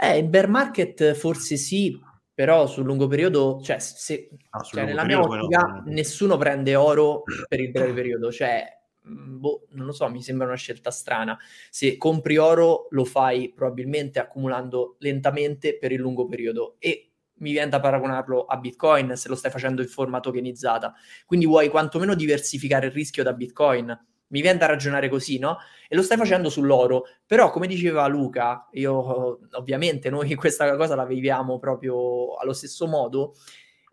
Eh, 0.00 0.18
in 0.18 0.30
bear 0.30 0.48
market 0.48 1.12
forse 1.14 1.56
sì, 1.56 2.00
però 2.32 2.66
sul 2.66 2.84
lungo 2.84 3.08
periodo, 3.08 3.60
cioè, 3.62 3.78
se, 3.80 4.28
no, 4.52 4.62
cioè 4.62 4.84
nella 4.84 5.04
mia 5.04 5.20
ottica, 5.20 5.60
no. 5.60 5.82
nessuno 5.86 6.36
prende 6.36 6.74
oro 6.76 7.24
per 7.48 7.60
il 7.60 7.70
breve 7.70 7.92
periodo, 7.92 8.30
cioè, 8.32 8.64
mm, 9.06 9.38
boh, 9.38 9.66
non 9.70 9.86
lo 9.86 9.92
so, 9.92 10.08
mi 10.08 10.22
sembra 10.22 10.46
una 10.46 10.56
scelta 10.56 10.90
strana. 10.90 11.36
Se 11.68 11.96
compri 11.96 12.36
oro, 12.36 12.86
lo 12.90 13.04
fai 13.04 13.52
probabilmente 13.52 14.20
accumulando 14.20 14.96
lentamente 15.00 15.76
per 15.76 15.92
il 15.92 16.00
lungo 16.00 16.26
periodo 16.26 16.76
e 16.78 17.07
mi 17.40 17.52
viene 17.52 17.68
da 17.68 17.80
paragonarlo 17.80 18.44
a 18.44 18.56
Bitcoin 18.56 19.16
se 19.16 19.28
lo 19.28 19.34
stai 19.34 19.50
facendo 19.50 19.82
in 19.82 19.88
forma 19.88 20.20
tokenizzata. 20.20 20.94
Quindi 21.26 21.46
vuoi 21.46 21.68
quantomeno 21.68 22.14
diversificare 22.14 22.86
il 22.86 22.92
rischio 22.92 23.22
da 23.22 23.32
Bitcoin. 23.32 24.06
Mi 24.28 24.42
viene 24.42 24.58
da 24.58 24.66
ragionare 24.66 25.08
così, 25.08 25.38
no? 25.38 25.58
E 25.88 25.96
lo 25.96 26.02
stai 26.02 26.18
facendo 26.18 26.50
sull'oro, 26.50 27.04
però 27.26 27.50
come 27.50 27.66
diceva 27.66 28.06
Luca, 28.06 28.68
io 28.72 29.40
ovviamente 29.52 30.10
noi 30.10 30.34
questa 30.36 30.76
cosa 30.76 30.94
la 30.94 31.06
viviamo 31.06 31.58
proprio 31.58 32.36
allo 32.36 32.52
stesso 32.52 32.86
modo, 32.86 33.34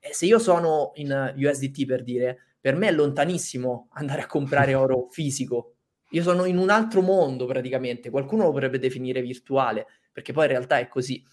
eh, 0.02 0.14
se 0.14 0.26
io 0.26 0.38
sono 0.38 0.92
in 0.96 1.34
USDT 1.38 1.86
per 1.86 2.04
dire, 2.04 2.56
per 2.60 2.76
me 2.76 2.90
è 2.90 2.92
lontanissimo 2.92 3.88
andare 3.94 4.22
a 4.24 4.28
comprare 4.28 4.74
oro 4.76 5.08
fisico, 5.10 5.76
io 6.10 6.22
sono 6.22 6.46
in 6.46 6.58
un 6.58 6.70
altro 6.70 7.02
mondo 7.02 7.46
praticamente, 7.46 8.10
qualcuno 8.10 8.44
lo 8.44 8.52
potrebbe 8.52 8.78
definire 8.78 9.22
virtuale, 9.22 9.88
perché 10.12 10.34
poi 10.34 10.46
in 10.46 10.52
realtà 10.52 10.80
è 10.80 10.88
così, 10.88 11.24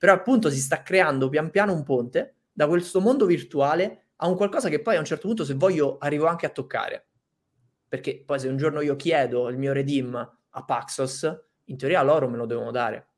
però 0.00 0.14
appunto 0.14 0.48
si 0.48 0.58
sta 0.58 0.82
creando 0.82 1.28
pian 1.28 1.50
piano 1.50 1.74
un 1.74 1.84
ponte 1.84 2.36
da 2.50 2.66
questo 2.66 3.00
mondo 3.00 3.26
virtuale 3.26 4.06
a 4.16 4.28
un 4.28 4.36
qualcosa 4.36 4.70
che 4.70 4.80
poi 4.80 4.96
a 4.96 4.98
un 4.98 5.04
certo 5.04 5.26
punto 5.26 5.44
se 5.44 5.52
voglio 5.52 5.98
arrivo 5.98 6.24
anche 6.26 6.46
a 6.46 6.50
toccare 6.50 7.10
perché 7.90 8.22
poi 8.24 8.38
se 8.38 8.46
un 8.46 8.56
giorno 8.56 8.80
io 8.80 8.94
chiedo 8.94 9.48
il 9.48 9.58
mio 9.58 9.72
redeem 9.72 10.14
a 10.50 10.64
Paxos, 10.64 11.28
in 11.64 11.76
teoria 11.76 12.02
loro 12.04 12.28
me 12.28 12.36
lo 12.36 12.46
devono 12.46 12.70
dare. 12.70 13.08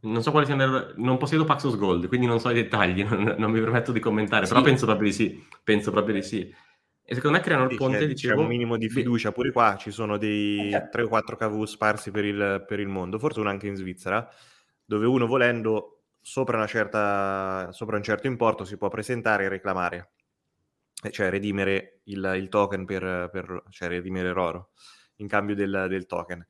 Non 0.00 0.22
so 0.22 0.30
quale 0.30 0.44
sia, 0.44 0.54
non 0.96 1.16
possiedo 1.16 1.46
Paxos 1.46 1.78
Gold, 1.78 2.06
quindi 2.08 2.26
non 2.26 2.38
so 2.38 2.50
i 2.50 2.54
dettagli, 2.54 3.02
non, 3.08 3.36
non 3.38 3.50
mi 3.50 3.60
permetto 3.60 3.92
di 3.92 4.00
commentare, 4.00 4.44
sì. 4.44 4.52
però 4.52 4.62
penso 4.62 4.84
proprio 4.84 5.08
di 5.08 5.14
sì, 5.14 5.42
penso 5.62 5.90
proprio 5.90 6.14
di 6.14 6.22
sì. 6.22 6.54
E 7.04 7.14
secondo 7.14 7.36
me 7.36 7.42
creano 7.42 7.68
il 7.68 7.76
ponte, 7.76 7.98
c'è, 7.98 8.06
dicevo... 8.06 8.34
C'è 8.34 8.40
un 8.40 8.48
minimo 8.48 8.76
di 8.76 8.88
fiducia, 8.88 9.32
pure 9.32 9.52
qua 9.52 9.76
ci 9.78 9.90
sono 9.90 10.16
dei 10.16 10.70
3 10.90 11.02
o 11.02 11.08
4 11.08 11.36
KV 11.36 11.64
sparsi 11.64 12.10
per 12.10 12.24
il, 12.24 12.64
per 12.66 12.80
il 12.80 12.88
mondo, 12.88 13.18
forse 13.18 13.40
uno 13.40 13.50
anche 13.50 13.66
in 13.66 13.76
Svizzera, 13.76 14.26
dove 14.84 15.06
uno 15.06 15.26
volendo 15.26 16.04
sopra, 16.20 16.56
una 16.56 16.66
certa, 16.66 17.70
sopra 17.72 17.96
un 17.96 18.02
certo 18.02 18.26
importo 18.26 18.64
si 18.64 18.78
può 18.78 18.88
presentare 18.88 19.44
e 19.44 19.48
reclamare 19.48 20.12
cioè 21.10 21.30
redimere 21.30 22.00
il, 22.04 22.32
il 22.36 22.48
token 22.48 22.84
per, 22.84 23.28
per, 23.30 23.62
cioè 23.70 23.88
redimere 23.88 24.32
l'oro 24.32 24.70
in 25.16 25.28
cambio 25.28 25.54
del, 25.54 25.86
del 25.88 26.06
token. 26.06 26.46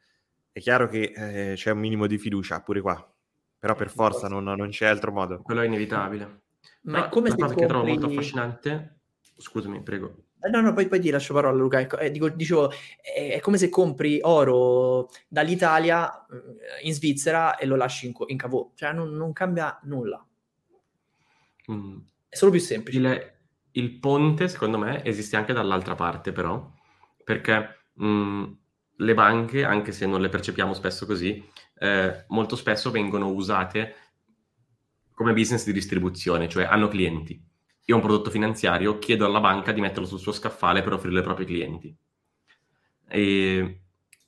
È 0.51 0.61
chiaro 0.61 0.89
che 0.89 1.13
eh, 1.15 1.55
c'è 1.55 1.73
un 1.73 1.79
minimo 1.79 2.07
di 2.07 2.19
fiducia 2.19 2.61
pure 2.61 2.81
qua, 2.81 3.15
però 3.59 3.75
per 3.75 3.91
forza 3.91 4.29
non, 4.29 4.45
non 4.45 4.69
c'è 4.69 4.87
altro 4.87 5.13
modo. 5.13 5.43
Quello 5.43 5.63
è 5.63 5.67
inevitabile. 5.67 6.43
Ma 6.83 6.93
però, 6.93 7.09
come 7.09 7.29
una 7.31 7.37
cosa 7.37 7.47
compri... 7.47 7.63
che 7.63 7.67
trovo 7.67 7.87
molto 7.87 8.07
affascinante, 8.07 8.99
scusami, 9.37 9.83
prego. 9.83 10.15
Eh, 10.45 10.51
no, 10.51 10.61
no, 10.61 10.75
poi, 10.75 10.89
poi 10.89 11.01
ti 11.01 11.09
lascio 11.09 11.33
parola, 11.33 11.57
Luca. 11.57 11.81
Ecco, 11.81 11.97
eh, 11.97 12.11
dico, 12.11 12.29
dicevo, 12.29 12.71
è, 13.01 13.33
è, 13.33 13.41
come 13.41 13.57
se 13.57 13.71
compri 13.71 14.19
oro 14.23 15.09
dall'Italia 15.27 16.27
eh, 16.27 16.87
in 16.87 16.93
Svizzera 16.93 17.57
e 17.57 17.65
lo 17.65 17.77
lasci 17.77 18.07
in, 18.07 18.13
in 18.27 18.37
cavò, 18.37 18.71
cioè 18.75 18.93
non, 18.93 19.15
non 19.15 19.33
cambia 19.33 19.79
nulla. 19.85 20.25
Mm. 21.73 21.97
È 22.29 22.37
solo 22.37 22.51
più 22.51 22.61
semplice. 22.61 22.99
Il, 22.99 23.33
il 23.73 23.99
ponte, 23.99 24.49
secondo 24.49 24.77
me, 24.77 25.03
esiste 25.03 25.37
anche 25.37 25.55
dall'altra 25.55 25.95
parte, 25.95 26.33
però, 26.33 26.71
perché 27.25 27.79
mh, 27.95 28.45
le 28.97 29.15
banche, 29.15 29.65
anche 29.65 29.93
se 29.93 30.05
non 30.05 30.21
le 30.21 30.29
percepiamo 30.29 30.75
spesso 30.75 31.07
così, 31.07 31.43
eh, 31.79 32.25
molto 32.29 32.55
spesso 32.55 32.91
vengono 32.91 33.31
usate 33.31 33.95
come 35.15 35.33
business 35.33 35.65
di 35.65 35.73
distribuzione, 35.73 36.49
cioè 36.49 36.65
hanno 36.65 36.89
clienti. 36.89 37.53
Io 37.87 37.95
ho 37.95 37.99
un 37.99 38.05
prodotto 38.05 38.31
finanziario, 38.31 38.99
chiedo 38.99 39.27
alla 39.27 39.41
banca 39.41 39.73
di 39.73 39.81
metterlo 39.81 40.07
sul 40.07 40.19
suo 40.19 40.33
scaffale 40.33 40.83
per 40.83 40.95
offrirlo 40.95 41.19
ai 41.19 41.25
propri 41.25 41.45
clienti. 41.45 41.97
E 43.09 43.81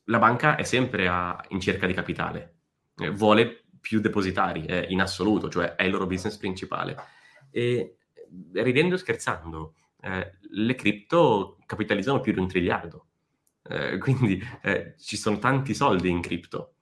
la 0.05 0.19
banca 0.19 0.57
è 0.57 0.63
sempre 0.63 1.09
a, 1.09 1.43
in 1.49 1.61
cerca 1.61 1.87
di 1.87 1.95
capitale, 1.95 2.59
eh, 2.97 3.11
vuole 3.11 3.65
più 3.81 4.01
depositari 4.01 4.65
eh, 4.67 4.87
in 4.89 5.01
assoluto, 5.01 5.49
cioè 5.49 5.75
è 5.75 5.85
il 5.85 5.93
loro 5.93 6.07
business 6.07 6.37
principale. 6.37 6.97
E 7.51 7.99
ridendo 8.53 8.95
e 8.95 8.99
scherzando, 8.99 9.75
eh, 10.03 10.39
le 10.51 10.75
cripto 10.75 11.59
capitalizzano 11.67 12.21
più 12.21 12.33
di 12.33 12.41
un 12.41 12.49
triliardo. 12.49 13.07
Eh, 13.63 13.99
quindi 13.99 14.41
eh, 14.63 14.95
ci 14.99 15.17
sono 15.17 15.39
tanti 15.39 15.75
soldi 15.75 16.09
in 16.11 16.21
cripto. 16.21 16.75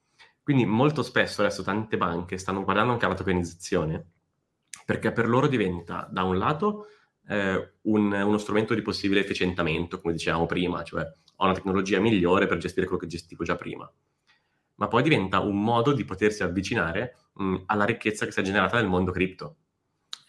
Quindi 0.42 0.66
molto 0.66 1.02
spesso 1.02 1.40
adesso 1.40 1.62
tante 1.62 1.96
banche 1.96 2.36
stanno 2.36 2.64
guardando 2.64 2.92
anche 2.92 3.06
alla 3.06 3.14
tokenizzazione, 3.14 4.06
perché 4.84 5.12
per 5.12 5.28
loro 5.28 5.46
diventa 5.46 6.06
da 6.10 6.22
un 6.22 6.38
lato 6.38 6.86
eh, 7.28 7.74
un, 7.82 8.12
uno 8.12 8.38
strumento 8.38 8.74
di 8.74 8.82
possibile 8.82 9.20
efficientamento, 9.20 10.00
come 10.00 10.12
dicevamo 10.12 10.46
prima, 10.46 10.82
cioè 10.82 11.02
ho 11.36 11.44
una 11.44 11.54
tecnologia 11.54 12.00
migliore 12.00 12.46
per 12.46 12.58
gestire 12.58 12.86
quello 12.86 13.00
che 13.00 13.08
gestivo 13.08 13.44
già 13.44 13.56
prima. 13.56 13.90
Ma 14.76 14.88
poi 14.88 15.02
diventa 15.02 15.40
un 15.40 15.62
modo 15.62 15.92
di 15.92 16.04
potersi 16.04 16.42
avvicinare 16.42 17.16
mh, 17.34 17.56
alla 17.66 17.84
ricchezza 17.84 18.24
che 18.24 18.32
si 18.32 18.40
è 18.40 18.42
generata 18.42 18.76
nel 18.76 18.88
mondo 18.88 19.12
cripto. 19.12 19.56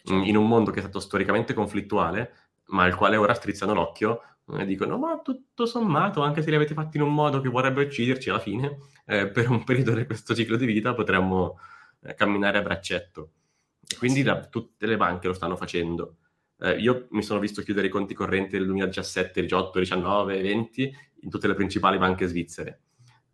Mh, 0.04 0.22
in 0.24 0.36
un 0.36 0.46
mondo 0.46 0.70
che 0.70 0.78
è 0.78 0.82
stato 0.82 1.00
storicamente 1.00 1.52
conflittuale, 1.52 2.32
ma 2.68 2.84
al 2.84 2.94
quale 2.94 3.16
ora 3.16 3.34
strizzano 3.34 3.74
l'occhio 3.74 4.22
e 4.58 4.64
dicono 4.64 4.96
ma 4.98 5.20
tutto 5.22 5.66
sommato, 5.66 6.22
anche 6.22 6.42
se 6.42 6.50
li 6.50 6.56
avete 6.56 6.74
fatti 6.74 6.96
in 6.96 7.02
un 7.02 7.12
modo 7.12 7.40
che 7.40 7.48
vorrebbe 7.48 7.82
ucciderci 7.82 8.30
alla 8.30 8.38
fine, 8.38 8.78
eh, 9.04 9.28
per 9.28 9.50
un 9.50 9.64
periodo 9.64 9.92
di 9.92 10.06
questo 10.06 10.34
ciclo 10.34 10.56
di 10.56 10.66
vita 10.66 10.94
potremmo 10.94 11.58
eh, 12.02 12.14
camminare 12.14 12.58
a 12.58 12.62
braccetto. 12.62 13.30
Quindi 13.98 14.22
da, 14.22 14.46
tutte 14.46 14.86
le 14.86 14.96
banche 14.96 15.28
lo 15.28 15.34
stanno 15.34 15.56
facendo. 15.56 16.16
Eh, 16.58 16.78
io 16.78 17.06
mi 17.10 17.22
sono 17.22 17.38
visto 17.38 17.62
chiudere 17.62 17.86
i 17.86 17.90
conti 17.90 18.14
correnti 18.14 18.56
nel 18.56 18.66
2017, 18.66 19.42
18, 19.42 19.78
19, 19.78 20.42
20 20.42 20.96
in 21.20 21.30
tutte 21.30 21.46
le 21.46 21.54
principali 21.54 21.98
banche 21.98 22.26
svizzere. 22.26 22.80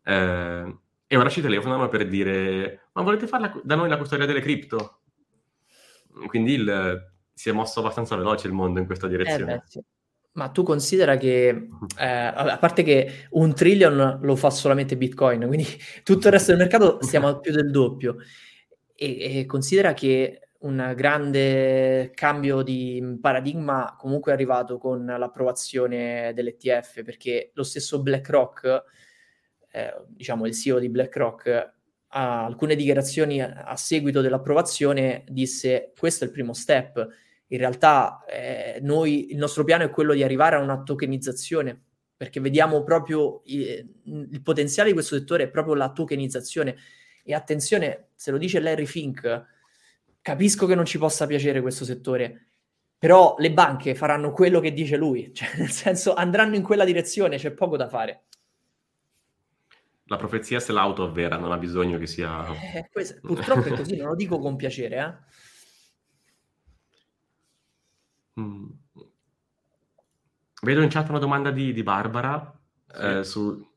Eh, 0.05 0.77
e 1.07 1.17
ora 1.17 1.29
ci 1.29 1.41
telefonano 1.41 1.89
per 1.89 2.09
dire: 2.09 2.89
Ma 2.93 3.03
volete 3.03 3.27
fare 3.27 3.61
da 3.63 3.75
noi 3.75 3.89
la 3.89 3.99
custodia 3.99 4.27
delle 4.27 4.41
cripto? 4.41 5.01
Quindi 6.27 6.55
il, 6.55 7.13
si 7.33 7.49
è 7.49 7.53
mosso 7.53 7.81
abbastanza 7.81 8.17
veloce 8.17 8.47
il 8.47 8.53
mondo 8.53 8.81
in 8.81 8.87
questa 8.87 9.07
direzione. 9.07 9.53
Eh 9.53 9.57
beh, 9.57 9.63
sì. 9.67 9.85
Ma 10.35 10.49
tu 10.49 10.63
considera 10.63 11.19
che, 11.19 11.49
eh, 11.99 12.07
a 12.07 12.57
parte 12.57 12.83
che 12.83 13.27
un 13.31 13.55
trillion 13.55 14.21
lo 14.23 14.35
fa 14.35 14.49
solamente 14.49 14.97
Bitcoin, 14.97 15.47
quindi 15.47 15.67
tutto 16.03 16.29
il 16.29 16.33
resto 16.33 16.53
del 16.53 16.61
mercato 16.61 16.99
stiamo 17.03 17.29
a 17.29 17.39
più 17.39 17.53
del 17.53 17.71
doppio. 17.71 18.17
E, 19.03 19.39
e 19.41 19.47
considera 19.47 19.95
che 19.95 20.51
un 20.61 20.93
grande 20.97 22.13
cambio 22.15 22.63
di 22.63 23.19
paradigma 23.21 23.97
comunque 23.99 24.31
è 24.31 24.35
arrivato 24.35 24.79
con 24.79 25.05
l'approvazione 25.05 26.33
dell'ETF, 26.35 27.03
perché 27.03 27.51
lo 27.55 27.65
stesso 27.65 28.01
BlackRock, 28.01 28.85
eh, 29.73 30.05
diciamo 30.07 30.47
il 30.47 30.55
CEO 30.55 30.79
di 30.79 30.89
BlackRock, 30.89 31.73
a 32.15 32.45
alcune 32.45 32.77
dichiarazioni 32.77 33.41
a, 33.41 33.75
seguito 33.77 34.21
dell'approvazione 34.21 35.25
disse 35.29 35.93
questo 35.97 36.25
è 36.25 36.27
il 36.27 36.33
primo 36.33 36.53
step 36.53 37.09
in 37.53 37.59
realtà 37.59 38.25
eh, 38.27 38.79
noi, 38.81 39.31
il 39.31 39.37
nostro 39.37 39.63
piano 39.63 39.85
è 39.85 39.91
quello 39.91 40.15
di 40.15 40.23
arrivare 40.23 40.57
a 40.57 40.61
una 40.61 40.83
tokenizzazione, 40.83 41.83
perché 42.17 42.41
vediamo 42.41 42.83
proprio 42.83 43.43
il, 43.45 43.95
il 44.05 44.43
potenziale 44.43 44.89
di 44.89 44.95
questo 44.95 45.17
settore 45.17 45.45
è 45.45 45.51
proprio 45.51 45.75
la 45.75 45.93
tokenizzazione. 45.93 46.77
E 47.23 47.35
attenzione, 47.35 48.09
se 48.14 48.31
lo 48.31 48.39
dice 48.39 48.61
Larry 48.61 48.87
Fink, 48.87 49.47
capisco 50.20 50.66
che 50.66 50.75
non 50.75 50.85
ci 50.85 50.99
possa 50.99 51.27
piacere 51.27 51.61
questo 51.61 51.85
settore, 51.85 52.47
però 52.99 53.35
le 53.39 53.53
banche 53.53 53.95
faranno 53.95 54.33
quello 54.33 54.61
che 54.61 54.73
dice 54.73 54.97
lui, 54.97 55.33
cioè 55.35 55.49
nel 55.57 55.70
senso 55.70 56.14
andranno 56.14 56.55
in 56.57 56.62
quella 56.62 56.85
direzione, 56.85 57.37
c'è 57.37 57.51
poco 57.51 57.77
da 57.77 57.89
fare. 57.89 58.25
La 60.07 60.16
profezia 60.16 60.61
se 60.61 60.73
l'auto 60.73 61.05
avvera, 61.05 61.37
non 61.37 61.53
ha 61.53 61.59
bisogno 61.59 61.99
che 61.99 62.07
sia... 62.07 62.47
Eh, 62.75 62.89
questo, 62.93 63.20
purtroppo 63.20 63.68
è 63.68 63.77
così, 63.77 63.97
non 63.97 64.09
lo 64.09 64.14
dico 64.14 64.39
con 64.39 64.57
piacere, 64.57 64.97
eh. 64.97 65.41
Mm. 68.41 68.66
Vedo 70.62 70.81
in 70.81 70.89
chat 70.89 71.09
una 71.11 71.18
domanda 71.18 71.51
di, 71.51 71.75
di 71.75 71.83
Barbara 71.83 72.59
sì. 72.87 73.03
eh, 73.03 73.25
su, 73.25 73.70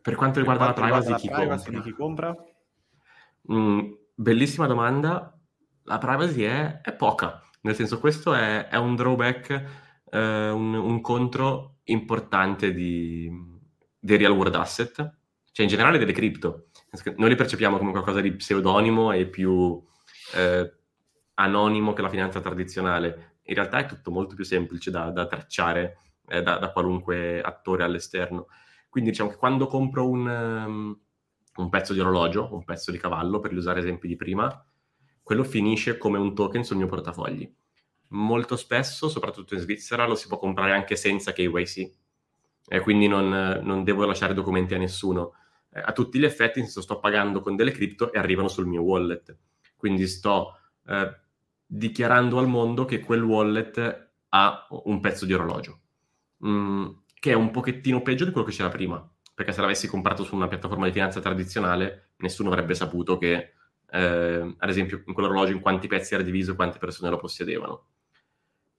per 0.00 0.14
quanto 0.14 0.38
riguarda 0.38 0.66
per 0.66 0.74
quanto 0.74 0.90
la 0.92 1.00
privacy, 1.00 1.28
riguarda 1.28 1.56
di, 1.56 1.62
chi 1.62 1.70
di 1.70 1.82
chi 1.82 1.90
compra. 1.90 2.36
Mm, 3.52 3.92
bellissima 4.14 4.66
domanda. 4.66 5.32
La 5.84 5.98
privacy 5.98 6.42
è, 6.42 6.80
è, 6.80 6.92
poca, 6.94 7.40
nel 7.62 7.74
senso 7.74 8.00
questo 8.00 8.34
è, 8.34 8.68
è 8.68 8.76
un 8.76 8.96
drawback, 8.96 9.50
eh, 10.10 10.50
un, 10.50 10.74
un, 10.74 11.00
contro 11.00 11.76
importante 11.84 12.72
di, 12.72 13.30
dei 13.98 14.16
real 14.16 14.32
world 14.32 14.54
asset, 14.56 14.94
cioè 14.96 15.64
in 15.64 15.68
generale 15.68 15.98
delle 15.98 16.12
cripto. 16.12 16.70
Noi 17.16 17.28
li 17.28 17.34
percepiamo 17.36 17.78
come 17.78 17.92
qualcosa 17.92 18.20
di 18.20 18.32
pseudonimo 18.32 19.12
e 19.12 19.26
più 19.26 19.80
eh, 20.34 20.72
anonimo 21.34 21.92
che 21.92 22.02
la 22.02 22.08
finanza 22.08 22.40
tradizionale 22.40 23.36
in 23.46 23.54
realtà 23.54 23.78
è 23.78 23.86
tutto 23.86 24.10
molto 24.10 24.34
più 24.34 24.44
semplice 24.44 24.90
da, 24.90 25.10
da 25.10 25.26
tracciare 25.26 25.98
eh, 26.26 26.42
da, 26.42 26.58
da, 26.58 26.72
qualunque 26.72 27.40
attore 27.40 27.84
all'esterno. 27.84 28.46
Quindi 28.88 29.10
diciamo 29.10 29.30
che 29.30 29.36
quando 29.36 29.66
compro 29.66 30.08
un, 30.08 30.26
um, 30.26 31.00
un 31.56 31.68
pezzo 31.68 31.92
di 31.92 32.00
orologio, 32.00 32.48
un 32.52 32.64
pezzo 32.64 32.90
di 32.90 32.98
cavallo, 32.98 33.40
per 33.40 33.52
usare 33.52 33.80
esempi 33.80 34.08
di 34.08 34.16
prima, 34.16 34.64
quello 35.22 35.44
finisce 35.44 35.98
come 35.98 36.18
un 36.18 36.34
token 36.34 36.64
sul 36.64 36.76
mio 36.76 36.86
portafogli. 36.86 37.52
Molto 38.08 38.56
spesso, 38.56 39.08
soprattutto 39.08 39.54
in 39.54 39.60
Svizzera, 39.60 40.06
lo 40.06 40.14
si 40.14 40.28
può 40.28 40.38
comprare 40.38 40.72
anche 40.72 40.96
senza 40.96 41.32
KYC, 41.32 41.90
e 42.68 42.80
quindi 42.80 43.06
non, 43.06 43.60
non 43.62 43.84
devo 43.84 44.04
lasciare 44.04 44.34
documenti 44.34 44.74
a 44.74 44.78
nessuno. 44.78 45.34
Eh, 45.70 45.80
a 45.84 45.92
tutti 45.92 46.18
gli 46.18 46.24
effetti, 46.24 46.64
sto 46.66 46.98
pagando 46.98 47.40
con 47.40 47.56
delle 47.56 47.70
cripto 47.70 48.12
e 48.12 48.18
arrivano 48.18 48.48
sul 48.48 48.66
mio 48.66 48.82
wallet. 48.82 49.36
Quindi 49.76 50.06
sto 50.06 50.58
eh, 50.86 51.20
dichiarando 51.64 52.38
al 52.38 52.48
mondo 52.48 52.84
che 52.84 53.00
quel 53.00 53.22
wallet 53.22 54.10
ha 54.30 54.66
un 54.84 55.00
pezzo 55.00 55.24
di 55.24 55.32
orologio, 55.32 55.80
mm, 56.46 56.86
che 57.18 57.30
è 57.30 57.34
un 57.34 57.50
pochettino 57.50 58.02
peggio 58.02 58.24
di 58.24 58.32
quello 58.32 58.46
che 58.46 58.52
c'era 58.52 58.68
prima, 58.68 59.08
perché 59.36 59.52
se 59.52 59.60
l'avessi 59.60 59.86
comprato 59.86 60.24
su 60.24 60.34
una 60.34 60.48
piattaforma 60.48 60.86
di 60.86 60.92
finanza 60.92 61.20
tradizionale 61.20 62.12
nessuno 62.16 62.48
avrebbe 62.48 62.74
saputo 62.74 63.18
che, 63.18 63.52
eh, 63.90 64.54
ad 64.56 64.68
esempio, 64.70 65.02
in 65.04 65.12
quell'orologio 65.12 65.52
in 65.52 65.60
quanti 65.60 65.88
pezzi 65.88 66.14
era 66.14 66.22
diviso 66.22 66.52
e 66.52 66.56
quante 66.56 66.78
persone 66.78 67.10
lo 67.10 67.18
possedevano. 67.18 67.84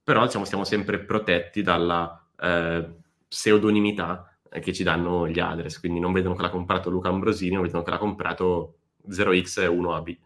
Però 0.02 0.24
diciamo, 0.26 0.44
siamo 0.44 0.64
sempre 0.64 0.98
protetti 0.98 1.62
dalla 1.62 2.28
eh, 2.40 2.90
pseudonimità 3.28 4.36
che 4.60 4.72
ci 4.72 4.82
danno 4.82 5.28
gli 5.28 5.38
address, 5.38 5.78
quindi 5.78 6.00
non 6.00 6.12
vedono 6.12 6.34
che 6.34 6.42
l'ha 6.42 6.50
comprato 6.50 6.90
Luca 6.90 7.08
Ambrosini, 7.08 7.54
non 7.54 7.62
vedono 7.62 7.84
che 7.84 7.90
l'ha 7.90 7.98
comprato 7.98 8.78
0x1AB. 9.08 10.16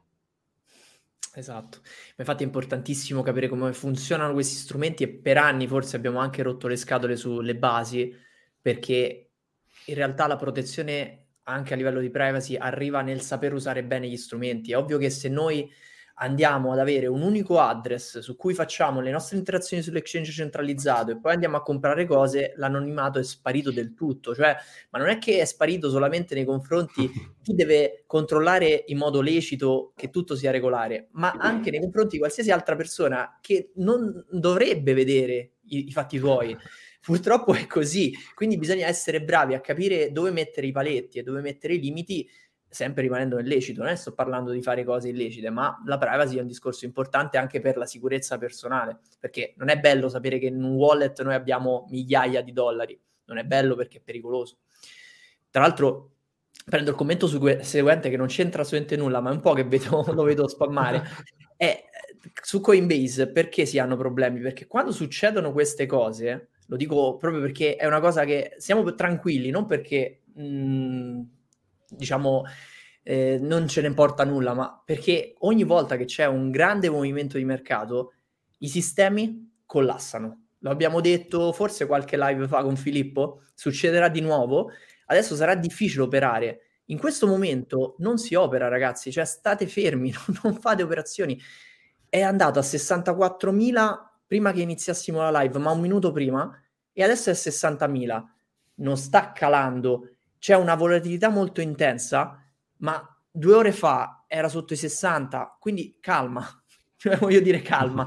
Esatto, 1.34 1.80
infatti 2.16 2.42
è 2.42 2.46
importantissimo 2.46 3.22
capire 3.22 3.48
come 3.48 3.74
funzionano 3.74 4.32
questi 4.32 4.54
strumenti 4.54 5.02
e 5.02 5.08
per 5.08 5.36
anni 5.36 5.66
forse 5.66 5.96
abbiamo 5.96 6.20
anche 6.20 6.42
rotto 6.42 6.68
le 6.68 6.76
scatole 6.76 7.16
sulle 7.16 7.54
basi 7.54 8.14
perché 8.60 9.31
in 9.86 9.94
realtà 9.94 10.26
la 10.26 10.36
protezione 10.36 11.18
anche 11.44 11.74
a 11.74 11.76
livello 11.76 12.00
di 12.00 12.10
privacy 12.10 12.56
arriva 12.56 13.00
nel 13.00 13.20
saper 13.20 13.52
usare 13.52 13.82
bene 13.82 14.08
gli 14.08 14.16
strumenti. 14.16 14.72
È 14.72 14.76
ovvio 14.76 14.98
che 14.98 15.10
se 15.10 15.28
noi 15.28 15.70
andiamo 16.16 16.72
ad 16.72 16.78
avere 16.78 17.06
un 17.06 17.22
unico 17.22 17.58
address 17.58 18.18
su 18.18 18.36
cui 18.36 18.54
facciamo 18.54 19.00
le 19.00 19.10
nostre 19.10 19.38
interazioni 19.38 19.82
sull'exchange 19.82 20.30
centralizzato 20.30 21.10
e 21.10 21.18
poi 21.18 21.32
andiamo 21.32 21.56
a 21.56 21.62
comprare 21.62 22.06
cose, 22.06 22.52
l'anonimato 22.56 23.18
è 23.18 23.24
sparito 23.24 23.72
del 23.72 23.94
tutto. 23.94 24.34
Cioè, 24.34 24.54
ma 24.90 24.98
non 24.98 25.08
è 25.08 25.18
che 25.18 25.40
è 25.40 25.44
sparito 25.44 25.90
solamente 25.90 26.34
nei 26.34 26.44
confronti 26.44 27.08
di 27.10 27.34
chi 27.42 27.54
deve 27.54 28.04
controllare 28.06 28.84
in 28.86 28.98
modo 28.98 29.20
lecito 29.20 29.92
che 29.96 30.10
tutto 30.10 30.36
sia 30.36 30.50
regolare, 30.50 31.08
ma 31.12 31.32
anche 31.32 31.70
nei 31.70 31.80
confronti 31.80 32.12
di 32.12 32.18
qualsiasi 32.18 32.50
altra 32.50 32.76
persona 32.76 33.38
che 33.40 33.72
non 33.76 34.24
dovrebbe 34.30 34.94
vedere 34.94 35.52
i, 35.66 35.88
i 35.88 35.92
fatti 35.92 36.18
tuoi. 36.18 36.56
Purtroppo 37.02 37.52
è 37.52 37.66
così, 37.66 38.14
quindi 38.34 38.56
bisogna 38.56 38.86
essere 38.86 39.22
bravi 39.22 39.54
a 39.54 39.60
capire 39.60 40.12
dove 40.12 40.30
mettere 40.30 40.68
i 40.68 40.72
paletti 40.72 41.18
e 41.18 41.22
dove 41.24 41.40
mettere 41.40 41.74
i 41.74 41.80
limiti 41.80 42.28
sempre 42.68 43.02
rimanendo 43.02 43.36
nel 43.36 43.46
lecito, 43.46 43.82
non 43.82 43.94
sto 43.96 44.14
parlando 44.14 44.50
di 44.50 44.62
fare 44.62 44.82
cose 44.82 45.08
illecite, 45.08 45.50
ma 45.50 45.82
la 45.84 45.98
privacy 45.98 46.38
è 46.38 46.40
un 46.40 46.46
discorso 46.46 46.86
importante 46.86 47.36
anche 47.36 47.60
per 47.60 47.76
la 47.76 47.84
sicurezza 47.84 48.38
personale, 48.38 48.98
perché 49.20 49.52
non 49.58 49.68
è 49.68 49.78
bello 49.78 50.08
sapere 50.08 50.38
che 50.38 50.46
in 50.46 50.62
un 50.62 50.74
wallet 50.76 51.20
noi 51.22 51.34
abbiamo 51.34 51.86
migliaia 51.90 52.40
di 52.40 52.52
dollari, 52.52 52.98
non 53.26 53.36
è 53.36 53.44
bello 53.44 53.74
perché 53.74 53.98
è 53.98 54.00
pericoloso. 54.00 54.58
Tra 55.50 55.60
l'altro 55.60 56.12
prendo 56.64 56.90
il 56.90 56.96
commento 56.96 57.26
seguente 57.26 58.08
che 58.08 58.16
non 58.16 58.28
c'entra 58.28 58.62
assolutamente 58.62 58.96
nulla, 58.96 59.20
ma 59.20 59.30
è 59.30 59.34
un 59.34 59.40
po' 59.40 59.52
che 59.52 59.64
vedo, 59.64 60.04
lo 60.12 60.22
vedo 60.22 60.48
spammare. 60.48 61.02
È 61.56 61.84
su 62.42 62.60
Coinbase 62.60 63.30
perché 63.30 63.66
si 63.66 63.78
hanno 63.78 63.96
problemi? 63.96 64.40
Perché 64.40 64.66
quando 64.66 64.92
succedono 64.92 65.52
queste 65.52 65.84
cose, 65.84 66.51
lo 66.72 66.78
dico 66.78 67.18
proprio 67.18 67.42
perché 67.42 67.76
è 67.76 67.84
una 67.84 68.00
cosa 68.00 68.24
che 68.24 68.54
siamo 68.56 68.94
tranquilli, 68.94 69.50
non 69.50 69.66
perché 69.66 70.22
mh, 70.32 70.42
mm, 70.42 71.20
diciamo, 71.90 72.44
eh, 73.02 73.38
non 73.38 73.68
ce 73.68 73.82
ne 73.82 73.88
importa 73.88 74.24
nulla, 74.24 74.54
ma 74.54 74.82
perché 74.82 75.34
ogni 75.40 75.64
volta 75.64 75.98
che 75.98 76.06
c'è 76.06 76.24
un 76.24 76.50
grande 76.50 76.88
movimento 76.88 77.36
di 77.36 77.44
mercato, 77.44 78.14
i 78.60 78.68
sistemi 78.68 79.60
collassano. 79.66 80.44
Lo 80.60 80.70
abbiamo 80.70 81.02
detto 81.02 81.52
forse 81.52 81.84
qualche 81.84 82.16
live 82.16 82.48
fa 82.48 82.62
con 82.62 82.76
Filippo, 82.76 83.42
succederà 83.52 84.08
di 84.08 84.22
nuovo. 84.22 84.70
Adesso 85.06 85.36
sarà 85.36 85.54
difficile 85.54 86.04
operare. 86.04 86.60
In 86.86 86.98
questo 86.98 87.26
momento 87.26 87.96
non 87.98 88.16
si 88.16 88.34
opera, 88.34 88.68
ragazzi, 88.68 89.12
cioè 89.12 89.26
state 89.26 89.66
fermi, 89.66 90.10
non, 90.42 90.54
fate 90.54 90.82
operazioni. 90.82 91.38
È 92.08 92.22
andato 92.22 92.58
a 92.58 92.62
64.000 92.62 94.10
prima 94.26 94.52
che 94.52 94.62
iniziassimo 94.62 95.18
la 95.18 95.42
live, 95.42 95.58
ma 95.58 95.72
un 95.72 95.80
minuto 95.82 96.10
prima, 96.10 96.50
e 96.92 97.02
adesso 97.02 97.30
è 97.30 97.32
a 97.32 97.36
60.000. 97.36 98.22
Non 98.74 98.96
sta 98.96 99.32
calando 99.32 100.12
c'è 100.42 100.56
una 100.56 100.74
volatilità 100.74 101.28
molto 101.28 101.60
intensa, 101.60 102.44
ma 102.78 103.22
due 103.30 103.54
ore 103.54 103.70
fa 103.70 104.24
era 104.26 104.48
sotto 104.48 104.72
i 104.72 104.76
60, 104.76 105.56
quindi 105.60 105.98
calma, 106.00 106.44
cioè 106.98 107.16
voglio 107.16 107.38
dire 107.38 107.62
calma. 107.62 108.04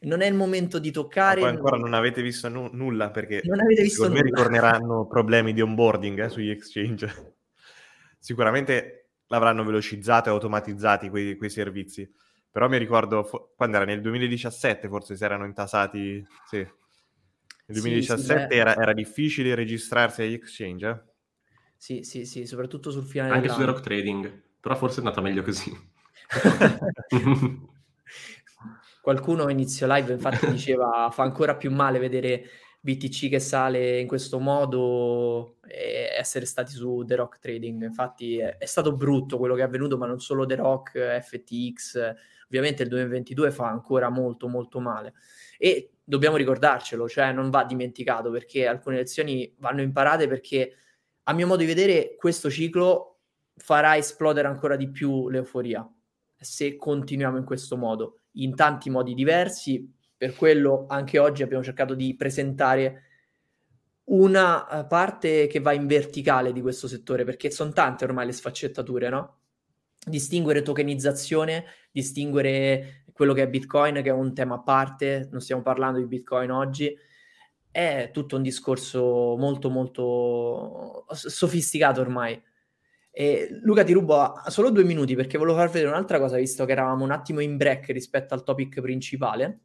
non 0.00 0.20
è 0.20 0.26
il 0.26 0.34
momento 0.34 0.78
di 0.78 0.90
toccare. 0.90 1.40
Ma 1.40 1.48
ancora 1.48 1.78
non 1.78 1.94
avete 1.94 2.20
visto 2.20 2.50
nu- 2.50 2.68
nulla 2.72 3.10
perché 3.10 3.40
non 3.44 3.60
avete 3.60 3.84
visto 3.84 4.06
nulla. 4.06 4.20
ritorneranno 4.20 5.06
problemi 5.06 5.54
di 5.54 5.62
onboarding 5.62 6.24
eh, 6.24 6.28
sugli 6.28 6.50
exchange. 6.50 7.36
Sicuramente 8.20 9.12
l'avranno 9.28 9.64
velocizzato 9.64 10.28
e 10.28 10.32
automatizzati 10.32 11.08
quei, 11.08 11.38
quei 11.38 11.48
servizi. 11.48 12.06
Però 12.50 12.68
mi 12.68 12.76
ricordo 12.76 13.54
quando 13.56 13.76
era 13.76 13.86
nel 13.86 14.02
2017 14.02 14.88
forse 14.88 15.16
si 15.16 15.24
erano 15.24 15.46
intasati. 15.46 16.22
Sì. 16.46 16.66
Nel 17.68 17.76
Sì, 17.76 17.82
2017 17.82 18.54
sì, 18.54 18.58
era, 18.58 18.76
era 18.76 18.92
difficile 18.94 19.54
registrarsi 19.54 20.22
agli 20.22 20.32
exchange. 20.32 20.88
eh? 20.88 21.00
Sì, 21.76 22.02
sì, 22.02 22.24
sì, 22.24 22.46
soprattutto 22.46 22.90
sul 22.90 23.04
finale 23.04 23.34
Anche 23.34 23.48
su. 23.50 23.64
Rock 23.64 23.80
Trading, 23.82 24.42
però 24.60 24.74
forse 24.74 24.96
è 24.96 24.98
andata 25.04 25.20
meglio 25.20 25.42
così. 25.42 25.70
Qualcuno 29.00 29.44
a 29.44 29.50
inizio 29.50 29.86
live 29.88 30.12
infatti 30.12 30.46
diceva 30.50 31.08
fa 31.12 31.22
ancora 31.22 31.56
più 31.56 31.70
male 31.70 31.98
vedere 31.98 32.44
BTC 32.80 33.28
che 33.28 33.38
sale 33.38 33.98
in 34.00 34.06
questo 34.06 34.38
modo 34.38 35.56
e 35.66 36.08
essere 36.18 36.46
stati 36.46 36.72
su 36.72 37.04
The 37.06 37.16
Rock 37.16 37.38
Trading. 37.38 37.82
Infatti 37.84 38.38
è, 38.38 38.56
è 38.56 38.66
stato 38.66 38.94
brutto 38.94 39.38
quello 39.38 39.54
che 39.54 39.60
è 39.60 39.64
avvenuto, 39.64 39.96
ma 39.98 40.06
non 40.06 40.20
solo 40.20 40.46
The 40.46 40.54
Rock, 40.56 41.20
FTX. 41.20 42.14
Ovviamente 42.46 42.82
il 42.82 42.88
2022 42.88 43.50
fa 43.50 43.68
ancora 43.68 44.08
molto 44.08 44.48
molto 44.48 44.80
male 44.80 45.12
e 45.58 45.90
dobbiamo 46.08 46.36
ricordarcelo, 46.36 47.06
cioè 47.06 47.32
non 47.32 47.50
va 47.50 47.64
dimenticato 47.64 48.30
perché 48.30 48.66
alcune 48.66 48.96
lezioni 48.96 49.54
vanno 49.58 49.82
imparate 49.82 50.26
perché 50.26 50.74
a 51.24 51.34
mio 51.34 51.46
modo 51.46 51.60
di 51.60 51.66
vedere 51.66 52.16
questo 52.16 52.48
ciclo 52.48 53.18
farà 53.56 53.94
esplodere 53.94 54.48
ancora 54.48 54.76
di 54.76 54.88
più 54.90 55.28
l'euforia 55.28 55.86
se 56.34 56.76
continuiamo 56.76 57.36
in 57.36 57.44
questo 57.44 57.76
modo, 57.76 58.20
in 58.32 58.54
tanti 58.54 58.88
modi 58.88 59.12
diversi. 59.12 59.92
Per 60.16 60.34
quello 60.34 60.86
anche 60.88 61.18
oggi 61.18 61.42
abbiamo 61.42 61.62
cercato 61.62 61.94
di 61.94 62.16
presentare 62.16 63.02
una 64.04 64.66
eh, 64.66 64.86
parte 64.86 65.46
che 65.46 65.60
va 65.60 65.72
in 65.72 65.86
verticale 65.86 66.52
di 66.52 66.62
questo 66.62 66.88
settore, 66.88 67.24
perché 67.24 67.50
sono 67.50 67.72
tante 67.72 68.04
ormai 68.04 68.24
le 68.24 68.32
sfaccettature, 68.32 69.10
no? 69.10 69.40
Distinguere 70.06 70.62
tokenizzazione, 70.62 71.66
distinguere 71.90 73.04
quello 73.18 73.32
che 73.32 73.42
è 73.42 73.48
Bitcoin, 73.48 73.94
che 73.94 74.10
è 74.10 74.12
un 74.12 74.32
tema 74.32 74.54
a 74.54 74.60
parte, 74.60 75.28
non 75.32 75.40
stiamo 75.40 75.60
parlando 75.60 75.98
di 75.98 76.06
Bitcoin 76.06 76.52
oggi, 76.52 76.96
è 77.68 78.10
tutto 78.12 78.36
un 78.36 78.42
discorso 78.42 79.34
molto 79.36 79.70
molto 79.70 81.04
sofisticato 81.10 82.00
ormai. 82.00 82.40
E 83.10 83.48
Luca 83.62 83.82
ti 83.82 83.92
rubo 83.92 84.34
solo 84.46 84.70
due 84.70 84.84
minuti 84.84 85.16
perché 85.16 85.36
volevo 85.36 85.56
far 85.58 85.68
vedere 85.68 85.90
un'altra 85.90 86.20
cosa, 86.20 86.36
visto 86.36 86.64
che 86.64 86.70
eravamo 86.70 87.02
un 87.02 87.10
attimo 87.10 87.40
in 87.40 87.56
break 87.56 87.88
rispetto 87.88 88.34
al 88.34 88.44
topic 88.44 88.80
principale, 88.80 89.62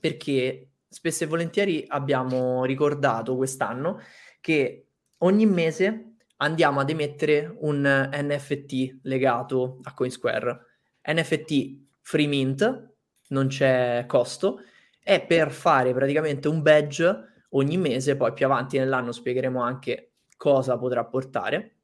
perché 0.00 0.70
spesso 0.88 1.24
e 1.24 1.26
volentieri 1.26 1.84
abbiamo 1.86 2.64
ricordato 2.64 3.36
quest'anno 3.36 4.00
che 4.40 4.86
ogni 5.18 5.44
mese 5.44 6.14
andiamo 6.38 6.80
ad 6.80 6.88
emettere 6.88 7.54
un 7.60 8.08
NFT 8.10 9.00
legato 9.02 9.80
a 9.82 9.92
CoinSquare. 9.92 10.58
NFT 11.06 11.81
free 12.02 12.26
mint, 12.26 12.94
non 13.28 13.46
c'è 13.46 14.04
costo, 14.06 14.60
è 15.02 15.24
per 15.24 15.50
fare 15.50 15.94
praticamente 15.94 16.48
un 16.48 16.62
badge 16.62 17.44
ogni 17.50 17.76
mese, 17.76 18.16
poi 18.16 18.32
più 18.32 18.44
avanti 18.46 18.78
nell'anno 18.78 19.12
spiegheremo 19.12 19.60
anche 19.60 20.12
cosa 20.36 20.76
potrà 20.76 21.04
portare 21.04 21.76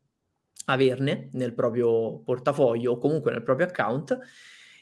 averne 0.68 1.28
nel 1.32 1.54
proprio 1.54 2.20
portafoglio 2.20 2.92
o 2.92 2.98
comunque 2.98 3.30
nel 3.30 3.42
proprio 3.42 3.66
account 3.66 4.18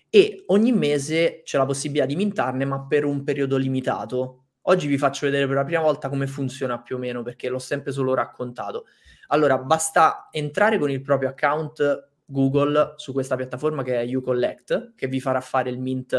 e 0.08 0.44
ogni 0.46 0.72
mese 0.72 1.42
c'è 1.44 1.58
la 1.58 1.66
possibilità 1.66 2.06
di 2.06 2.16
mintarne 2.16 2.64
ma 2.64 2.86
per 2.86 3.04
un 3.04 3.22
periodo 3.24 3.56
limitato. 3.56 4.44
Oggi 4.62 4.86
vi 4.86 4.98
faccio 4.98 5.26
vedere 5.26 5.46
per 5.46 5.56
la 5.56 5.64
prima 5.64 5.80
volta 5.80 6.08
come 6.08 6.26
funziona 6.26 6.80
più 6.80 6.96
o 6.96 6.98
meno 6.98 7.22
perché 7.22 7.48
l'ho 7.48 7.58
sempre 7.58 7.92
solo 7.92 8.14
raccontato. 8.14 8.86
Allora, 9.28 9.58
basta 9.58 10.28
entrare 10.30 10.78
con 10.78 10.90
il 10.90 11.02
proprio 11.02 11.28
account 11.28 12.08
Google 12.26 12.94
su 12.96 13.12
questa 13.12 13.36
piattaforma 13.36 13.82
che 13.82 14.00
è 14.00 14.14
UCollect 14.14 14.94
che 14.94 15.06
vi 15.06 15.20
farà 15.20 15.40
fare 15.40 15.70
il 15.70 15.78
mint 15.78 16.10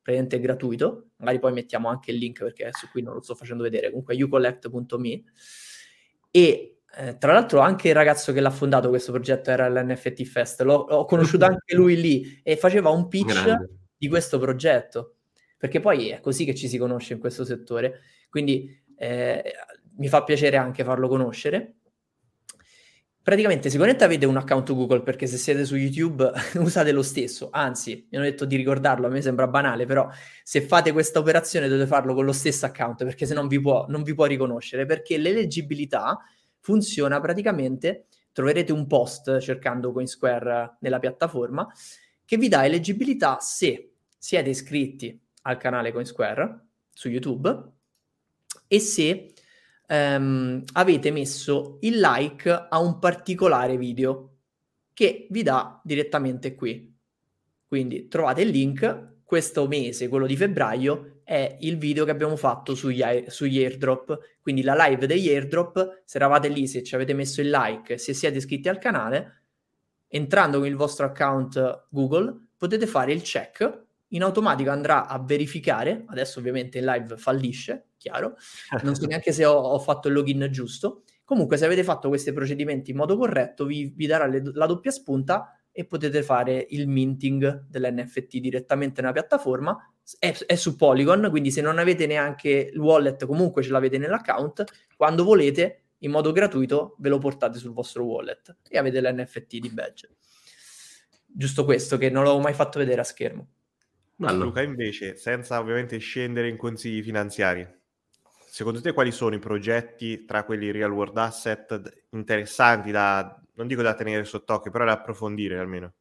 praticamente 0.00 0.40
gratuito. 0.40 1.08
Magari 1.16 1.38
poi 1.40 1.52
mettiamo 1.52 1.88
anche 1.88 2.12
il 2.12 2.18
link 2.18 2.38
perché 2.38 2.70
su 2.72 2.88
qui 2.90 3.02
non 3.02 3.14
lo 3.14 3.20
sto 3.20 3.34
facendo 3.34 3.62
vedere. 3.62 3.90
Comunque 3.90 4.20
ucollect.me 4.22 5.22
e 6.30 6.76
eh, 6.98 7.18
tra 7.18 7.32
l'altro 7.32 7.60
anche 7.60 7.88
il 7.88 7.94
ragazzo 7.94 8.32
che 8.32 8.40
l'ha 8.40 8.50
fondato 8.50 8.88
questo 8.88 9.12
progetto 9.12 9.50
era 9.50 9.68
l'NFT 9.68 10.22
Fest, 10.24 10.62
l'ho, 10.62 10.74
ho 10.74 11.04
conosciuto 11.04 11.44
anche 11.46 11.74
lui 11.74 12.00
lì 12.00 12.40
e 12.42 12.56
faceva 12.56 12.90
un 12.90 13.08
pitch 13.08 13.42
Grande. 13.42 13.70
di 13.96 14.08
questo 14.08 14.38
progetto, 14.38 15.16
perché 15.58 15.80
poi 15.80 16.08
è 16.10 16.20
così 16.20 16.44
che 16.44 16.54
ci 16.54 16.68
si 16.68 16.78
conosce 16.78 17.12
in 17.12 17.18
questo 17.18 17.44
settore, 17.44 18.00
quindi 18.30 18.82
eh, 18.96 19.42
mi 19.98 20.08
fa 20.08 20.24
piacere 20.24 20.56
anche 20.56 20.84
farlo 20.84 21.08
conoscere. 21.08 21.74
Praticamente 23.26 23.70
sicuramente 23.70 24.04
avete 24.04 24.24
un 24.24 24.36
account 24.36 24.72
Google 24.72 25.02
perché 25.02 25.26
se 25.26 25.36
siete 25.36 25.64
su 25.64 25.74
YouTube 25.74 26.30
usate 26.62 26.92
lo 26.92 27.02
stesso, 27.02 27.48
anzi 27.50 28.06
mi 28.08 28.18
hanno 28.18 28.26
detto 28.26 28.44
di 28.44 28.54
ricordarlo, 28.54 29.08
a 29.08 29.10
me 29.10 29.20
sembra 29.20 29.48
banale, 29.48 29.84
però 29.84 30.08
se 30.44 30.60
fate 30.60 30.92
questa 30.92 31.18
operazione 31.18 31.66
dovete 31.66 31.88
farlo 31.88 32.14
con 32.14 32.24
lo 32.24 32.30
stesso 32.30 32.66
account 32.66 33.02
perché 33.02 33.26
se 33.26 33.34
no 33.34 33.40
non 33.40 33.48
vi 33.48 34.14
può, 34.14 34.26
riconoscere, 34.26 34.86
perché 34.86 35.18
l'eleggibilità 35.18 36.20
funziona 36.60 37.18
praticamente, 37.18 38.06
troverete 38.30 38.70
un 38.70 38.86
post 38.86 39.40
cercando 39.40 39.90
CoinSquare 39.90 40.76
nella 40.78 41.00
piattaforma 41.00 41.66
che 42.24 42.36
vi 42.36 42.46
dà 42.46 42.64
eleggibilità 42.64 43.38
se 43.40 43.94
siete 44.16 44.50
iscritti 44.50 45.20
al 45.42 45.56
canale 45.56 45.90
CoinSquare 45.90 46.66
su 46.92 47.08
YouTube 47.08 47.72
e 48.68 48.78
se 48.78 49.32
ehm, 49.86 50.64
avete 50.72 51.10
messo 51.10 51.78
il 51.82 51.98
like 51.98 52.50
a 52.50 52.78
un 52.78 52.98
particolare 52.98 53.76
video 53.76 54.36
che 54.92 55.26
vi 55.30 55.42
dà 55.42 55.80
direttamente 55.84 56.54
qui. 56.54 56.94
Quindi 57.66 58.08
trovate 58.08 58.42
il 58.42 58.48
link, 58.48 59.22
questo 59.24 59.66
mese, 59.66 60.08
quello 60.08 60.26
di 60.26 60.36
febbraio, 60.36 61.20
è 61.24 61.56
il 61.60 61.76
video 61.76 62.04
che 62.04 62.12
abbiamo 62.12 62.36
fatto 62.36 62.74
sugli, 62.74 63.02
sugli 63.26 63.62
airdrop. 63.62 64.18
Quindi 64.40 64.62
la 64.62 64.74
live 64.86 65.06
degli 65.06 65.28
airdrop, 65.28 66.02
se 66.04 66.16
eravate 66.16 66.48
lì, 66.48 66.66
se 66.66 66.82
ci 66.82 66.94
avete 66.94 67.12
messo 67.12 67.40
il 67.40 67.50
like, 67.50 67.98
se 67.98 68.14
siete 68.14 68.38
iscritti 68.38 68.68
al 68.68 68.78
canale, 68.78 69.42
entrando 70.08 70.58
con 70.58 70.68
il 70.68 70.76
vostro 70.76 71.06
account 71.06 71.88
Google, 71.90 72.50
potete 72.56 72.86
fare 72.86 73.12
il 73.12 73.22
check. 73.22 73.85
In 74.16 74.22
automatico 74.22 74.70
andrà 74.70 75.06
a 75.06 75.22
verificare, 75.22 76.04
adesso 76.06 76.38
ovviamente 76.38 76.78
in 76.78 76.86
live 76.86 77.18
fallisce, 77.18 77.88
chiaro, 77.98 78.36
non 78.82 78.94
so 78.94 79.04
neanche 79.06 79.30
se 79.30 79.44
ho, 79.44 79.52
ho 79.52 79.78
fatto 79.78 80.08
il 80.08 80.14
login 80.14 80.48
giusto. 80.50 81.02
Comunque, 81.22 81.58
se 81.58 81.66
avete 81.66 81.84
fatto 81.84 82.08
questi 82.08 82.32
procedimenti 82.32 82.92
in 82.92 82.96
modo 82.96 83.18
corretto, 83.18 83.66
vi, 83.66 83.92
vi 83.94 84.06
darà 84.06 84.26
le- 84.26 84.52
la 84.54 84.64
doppia 84.64 84.90
spunta 84.90 85.60
e 85.70 85.84
potete 85.84 86.22
fare 86.22 86.66
il 86.70 86.88
minting 86.88 87.66
dell'NFT 87.68 88.38
direttamente 88.38 89.02
nella 89.02 89.12
piattaforma. 89.12 89.76
È, 90.18 90.34
è 90.46 90.54
su 90.54 90.76
Polygon, 90.76 91.26
quindi 91.28 91.50
se 91.50 91.60
non 91.60 91.78
avete 91.78 92.06
neanche 92.06 92.70
il 92.72 92.78
wallet, 92.78 93.26
comunque 93.26 93.62
ce 93.62 93.70
l'avete 93.70 93.98
nell'account. 93.98 94.64
Quando 94.96 95.24
volete, 95.24 95.88
in 95.98 96.10
modo 96.10 96.32
gratuito, 96.32 96.96
ve 97.00 97.10
lo 97.10 97.18
portate 97.18 97.58
sul 97.58 97.74
vostro 97.74 98.04
wallet 98.04 98.56
e 98.66 98.78
avete 98.78 99.02
l'NFT 99.02 99.58
di 99.58 99.68
badge. 99.68 100.08
Giusto 101.26 101.66
questo, 101.66 101.98
che 101.98 102.08
non 102.08 102.24
l'avevo 102.24 102.40
mai 102.40 102.54
fatto 102.54 102.78
vedere 102.78 103.02
a 103.02 103.04
schermo. 103.04 103.48
Bello. 104.18 104.44
Luca, 104.44 104.62
invece, 104.62 105.16
senza 105.16 105.60
ovviamente 105.60 105.98
scendere 105.98 106.48
in 106.48 106.56
consigli 106.56 107.02
finanziari, 107.02 107.68
secondo 108.48 108.80
te 108.80 108.94
quali 108.94 109.12
sono 109.12 109.34
i 109.34 109.38
progetti 109.38 110.24
tra 110.24 110.44
quelli 110.44 110.70
real 110.70 110.90
world 110.90 111.18
asset 111.18 112.04
interessanti 112.12 112.90
da, 112.90 113.38
non 113.56 113.66
dico 113.66 113.82
da 113.82 113.92
tenere 113.92 114.24
sott'occhio, 114.24 114.70
però 114.70 114.86
da 114.86 114.92
approfondire 114.92 115.58
almeno? 115.58 115.92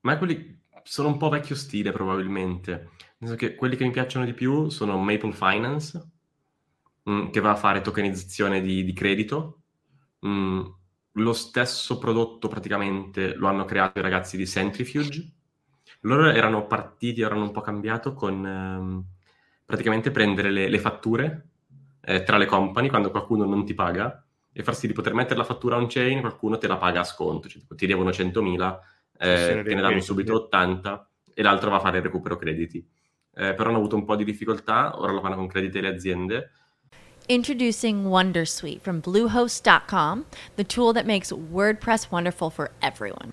Ma 0.00 0.16
quelli 0.16 0.62
sono 0.84 1.08
un 1.08 1.18
po' 1.18 1.28
vecchio 1.28 1.54
stile 1.54 1.92
probabilmente. 1.92 2.70
Nel 2.70 3.28
senso 3.28 3.36
che 3.36 3.54
quelli 3.54 3.76
che 3.76 3.84
mi 3.84 3.90
piacciono 3.90 4.24
di 4.24 4.32
più 4.32 4.70
sono 4.70 4.96
Maple 4.98 5.32
Finance, 5.32 6.10
mm, 7.10 7.28
che 7.28 7.40
va 7.40 7.50
a 7.50 7.56
fare 7.56 7.82
tokenizzazione 7.82 8.62
di, 8.62 8.84
di 8.84 8.92
credito. 8.94 9.60
Mm, 10.26 10.62
lo 11.12 11.32
stesso 11.34 11.98
prodotto 11.98 12.48
praticamente 12.48 13.34
lo 13.34 13.48
hanno 13.48 13.66
creato 13.66 13.98
i 13.98 14.02
ragazzi 14.02 14.38
di 14.38 14.46
Centrifuge. 14.46 15.32
Loro 16.00 16.30
erano 16.30 16.66
partiti, 16.66 17.20
erano 17.20 17.42
un 17.42 17.52
po' 17.52 17.60
cambiato 17.60 18.12
con 18.14 18.44
ehm, 18.44 19.04
praticamente 19.64 20.10
prendere 20.10 20.50
le, 20.50 20.68
le 20.68 20.78
fatture 20.78 21.48
eh, 22.04 22.22
tra 22.22 22.36
le 22.36 22.46
company 22.46 22.88
quando 22.88 23.10
qualcuno 23.10 23.44
non 23.44 23.64
ti 23.64 23.74
paga 23.74 24.22
e 24.52 24.62
far 24.62 24.76
sì 24.76 24.86
di 24.86 24.92
poter 24.92 25.14
mettere 25.14 25.36
la 25.36 25.44
fattura 25.44 25.76
on-chain, 25.76 26.20
qualcuno 26.20 26.58
te 26.58 26.68
la 26.68 26.76
paga 26.76 27.00
a 27.00 27.04
sconto, 27.04 27.48
cioè 27.48 27.60
tipo, 27.60 27.74
ti 27.74 27.86
devono 27.86 28.10
100.000, 28.10 28.78
eh, 29.18 29.36
te 29.36 29.54
ne 29.54 29.62
danno 29.62 29.86
crediti. 29.86 30.00
subito 30.02 30.34
80 30.34 31.08
e 31.34 31.42
l'altro 31.42 31.70
va 31.70 31.76
a 31.76 31.80
fare 31.80 31.96
il 31.98 32.04
recupero 32.04 32.36
crediti. 32.36 32.78
Eh, 33.36 33.54
però 33.54 33.70
hanno 33.70 33.78
avuto 33.78 33.96
un 33.96 34.04
po' 34.04 34.14
di 34.14 34.22
difficoltà, 34.22 34.96
ora 34.96 35.10
lo 35.10 35.20
fanno 35.20 35.34
con 35.34 35.48
crediti 35.48 35.78
alle 35.78 35.88
aziende. 35.88 36.50
Introducing 37.26 38.06
Wondersuite 38.06 38.80
from 38.80 39.00
Bluehost.com, 39.00 40.26
the 40.54 40.64
tool 40.64 40.92
that 40.92 41.06
makes 41.06 41.32
WordPress 41.32 42.10
wonderful 42.10 42.50
for 42.50 42.70
everyone. 42.80 43.32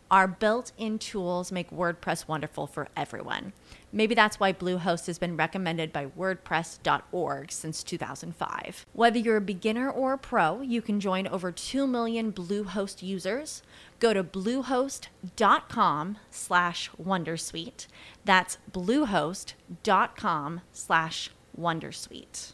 our 0.11 0.27
built 0.27 0.73
in 0.77 0.99
tools 0.99 1.51
make 1.51 1.71
WordPress 1.71 2.27
wonderful 2.27 2.67
for 2.67 2.89
everyone. 2.95 3.53
Maybe 3.93 4.13
that's 4.13 4.39
why 4.39 4.53
Bluehost 4.53 5.07
has 5.07 5.17
been 5.17 5.37
recommended 5.37 5.91
by 5.91 6.05
WordPress.org 6.05 7.51
since 7.51 7.83
2005. 7.83 8.85
Whether 8.93 9.17
you're 9.19 9.37
a 9.37 9.41
beginner 9.41 9.89
or 9.89 10.13
a 10.13 10.17
pro, 10.17 10.61
you 10.61 10.81
can 10.81 10.99
join 10.99 11.27
over 11.27 11.51
2 11.51 11.87
million 11.87 12.31
Bluehost 12.31 13.01
users. 13.01 13.63
Go 13.99 14.13
to 14.13 14.23
bluehost.com 14.23 16.17
slash 16.29 16.91
wondersuite. 17.01 17.87
That's 18.25 18.57
bluehost.com 18.71 20.61
slash 20.71 21.31
wondersuite. 21.57 22.53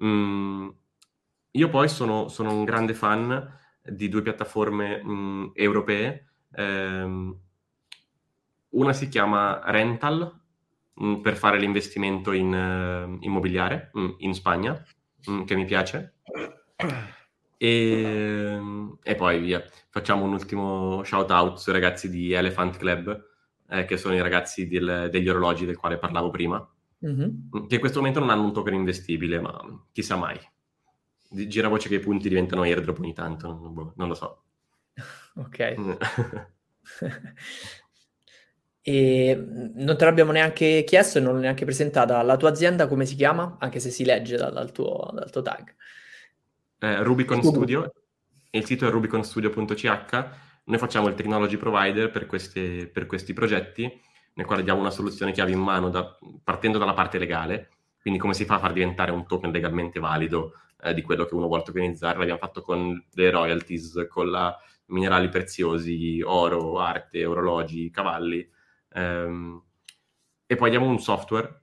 Mm, 0.00 0.74
io 1.52 1.68
poi 1.68 1.88
sono, 1.88 2.28
sono, 2.28 2.50
un 2.50 2.64
grande 2.64 2.94
fan 2.94 3.58
di 3.84 4.08
due 4.08 4.22
piattaforme 4.22 5.00
mm, 5.02 5.46
europee. 5.54 6.31
Um, 6.56 7.38
una 8.70 8.92
si 8.92 9.08
chiama 9.08 9.60
Rental, 9.64 10.40
mh, 10.94 11.06
mm, 11.06 11.20
per 11.20 11.36
fare 11.36 11.58
l'investimento 11.58 12.32
in 12.32 12.52
uh, 12.52 13.24
immobiliare 13.24 13.90
mh, 13.92 14.00
mm, 14.00 14.10
in 14.18 14.34
Spagna, 14.34 14.84
mh, 15.26 15.32
mm, 15.32 15.42
che 15.44 15.54
mi 15.54 15.64
piace. 15.64 16.14
E, 17.62 18.60
e, 19.02 19.14
poi 19.14 19.38
via. 19.38 19.62
Facciamo 19.88 20.24
un 20.24 20.32
ultimo 20.32 21.02
shout 21.04 21.30
out 21.30 21.58
sui 21.58 21.72
ragazzi 21.72 22.10
di 22.10 22.32
Elephant 22.32 22.76
Club, 22.76 23.24
eh, 23.68 23.84
che 23.84 23.96
sono 23.96 24.14
i 24.14 24.20
ragazzi 24.20 24.66
del, 24.66 25.08
degli 25.10 25.28
orologi 25.28 25.64
del 25.64 25.76
quale 25.76 25.96
parlavo 25.96 26.30
prima, 26.30 26.68
mm-hmm. 27.06 27.66
che 27.68 27.74
in 27.74 27.80
questo 27.80 27.98
momento 28.00 28.18
non 28.18 28.30
hanno 28.30 28.44
un 28.44 28.52
token 28.52 28.74
investibile, 28.74 29.40
ma 29.40 29.60
chissà 29.92 30.16
mai. 30.16 30.38
Gira 31.30 31.68
voce 31.68 31.88
che 31.88 31.94
i 31.94 32.00
punti 32.00 32.28
diventano 32.28 32.62
airdrop 32.62 32.98
ogni 32.98 33.14
tanto, 33.14 33.46
non, 33.46 33.92
non 33.94 34.08
lo 34.08 34.14
so. 34.14 34.42
Ok. 35.36 35.74
E 38.84 39.36
mhmm, 39.36 39.72
non 39.76 39.96
te 39.96 40.04
l'abbiamo 40.04 40.32
neanche 40.32 40.82
chiesto 40.84 41.18
e 41.18 41.20
non 41.20 41.34
l'ho 41.34 41.40
neanche 41.40 41.64
presentata. 41.64 42.20
La 42.22 42.36
tua 42.36 42.50
azienda 42.50 42.88
come 42.88 43.06
si 43.06 43.14
chiama? 43.14 43.56
Anche 43.60 43.78
se 43.78 43.90
si 43.90 44.04
legge 44.04 44.36
dal, 44.36 44.52
dal, 44.52 44.72
tuo, 44.72 45.08
dal 45.12 45.30
tuo, 45.30 45.40
tag. 45.40 45.74
Eh, 46.78 47.02
Rubicon 47.02 47.38
uh. 47.38 47.42
Studio. 47.42 47.92
Il 48.50 48.64
sito 48.64 48.86
è 48.86 48.90
rubiconstudio.ch. 48.90 50.28
Noi 50.64 50.78
facciamo 50.78 51.08
il 51.08 51.14
technology 51.14 51.56
provider 51.56 52.10
per, 52.10 52.26
queste, 52.26 52.88
per 52.88 53.06
questi 53.06 53.32
progetti, 53.32 53.90
nel 54.34 54.46
quale 54.46 54.62
diamo 54.62 54.80
una 54.80 54.90
soluzione 54.90 55.32
chiave 55.32 55.52
in 55.52 55.60
mano 55.60 55.88
da, 55.88 56.18
partendo 56.42 56.78
dalla 56.78 56.92
parte 56.92 57.18
legale. 57.18 57.70
Quindi 58.00 58.18
come 58.18 58.34
si 58.34 58.44
fa 58.44 58.56
a 58.56 58.58
far 58.58 58.72
diventare 58.72 59.12
un 59.12 59.26
token 59.26 59.52
legalmente 59.52 60.00
valido 60.00 60.54
eh, 60.82 60.92
di 60.92 61.02
quello 61.02 61.24
che 61.24 61.34
uno 61.34 61.46
vuole 61.46 61.62
tokenizzare. 61.62 62.18
L'abbiamo 62.18 62.40
fatto 62.40 62.62
con 62.62 63.02
le 63.12 63.30
royalties, 63.30 64.06
con 64.10 64.28
la 64.28 64.58
minerali 64.92 65.28
preziosi, 65.28 66.22
oro, 66.22 66.78
arte, 66.78 67.24
orologi, 67.24 67.90
cavalli 67.90 68.48
Um, 68.94 69.62
e 70.46 70.56
poi 70.56 70.70
diamo 70.70 70.86
un 70.86 70.98
software 70.98 71.62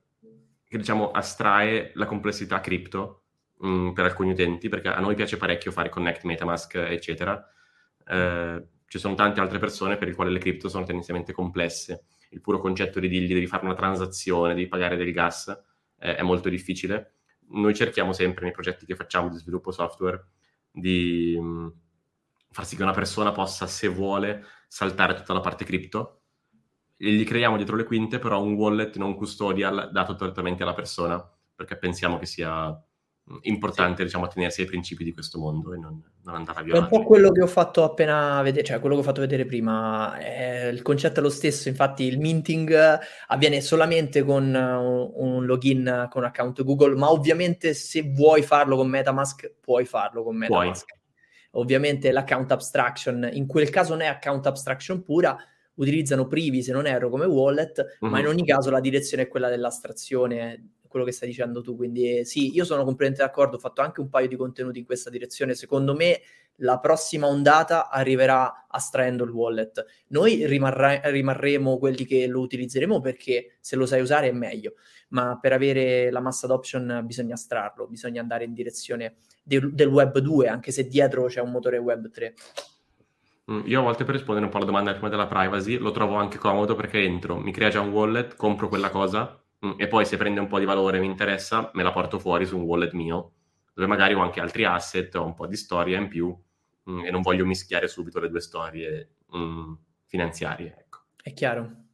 che 0.64 0.76
diciamo 0.76 1.10
astrae 1.10 1.92
la 1.94 2.06
complessità 2.06 2.60
cripto 2.60 3.24
um, 3.58 3.92
per 3.92 4.04
alcuni 4.04 4.30
utenti, 4.30 4.68
perché 4.68 4.88
a 4.88 5.00
noi 5.00 5.14
piace 5.14 5.36
parecchio 5.36 5.70
fare 5.70 5.88
Connect, 5.88 6.24
Metamask, 6.24 6.74
eccetera. 6.74 7.44
Uh, 8.06 8.66
ci 8.86 8.98
sono 8.98 9.14
tante 9.14 9.40
altre 9.40 9.58
persone 9.58 9.96
per 9.96 10.08
le 10.08 10.14
quali 10.14 10.32
le 10.32 10.40
cripto 10.40 10.68
sono 10.68 10.84
tendenzialmente 10.84 11.32
complesse. 11.32 12.06
Il 12.30 12.40
puro 12.40 12.58
concetto 12.58 12.98
di 12.98 13.08
dirgli 13.08 13.34
devi 13.34 13.46
fare 13.46 13.64
una 13.64 13.74
transazione, 13.74 14.54
devi 14.54 14.66
pagare 14.66 14.96
del 14.96 15.12
gas, 15.12 15.48
eh, 15.98 16.16
è 16.16 16.22
molto 16.22 16.48
difficile. 16.48 17.14
Noi 17.50 17.74
cerchiamo 17.74 18.12
sempre 18.12 18.44
nei 18.44 18.52
progetti 18.52 18.86
che 18.86 18.96
facciamo 18.96 19.28
di 19.28 19.36
sviluppo 19.36 19.70
software 19.70 20.24
di 20.72 21.36
um, 21.38 21.72
far 22.50 22.66
sì 22.66 22.76
che 22.76 22.82
una 22.82 22.92
persona 22.92 23.32
possa, 23.32 23.66
se 23.66 23.88
vuole, 23.88 24.44
saltare 24.68 25.14
tutta 25.14 25.32
la 25.32 25.40
parte 25.40 25.64
cripto 25.64 26.20
gli 27.08 27.24
creiamo 27.24 27.56
dietro 27.56 27.76
le 27.76 27.84
quinte 27.84 28.18
però 28.18 28.42
un 28.42 28.52
wallet 28.54 28.96
non 28.96 29.14
custodial 29.14 29.88
dato 29.90 30.12
direttamente 30.12 30.62
alla 30.62 30.74
persona, 30.74 31.26
perché 31.54 31.78
pensiamo 31.78 32.18
che 32.18 32.26
sia 32.26 32.68
mm, 32.68 33.36
importante, 33.42 33.98
sì. 33.98 34.04
diciamo, 34.04 34.26
attenersi 34.26 34.60
ai 34.60 34.66
principi 34.66 35.02
di 35.02 35.14
questo 35.14 35.38
mondo 35.38 35.72
e 35.72 35.78
non, 35.78 36.02
non 36.24 36.34
andare 36.34 36.60
a 36.60 36.62
violare. 36.62 36.86
È 36.86 36.90
un 36.90 36.98
po' 36.98 37.06
quello 37.06 37.30
che 37.30 37.40
ho 37.40 37.46
fatto 37.46 37.84
appena 37.84 38.42
vedere, 38.42 38.66
cioè 38.66 38.80
quello 38.80 38.96
che 38.96 39.00
ho 39.00 39.04
fatto 39.04 39.22
vedere 39.22 39.46
prima. 39.46 40.18
Eh, 40.18 40.68
il 40.68 40.82
concetto 40.82 41.20
è 41.20 41.22
lo 41.22 41.30
stesso, 41.30 41.70
infatti 41.70 42.04
il 42.04 42.18
minting 42.18 42.98
avviene 43.28 43.62
solamente 43.62 44.22
con 44.22 44.44
un, 44.54 45.10
un 45.14 45.46
login 45.46 46.06
con 46.10 46.24
account 46.24 46.62
Google, 46.64 46.96
ma 46.96 47.10
ovviamente 47.10 47.72
se 47.72 48.12
vuoi 48.12 48.42
farlo 48.42 48.76
con 48.76 48.88
Metamask, 48.88 49.54
puoi 49.58 49.86
farlo 49.86 50.22
con 50.22 50.36
Metamask. 50.36 50.86
Puoi. 50.86 50.99
Ovviamente 51.52 52.12
l'account 52.12 52.52
abstraction, 52.52 53.28
in 53.32 53.46
quel 53.46 53.70
caso 53.70 53.90
non 53.90 54.02
è 54.02 54.06
account 54.06 54.46
abstraction 54.46 55.02
pura, 55.02 55.36
utilizzano 55.74 56.26
privi, 56.26 56.62
se 56.62 56.72
non 56.72 56.86
erro, 56.86 57.08
come 57.08 57.24
wallet, 57.24 57.80
mm-hmm. 57.80 58.12
ma 58.12 58.18
in 58.18 58.26
mhm. 58.26 58.30
ogni 58.30 58.44
caso 58.44 58.70
la 58.70 58.80
direzione 58.80 59.24
è 59.24 59.28
quella 59.28 59.48
dell'astrazione, 59.48 60.74
quello 60.86 61.04
che 61.04 61.12
stai 61.12 61.28
dicendo 61.28 61.62
tu. 61.62 61.76
Quindi 61.76 62.18
eh, 62.18 62.24
sì, 62.24 62.54
io 62.54 62.64
sono 62.64 62.84
completamente 62.84 63.24
d'accordo, 63.24 63.56
ho 63.56 63.60
fatto 63.60 63.80
anche 63.80 64.00
un 64.00 64.08
paio 64.08 64.28
di 64.28 64.36
contenuti 64.36 64.78
in 64.78 64.84
questa 64.84 65.10
direzione. 65.10 65.54
Secondo 65.54 65.94
me 65.94 66.20
la 66.62 66.78
prossima 66.78 67.26
ondata 67.26 67.88
arriverà 67.88 68.66
astraendo 68.68 69.24
il 69.24 69.30
wallet. 69.30 69.84
Noi 70.08 70.46
rimarrà, 70.46 71.00
rimarremo 71.04 71.78
quelli 71.78 72.04
che 72.04 72.26
lo 72.26 72.40
utilizzeremo 72.40 73.00
perché 73.00 73.56
se 73.60 73.76
lo 73.76 73.86
sai 73.86 74.00
usare 74.00 74.28
è 74.28 74.32
meglio, 74.32 74.74
ma 75.10 75.38
per 75.40 75.52
avere 75.52 76.10
la 76.10 76.20
massa 76.20 76.46
adoption 76.46 77.02
bisogna 77.04 77.34
astrarlo, 77.34 77.86
bisogna 77.86 78.20
andare 78.20 78.44
in 78.44 78.52
direzione 78.52 79.16
del, 79.42 79.72
del 79.72 79.88
web 79.88 80.18
2, 80.18 80.48
anche 80.48 80.72
se 80.72 80.86
dietro 80.86 81.26
c'è 81.26 81.40
un 81.40 81.50
motore 81.50 81.78
web 81.78 82.10
3. 82.10 82.34
Mm, 83.50 83.62
io 83.64 83.80
a 83.80 83.82
volte 83.82 84.04
per 84.04 84.14
rispondere 84.14 84.46
un 84.46 84.52
po' 84.52 84.58
alla 84.58 84.66
domanda 84.66 84.92
prima 84.92 85.08
della 85.08 85.26
privacy 85.26 85.76
lo 85.78 85.90
trovo 85.90 86.14
anche 86.14 86.38
comodo 86.38 86.76
perché 86.76 87.02
entro, 87.02 87.36
mi 87.36 87.52
crea 87.52 87.68
già 87.68 87.80
un 87.80 87.90
wallet, 87.90 88.36
compro 88.36 88.68
quella 88.68 88.90
cosa 88.90 89.42
mm, 89.64 89.72
e 89.76 89.88
poi 89.88 90.04
se 90.04 90.16
prende 90.16 90.40
un 90.40 90.46
po' 90.46 90.58
di 90.58 90.64
valore 90.64 90.98
e 90.98 91.00
mi 91.00 91.06
interessa 91.06 91.70
me 91.74 91.82
la 91.82 91.90
porto 91.90 92.18
fuori 92.18 92.46
su 92.46 92.56
un 92.56 92.62
wallet 92.62 92.92
mio 92.92 93.32
dove 93.74 93.88
magari 93.88 94.14
ho 94.14 94.20
anche 94.20 94.40
altri 94.40 94.64
asset, 94.64 95.14
ho 95.16 95.24
un 95.24 95.34
po' 95.34 95.46
di 95.46 95.56
storia 95.56 95.98
in 95.98 96.08
più 96.08 96.36
mm, 96.90 97.04
e 97.04 97.10
non 97.10 97.22
voglio 97.22 97.44
mischiare 97.44 97.88
subito 97.88 98.20
le 98.20 98.28
due 98.28 98.40
storie 98.40 99.14
finanziarie. 100.06 100.76
Ecco. 100.78 100.98
È 101.22 101.32
chiaro. 101.32 101.84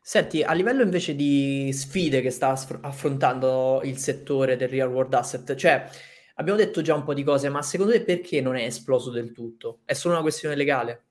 Senti, 0.00 0.42
a 0.42 0.52
livello 0.52 0.82
invece 0.82 1.14
di 1.14 1.70
sfide 1.72 2.20
che 2.22 2.30
sta 2.30 2.48
affrontando 2.80 3.80
il 3.84 3.98
settore 3.98 4.56
del 4.56 4.68
real 4.68 4.88
world 4.88 5.12
asset, 5.12 5.54
cioè 5.54 5.88
Abbiamo 6.40 6.58
detto 6.58 6.80
già 6.80 6.94
un 6.94 7.04
po' 7.04 7.12
di 7.12 7.22
cose, 7.22 7.50
ma 7.50 7.60
secondo 7.60 7.92
te 7.92 8.02
perché 8.02 8.40
non 8.40 8.56
è 8.56 8.64
esploso 8.64 9.10
del 9.10 9.30
tutto? 9.30 9.80
È 9.84 9.92
solo 9.92 10.14
una 10.14 10.22
questione 10.22 10.56
legale? 10.56 11.04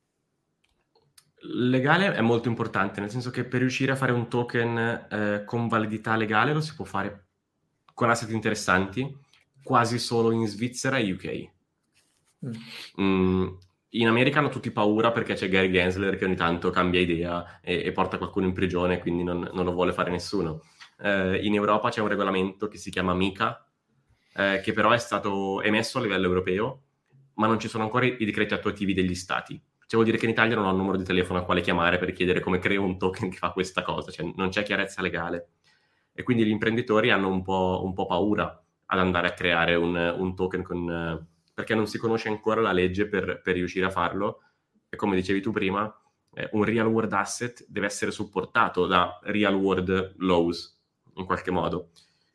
Legale 1.42 2.16
è 2.16 2.22
molto 2.22 2.48
importante, 2.48 3.00
nel 3.00 3.12
senso 3.12 3.30
che 3.30 3.44
per 3.44 3.60
riuscire 3.60 3.92
a 3.92 3.96
fare 3.96 4.12
un 4.12 4.28
token 4.28 5.08
eh, 5.08 5.44
con 5.46 5.68
validità 5.68 6.16
legale 6.16 6.52
lo 6.52 6.62
si 6.62 6.74
può 6.74 6.84
fare 6.84 7.28
con 7.94 8.10
asset 8.10 8.32
interessanti 8.32 9.16
quasi 9.62 10.00
solo 10.00 10.32
in 10.32 10.48
Svizzera 10.48 10.98
e 10.98 11.12
UK. 11.12 11.50
Mm. 12.48 13.04
Mm, 13.04 13.48
in 13.90 14.08
America 14.08 14.40
hanno 14.40 14.50
tutti 14.50 14.72
paura 14.72 15.12
perché 15.12 15.36
c'è 15.36 15.48
Gary 15.48 15.70
Gensler 15.70 16.18
che 16.18 16.26
ogni 16.26 16.36
tanto 16.36 16.72
cambia 16.72 17.02
idea 17.02 17.60
e, 17.62 17.84
e 17.86 17.92
porta 17.92 18.18
qualcuno 18.18 18.48
in 18.48 18.54
prigione, 18.54 18.98
quindi 18.98 19.22
non, 19.22 19.48
non 19.54 19.64
lo 19.64 19.74
vuole 19.74 19.94
fare 19.94 20.10
nessuno. 20.10 20.64
Eh, 21.00 21.46
in 21.46 21.54
Europa 21.54 21.92
c'è 21.92 22.02
un 22.02 22.08
regolamento 22.08 22.68
che 22.68 22.80
si 22.80 22.90
chiama 22.90 23.14
MICA, 23.14 23.69
eh, 24.40 24.62
che 24.62 24.72
però 24.72 24.92
è 24.92 24.98
stato 24.98 25.62
emesso 25.62 25.98
a 25.98 26.02
livello 26.02 26.28
europeo, 26.28 26.84
ma 27.34 27.48
non 27.48 27.60
ci 27.60 27.68
sono 27.68 27.84
ancora 27.84 28.06
i, 28.06 28.24
decreti 28.24 28.54
attuativi 28.54 28.94
degli 28.94 29.14
stati. 29.14 29.54
Cioè 29.56 30.00
vuol 30.00 30.06
dire 30.06 30.18
che 30.18 30.26
in 30.26 30.32
Italia 30.32 30.56
non 30.56 30.66
ho 30.66 30.72
un 30.72 30.78
numero 30.78 30.98
di 30.98 31.04
telefono 31.04 31.40
a 31.40 31.44
quale 31.44 31.60
chiamare 31.60 31.98
per 31.98 32.14
chiedere 32.14 32.40
come 32.40 32.60
creo 32.60 32.84
un 32.84 32.98
token 32.98 33.30
che 33.30 33.38
fa 33.38 33.52
questa 33.52 33.82
cosa, 33.82 34.12
cioè 34.12 34.32
non 34.36 34.48
c'è 34.50 34.64
chiarezza 34.64 35.02
legale. 35.02 35.50
E 36.14 36.24
quindi 36.24 36.46
gli 36.46 36.50
imprenditori 36.50 37.12
hanno 37.12 37.28
un 37.28 37.42
po', 37.42 37.82
un 37.84 37.94
po 37.94 38.06
paura 38.06 38.64
ad 38.86 39.00
andare 39.00 39.28
a 39.28 39.34
creare 39.34 39.76
un, 39.76 39.96
un 39.96 40.36
token 40.36 40.64
con, 40.64 41.28
perché 41.54 41.76
non 41.76 41.88
si 41.88 41.98
conosce 41.98 42.30
ancora 42.30 42.62
la 42.62 42.72
legge 42.72 43.08
per, 43.08 43.42
per, 43.42 43.56
riuscire 43.56 43.88
a 43.88 43.90
farlo. 43.90 44.44
E 44.88 44.96
come 44.96 45.16
dicevi 45.16 45.42
tu 45.42 45.52
prima, 45.52 45.94
eh, 46.34 46.50
un 46.54 46.64
real 46.64 46.88
world 46.88 47.12
asset 47.12 47.66
deve 47.68 47.88
essere 47.88 48.12
supportato 48.12 48.86
da 48.86 49.20
real 49.24 49.56
world 49.56 50.16
laws 50.20 50.80
in 51.16 51.26
qualche 51.26 51.52
modo. 51.52 51.90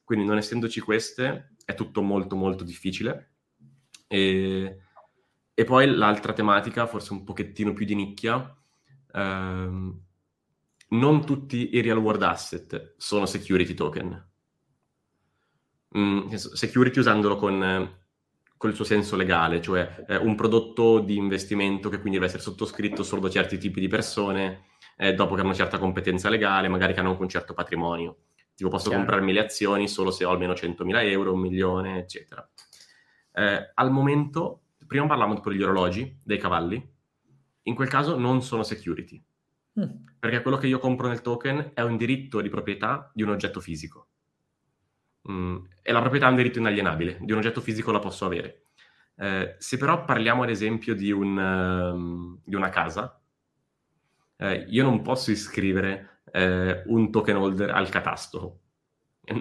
Quindi 0.05 0.27
non 0.27 0.37
essendoci 0.37 0.81
queste, 0.81 1.54
è 1.65 1.75
tutto 1.75 2.03
molto 2.03 2.37
molto 2.37 2.65
difficile. 2.65 3.33
E, 4.07 4.79
e, 5.55 5.65
poi 5.65 5.91
l'altra 5.95 6.33
tematica, 6.33 6.87
forse 6.87 7.13
un 7.13 7.25
pochettino 7.25 7.73
più 7.73 7.85
di 7.87 7.95
nicchia, 7.95 8.55
ehm, 9.13 10.03
non 10.91 11.25
tutti 11.25 11.75
i 11.75 11.81
real 11.81 11.99
world 11.99 12.23
asset 12.23 12.95
sono 12.97 13.27
security 13.27 13.75
token. 13.75 14.29
Mm, 15.97 16.33
security 16.35 16.99
usandolo 16.99 17.37
con, 17.37 18.03
il 18.63 18.75
suo 18.75 18.85
senso 18.85 19.17
legale, 19.17 19.61
cioè 19.61 20.05
eh, 20.09 20.17
un 20.17 20.35
prodotto 20.35 21.01
di 21.01 21.17
investimento 21.17 21.89
che 21.89 21.99
quindi 21.99 22.19
deve 22.19 22.27
essere 22.27 22.43
sottoscritto 22.43 23.03
solo 23.03 23.21
da 23.21 23.29
certi 23.31 23.59
tipi 23.59 23.79
di 23.79 23.89
persone, 23.89 24.65
eh, 24.97 25.15
dopo 25.15 25.35
che 25.35 25.41
hanno 25.41 25.51
una 25.51 25.59
certa 25.59 25.79
competenza 25.79 26.29
legale, 26.29 26.69
magari 26.69 26.95
che 26.95 27.01
hanno 27.01 27.17
un 27.19 27.29
certo 27.29 27.53
patrimonio. 27.55 28.17
Tipo 28.55 28.69
posso 28.69 28.89
Chiaro. 28.89 29.05
comprarmi 29.05 29.33
le 29.33 29.41
azioni 29.41 29.89
solo 29.89 30.11
se 30.11 30.25
ho 30.25 30.31
almeno 30.31 30.53
100.000 30.53 31.05
euro, 31.09 31.33
un 31.33 31.41
milione, 31.41 31.99
eccetera. 31.99 32.49
Eh, 33.33 33.73
al 33.75 33.91
momento, 33.91 34.63
prima 34.87 35.07
parlavamo 35.07 35.41
degli 35.41 35.63
orologi, 35.63 36.19
dei 36.23 36.39
cavalli, 36.39 36.93
in 37.63 37.75
quel 37.75 37.89
caso 37.89 38.17
non 38.17 38.43
sono 38.43 38.63
security, 38.63 39.23
mm. 39.81 39.91
perché 40.19 40.43
quello 40.43 40.57
che 40.57 40.69
io 40.69 40.79
compro 40.79 41.09
nel 41.09 41.23
token 41.23 41.73
è 41.75 41.81
un 41.81 41.97
diritto 41.97 42.41
di 42.41 42.49
proprietà 42.49 43.11
di 43.13 43.23
un 43.23 43.31
oggetto 43.31 43.61
fisico. 43.61 44.09
Mm, 45.31 45.57
e 45.83 45.93
la 45.93 46.01
proprietà 46.01 46.27
è 46.27 46.31
un 46.31 46.37
diritto 46.37 46.59
inalienabile, 46.59 47.19
di 47.21 47.33
un 47.33 47.39
oggetto 47.39 47.61
fisico 47.61 47.91
la 47.91 47.99
posso 47.99 48.27
avere. 48.27 48.63
Eh, 49.17 49.57
se 49.59 49.77
però 49.79 50.05
parliamo 50.05 50.43
ad 50.43 50.51
esempio 50.51 50.95
di, 50.95 51.11
un, 51.11 51.37
um, 51.37 52.41
di 52.45 52.55
una 52.55 52.69
casa, 52.69 53.21
eh, 54.37 54.67
io 54.69 54.83
non 54.83 55.03
posso 55.03 55.31
iscrivere 55.31 56.14
eh, 56.35 56.83
un 56.87 57.13
token 57.13 57.37
holder 57.37 57.71
al 57.71 57.89
catasto. 57.89 58.61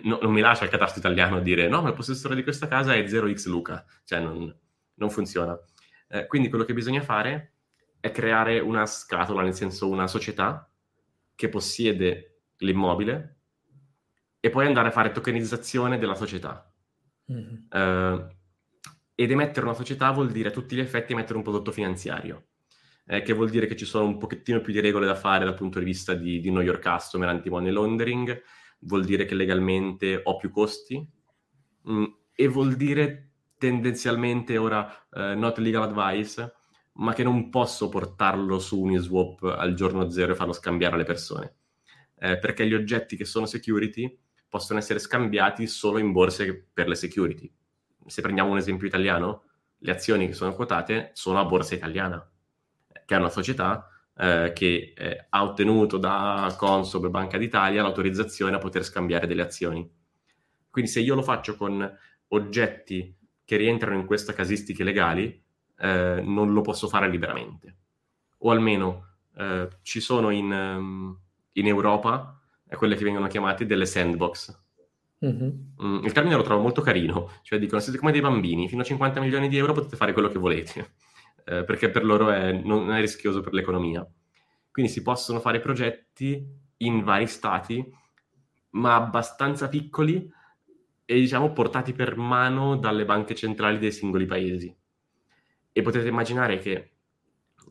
No, 0.03 0.19
non 0.21 0.31
mi 0.31 0.41
lascia 0.41 0.63
il 0.63 0.69
catasto 0.69 0.99
italiano 0.99 1.41
dire 1.41 1.67
no, 1.67 1.81
ma 1.81 1.89
il 1.89 1.95
possessore 1.95 2.35
di 2.35 2.43
questa 2.43 2.67
casa 2.67 2.93
è 2.93 3.03
0x 3.03 3.49
Luca. 3.49 3.83
Cioè 4.03 4.19
non, 4.19 4.55
non 4.93 5.09
funziona. 5.09 5.59
Eh, 6.07 6.27
quindi 6.27 6.49
quello 6.49 6.63
che 6.63 6.73
bisogna 6.73 7.01
fare 7.01 7.55
è 7.99 8.11
creare 8.11 8.59
una 8.59 8.85
scatola, 8.85 9.41
nel 9.41 9.55
senso 9.55 9.89
una 9.89 10.07
società 10.07 10.69
che 11.35 11.49
possiede 11.49 12.41
l'immobile 12.57 13.37
e 14.39 14.49
poi 14.49 14.67
andare 14.67 14.89
a 14.89 14.91
fare 14.91 15.11
tokenizzazione 15.11 15.97
della 15.97 16.15
società. 16.15 16.71
Mm-hmm. 17.31 17.53
Uh, 17.71 18.27
ed 19.15 19.31
emettere 19.31 19.65
una 19.65 19.75
società 19.75 20.11
vuol 20.11 20.31
dire 20.31 20.49
a 20.49 20.51
tutti 20.51 20.75
gli 20.75 20.79
effetti 20.79 21.13
emettere 21.13 21.37
un 21.37 21.43
prodotto 21.43 21.71
finanziario, 21.71 22.49
eh, 23.05 23.21
che 23.21 23.33
vuol 23.33 23.49
dire 23.49 23.67
che 23.67 23.75
ci 23.75 23.85
sono 23.85 24.05
un 24.05 24.17
pochettino 24.17 24.61
più 24.61 24.73
di 24.73 24.79
regole 24.79 25.05
da 25.05 25.15
fare 25.15 25.45
dal 25.45 25.55
punto 25.55 25.79
di 25.79 25.85
vista 25.85 26.13
di, 26.13 26.39
di 26.39 26.49
know 26.49 26.61
your 26.61 26.79
customer, 26.79 27.27
anti-money 27.29 27.71
laundering, 27.71 28.41
vuol 28.79 29.03
dire 29.03 29.25
che 29.25 29.35
legalmente 29.35 30.19
ho 30.23 30.37
più 30.37 30.49
costi 30.51 31.05
mh, 31.83 31.93
mm, 31.93 32.03
e 32.35 32.47
vuol 32.47 32.75
dire 32.75 33.29
tendenzialmente 33.57 34.57
ora 34.57 35.07
uh, 35.11 35.37
not 35.37 35.57
legal 35.57 35.83
advice, 35.83 36.53
ma 36.93 37.13
che 37.13 37.23
non 37.23 37.49
posso 37.49 37.89
portarlo 37.89 38.59
su 38.59 38.81
Uniswap 38.81 39.43
al 39.43 39.73
giorno 39.73 40.09
zero 40.09 40.33
e 40.33 40.35
farlo 40.35 40.53
scambiare 40.53 40.95
alle 40.95 41.05
persone. 41.05 41.55
Eh, 42.17 42.37
perché 42.39 42.67
gli 42.67 42.73
oggetti 42.73 43.15
che 43.15 43.25
sono 43.25 43.45
security 43.45 44.17
possono 44.47 44.79
essere 44.79 44.99
scambiati 44.99 45.65
solo 45.67 45.97
in 45.97 46.11
borse 46.11 46.69
per 46.73 46.87
le 46.87 46.95
security. 46.95 47.51
Se 48.05 48.21
prendiamo 48.21 48.51
un 48.51 48.57
esempio 48.57 48.87
italiano, 48.87 49.43
le 49.77 49.91
azioni 49.91 50.27
che 50.27 50.33
sono 50.33 50.53
quotate 50.53 51.11
sono 51.13 51.39
a 51.39 51.45
borsa 51.45 51.73
italiana, 51.75 52.32
che 53.05 53.15
è 53.15 53.17
una 53.17 53.29
società 53.29 53.87
eh, 54.17 54.51
che 54.53 54.93
eh, 54.95 55.25
ha 55.29 55.43
ottenuto 55.43 55.97
da 55.97 56.53
Consob 56.57 57.05
e 57.05 57.09
Banca 57.09 57.37
d'Italia 57.37 57.81
l'autorizzazione 57.81 58.55
a 58.55 58.59
poter 58.59 58.83
scambiare 58.83 59.27
delle 59.27 59.41
azioni. 59.41 59.89
Quindi 60.69 60.89
se 60.89 60.99
io 60.99 61.15
lo 61.15 61.23
faccio 61.23 61.55
con 61.55 61.97
oggetti 62.29 63.15
che 63.45 63.57
rientrano 63.57 63.97
in 63.99 64.05
queste 64.05 64.33
casistiche 64.33 64.83
legali, 64.83 65.43
eh, 65.79 66.21
non 66.23 66.53
lo 66.53 66.61
posso 66.61 66.87
fare 66.87 67.09
liberamente. 67.09 67.77
O 68.39 68.51
almeno 68.51 69.07
eh, 69.37 69.67
ci 69.81 69.99
sono 69.99 70.29
in, 70.29 70.51
um, 70.51 71.17
in 71.53 71.67
Europa 71.67 72.37
quelle 72.75 72.95
che 72.95 73.03
vengono 73.03 73.27
chiamate 73.27 73.65
delle 73.65 73.85
sandbox. 73.85 74.61
Mm-hmm. 75.25 75.49
Mm, 75.81 76.03
il 76.03 76.11
termine 76.11 76.35
lo 76.35 76.41
trovo 76.43 76.61
molto 76.61 76.81
carino, 76.81 77.29
cioè 77.43 77.59
dicono 77.59 77.79
siete 77.79 77.97
come 77.97 78.11
dei 78.11 78.21
bambini, 78.21 78.67
fino 78.67 78.81
a 78.81 78.85
50 78.85 79.21
milioni 79.21 79.47
di 79.47 79.57
euro 79.57 79.73
potete 79.73 79.95
fare 79.95 80.11
quello 80.11 80.27
che 80.27 80.37
volete, 80.37 80.95
eh, 81.45 81.63
perché 81.63 81.89
per 81.89 82.03
loro 82.03 82.29
è, 82.29 82.51
non 82.51 82.91
è 82.91 82.99
rischioso 82.99 83.41
per 83.41 83.53
l'economia. 83.53 84.07
Quindi 84.71 84.91
si 84.91 85.01
possono 85.01 85.39
fare 85.39 85.59
progetti 85.59 86.45
in 86.77 87.03
vari 87.03 87.27
stati, 87.27 87.85
ma 88.71 88.95
abbastanza 88.95 89.69
piccoli 89.69 90.31
e 91.05 91.19
diciamo 91.19 91.51
portati 91.51 91.93
per 91.93 92.15
mano 92.15 92.75
dalle 92.75 93.05
banche 93.05 93.35
centrali 93.35 93.77
dei 93.77 93.91
singoli 93.91 94.25
paesi. 94.25 94.75
E 95.71 95.81
potete 95.81 96.07
immaginare 96.07 96.57
che 96.59 96.91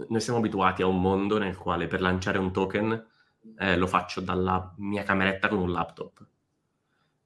noi 0.08 0.20
siamo 0.20 0.38
abituati 0.38 0.82
a 0.82 0.86
un 0.86 1.00
mondo 1.00 1.38
nel 1.38 1.56
quale 1.56 1.86
per 1.86 2.00
lanciare 2.00 2.38
un 2.38 2.52
token 2.52 3.06
eh, 3.58 3.76
lo 3.76 3.86
faccio 3.86 4.20
dalla 4.20 4.74
mia 4.78 5.02
cameretta 5.02 5.48
con 5.48 5.58
un 5.58 5.72
laptop. 5.72 6.26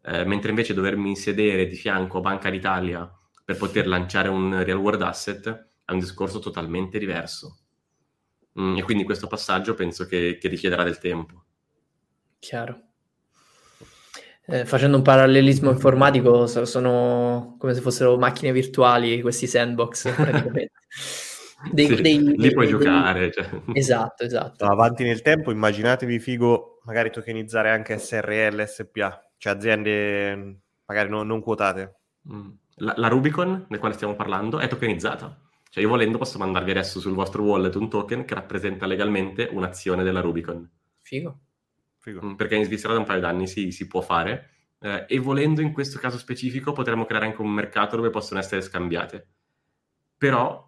Eh, 0.03 0.25
mentre 0.25 0.51
invece 0.51 0.75
dovermi 0.75 1.17
sedere 1.17 1.67
di 1.67 1.75
fianco 1.75 2.19
a 2.19 2.21
Banca 2.21 2.49
d'Italia 2.49 3.11
per 3.45 3.57
poter 3.57 3.87
lanciare 3.87 4.29
un 4.29 4.63
real 4.65 4.79
world 4.79 5.03
asset 5.03 5.69
è 5.87 5.93
un 5.93 6.01
discorso 6.01 6.41
totalmente 6.41 6.99
diverso. 6.99 7.61
Mm, 8.61 8.77
e 8.77 8.83
quindi 8.83 9.05
questo 9.05 9.29
passaggio 9.29 9.75
penso 9.75 10.05
che, 10.07 10.37
che 10.39 10.49
richiederà 10.49 10.83
del 10.83 10.99
tempo. 10.99 11.45
Chiaro. 12.39 12.81
Eh, 14.49 14.65
facendo 14.65 14.97
un 14.97 15.03
parallelismo 15.03 15.71
informatico, 15.71 16.47
sono 16.47 17.57
come 17.59 17.75
se 17.75 17.81
fossero 17.81 18.17
macchine 18.17 18.53
virtuali 18.53 19.21
questi 19.21 19.47
sandbox 19.47 20.11
praticamente. 20.15 20.73
dei, 21.73 21.87
sì, 21.87 22.01
dei, 22.01 22.19
lì 22.19 22.37
dei, 22.37 22.53
puoi 22.53 22.69
giocare. 22.69 23.33
Cioè. 23.33 23.49
Esatto, 23.73 24.25
esatto. 24.25 24.65
No, 24.65 24.73
avanti 24.73 25.05
nel 25.05 25.23
tempo, 25.23 25.51
immaginatevi 25.51 26.19
figo 26.19 26.81
magari 26.85 27.11
tokenizzare 27.11 27.71
anche 27.71 27.99
SRL, 27.99 28.65
SPA, 28.67 29.31
cioè 29.37 29.53
aziende 29.53 30.61
magari 30.87 31.09
non, 31.09 31.27
non 31.27 31.41
quotate. 31.41 31.97
Mm. 32.33 32.51
La, 32.77 32.95
la, 32.97 33.09
Rubicon, 33.09 33.67
del 33.69 33.79
quale 33.79 33.95
stiamo 33.95 34.15
parlando, 34.15 34.59
è 34.59 34.69
tokenizzata. 34.69 35.46
Cioè 35.77 35.85
io 35.85 35.91
volendo 35.91 36.17
posso 36.17 36.39
mandarvi 36.39 36.71
adesso 36.71 37.01
sul 37.01 37.13
vostro 37.13 37.43
wallet 37.43 37.75
un 37.75 37.91
token 37.91 38.25
che 38.25 38.33
rappresenta 38.33 38.87
legalmente 38.87 39.51
un'azione 39.53 40.03
della 40.03 40.21
Rubicon. 40.21 40.67
Figo. 41.03 41.39
Figo. 41.99 42.25
Mm, 42.25 42.35
perché 42.35 42.55
in 42.55 42.65
Svizzera 42.65 42.95
da 42.95 43.01
un 43.01 43.05
paio 43.05 43.21
d'anni 43.21 43.47
sì, 43.47 43.71
si 43.71 43.87
può 43.87 44.01
fare. 44.01 44.51
Eh, 44.79 45.05
e 45.07 45.19
volendo 45.19 45.61
in 45.61 45.73
questo 45.73 45.99
caso 45.99 46.17
specifico 46.17 46.73
potremmo 46.73 47.05
creare 47.05 47.27
anche 47.27 47.43
un 47.43 47.51
mercato 47.51 47.97
dove 47.97 48.09
possono 48.09 48.41
essere 48.41 48.63
scambiate. 48.63 49.27
Però 50.17 50.67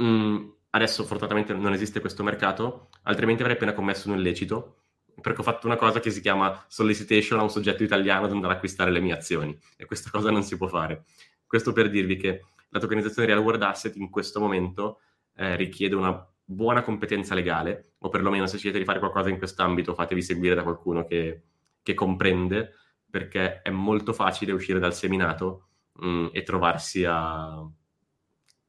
Mm, 0.00 0.48
adesso 0.70 1.04
fortunatamente 1.04 1.52
non 1.52 1.72
esiste 1.72 2.00
questo 2.00 2.22
mercato, 2.22 2.88
altrimenti 3.02 3.42
avrei 3.42 3.56
appena 3.56 3.72
commesso 3.72 4.08
un 4.08 4.16
illecito, 4.18 4.82
perché 5.20 5.40
ho 5.40 5.44
fatto 5.44 5.66
una 5.66 5.76
cosa 5.76 5.98
che 5.98 6.10
si 6.10 6.20
chiama 6.20 6.64
solicitation 6.68 7.40
a 7.40 7.42
un 7.42 7.50
soggetto 7.50 7.82
italiano 7.82 8.26
ad 8.26 8.30
andare 8.30 8.52
ad 8.52 8.58
acquistare 8.58 8.92
le 8.92 9.00
mie 9.00 9.14
azioni, 9.14 9.58
e 9.76 9.84
questa 9.86 10.10
cosa 10.12 10.30
non 10.30 10.42
si 10.44 10.56
può 10.56 10.68
fare. 10.68 11.04
Questo 11.46 11.72
per 11.72 11.90
dirvi 11.90 12.16
che 12.16 12.44
la 12.70 12.78
tokenizzazione 12.78 13.28
real 13.28 13.40
world 13.40 13.62
asset 13.62 13.96
in 13.96 14.10
questo 14.10 14.40
momento 14.40 15.00
eh, 15.34 15.56
richiede 15.56 15.94
una 15.94 16.26
buona 16.44 16.82
competenza 16.82 17.34
legale, 17.34 17.92
o 17.98 18.08
perlomeno 18.08 18.46
se 18.46 18.56
scegliete 18.56 18.78
di 18.78 18.84
fare 18.84 18.98
qualcosa 18.98 19.28
in 19.28 19.38
quest'ambito 19.38 19.94
fatevi 19.94 20.22
seguire 20.22 20.54
da 20.54 20.62
qualcuno 20.62 21.04
che, 21.04 21.42
che 21.82 21.94
comprende, 21.94 22.74
perché 23.10 23.62
è 23.62 23.70
molto 23.70 24.12
facile 24.12 24.52
uscire 24.52 24.78
dal 24.78 24.94
seminato 24.94 25.68
mh, 25.92 26.08
mm, 26.08 26.26
e 26.32 26.42
trovarsi 26.42 27.04
a 27.06 27.66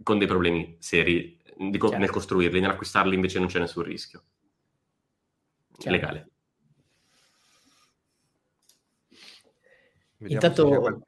con 0.02 0.18
dei 0.18 0.28
problemi 0.28 0.78
seri 0.80 1.38
dico, 1.58 1.96
nel 1.96 2.10
costruirli, 2.10 2.60
nell'acquistarli 2.60 3.16
invece 3.16 3.40
non 3.40 3.48
c'è 3.48 3.60
nessun 3.60 3.84
rischio 3.84 4.24
Chiaro. 5.78 5.98
legale. 5.98 6.30
Vediamo 10.18 10.46
Intanto 10.46 11.04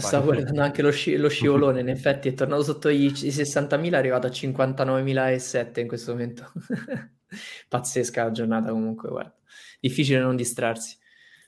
stavo 0.00 0.26
guardando 0.26 0.62
anche 0.62 0.82
lo, 0.82 0.90
sci- 0.90 1.16
lo 1.16 1.28
scivolone, 1.28 1.80
in 1.80 1.88
effetti 1.88 2.28
è 2.28 2.34
tornato 2.34 2.62
sotto 2.62 2.88
i, 2.88 3.04
i 3.06 3.10
60.000, 3.10 3.92
è 3.92 3.96
arrivato 3.96 4.26
a 4.26 4.30
59.007 4.30 5.80
in 5.80 5.88
questo 5.88 6.12
momento. 6.12 6.52
Pazzesca 7.68 8.24
la 8.24 8.30
giornata 8.30 8.70
comunque, 8.70 9.08
guarda. 9.08 9.34
Difficile 9.80 10.20
non 10.20 10.36
distrarsi. 10.36 10.96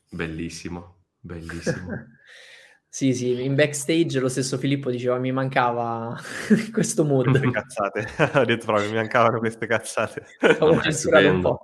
Bellissimo, 0.08 0.96
bellissimo. 1.18 1.88
Sì, 2.92 3.14
sì, 3.14 3.44
in 3.44 3.54
backstage 3.54 4.18
lo 4.18 4.28
stesso 4.28 4.58
Filippo 4.58 4.90
diceva 4.90 5.16
mi 5.16 5.30
mancava 5.30 6.20
questo 6.72 7.04
mood. 7.04 7.28
Queste 7.28 7.50
cazzate, 7.52 8.08
ha 8.32 8.44
detto 8.44 8.66
proprio 8.66 8.88
mi 8.88 8.96
mancavano 8.96 9.38
queste 9.38 9.68
cazzate. 9.68 10.26
Stavo 10.36 10.80
censurando 10.80 11.30
un 11.30 11.40
po'. 11.40 11.60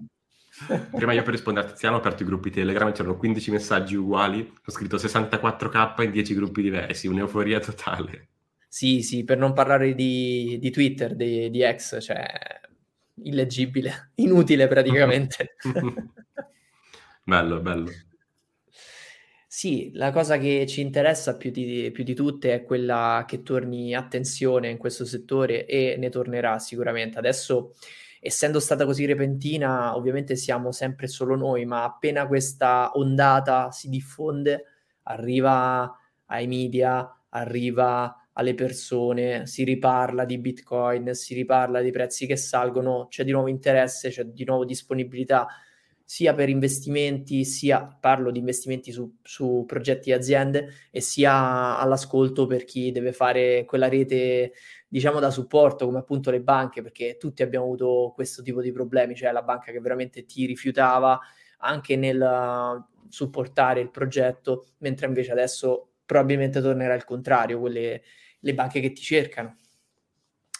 Prima 0.90 1.12
io 1.12 1.22
per 1.22 1.32
rispondere 1.32 1.66
a 1.66 1.70
Tiziano 1.70 1.96
ho 1.96 1.98
aperto 1.98 2.22
i 2.22 2.26
gruppi 2.26 2.50
Telegram, 2.50 2.90
c'erano 2.92 3.16
15 3.16 3.50
messaggi 3.50 3.94
uguali, 3.94 4.40
ho 4.40 4.70
scritto 4.70 4.96
64k 4.96 6.02
in 6.02 6.10
10 6.10 6.34
gruppi 6.34 6.62
diversi, 6.62 7.06
un'euforia 7.06 7.60
totale. 7.60 8.28
Sì, 8.66 9.02
sì, 9.02 9.24
per 9.24 9.38
non 9.38 9.52
parlare 9.52 9.94
di, 9.94 10.58
di 10.60 10.70
Twitter, 10.70 11.14
di, 11.14 11.50
di 11.50 11.62
ex, 11.62 11.98
cioè 12.00 12.26
illeggibile, 13.22 14.12
inutile 14.16 14.66
praticamente. 14.66 15.56
bello, 17.22 17.60
bello. 17.60 17.90
Sì, 19.46 19.90
la 19.94 20.10
cosa 20.10 20.36
che 20.36 20.66
ci 20.66 20.82
interessa 20.82 21.36
più 21.38 21.50
di, 21.50 21.90
più 21.90 22.04
di 22.04 22.14
tutte 22.14 22.52
è 22.52 22.62
quella 22.64 23.24
che 23.26 23.42
torni 23.42 23.94
attenzione 23.94 24.68
in 24.68 24.76
questo 24.76 25.06
settore 25.06 25.64
e 25.64 25.96
ne 25.98 26.10
tornerà 26.10 26.58
sicuramente. 26.58 27.16
Adesso, 27.16 27.74
essendo 28.20 28.60
stata 28.60 28.84
così 28.84 29.04
repentina, 29.04 29.96
ovviamente 29.96 30.36
siamo 30.36 30.72
sempre 30.72 31.06
solo 31.06 31.36
noi, 31.36 31.64
ma 31.64 31.84
appena 31.84 32.26
questa 32.26 32.90
ondata 32.94 33.70
si 33.70 33.88
diffonde, 33.88 34.64
arriva 35.04 35.92
ai 36.26 36.46
media, 36.46 37.08
arriva 37.30 38.28
alle 38.32 38.54
persone, 38.54 39.46
si 39.46 39.64
riparla 39.64 40.24
di 40.24 40.38
Bitcoin, 40.38 41.14
si 41.14 41.34
riparla 41.34 41.80
di 41.80 41.90
prezzi 41.90 42.26
che 42.26 42.36
salgono, 42.36 43.06
c'è 43.08 43.24
di 43.24 43.32
nuovo 43.32 43.48
interesse, 43.48 44.10
c'è 44.10 44.24
di 44.24 44.44
nuovo 44.44 44.64
disponibilità 44.64 45.46
sia 46.08 46.34
per 46.34 46.48
investimenti, 46.48 47.44
sia 47.44 47.84
parlo 47.84 48.30
di 48.30 48.38
investimenti 48.38 48.92
su, 48.92 49.16
su 49.22 49.64
progetti 49.66 50.10
e 50.10 50.14
aziende, 50.14 50.68
e 50.92 51.00
sia 51.00 51.76
all'ascolto 51.78 52.46
per 52.46 52.64
chi 52.64 52.92
deve 52.92 53.12
fare 53.12 53.64
quella 53.64 53.88
rete, 53.88 54.52
diciamo, 54.88 55.20
da 55.20 55.30
supporto, 55.30 55.86
come 55.86 55.98
appunto 55.98 56.30
le 56.30 56.40
banche, 56.40 56.82
perché 56.82 57.16
tutti 57.18 57.42
abbiamo 57.42 57.66
avuto 57.66 58.12
questo 58.14 58.42
tipo 58.42 58.60
di 58.60 58.72
problemi, 58.72 59.14
cioè 59.14 59.32
la 59.32 59.42
banca 59.42 59.72
che 59.72 59.80
veramente 59.80 60.24
ti 60.24 60.46
rifiutava 60.46 61.18
anche 61.58 61.96
nel 61.96 62.84
supportare 63.08 63.80
il 63.80 63.90
progetto, 63.90 64.66
mentre 64.78 65.06
invece 65.06 65.32
adesso 65.32 65.90
probabilmente 66.04 66.60
tornerà 66.60 66.94
il 66.94 67.04
contrario, 67.04 67.58
quelle 67.58 68.02
le 68.40 68.54
banche 68.54 68.80
che 68.80 68.92
ti 68.92 69.02
cercano 69.02 69.56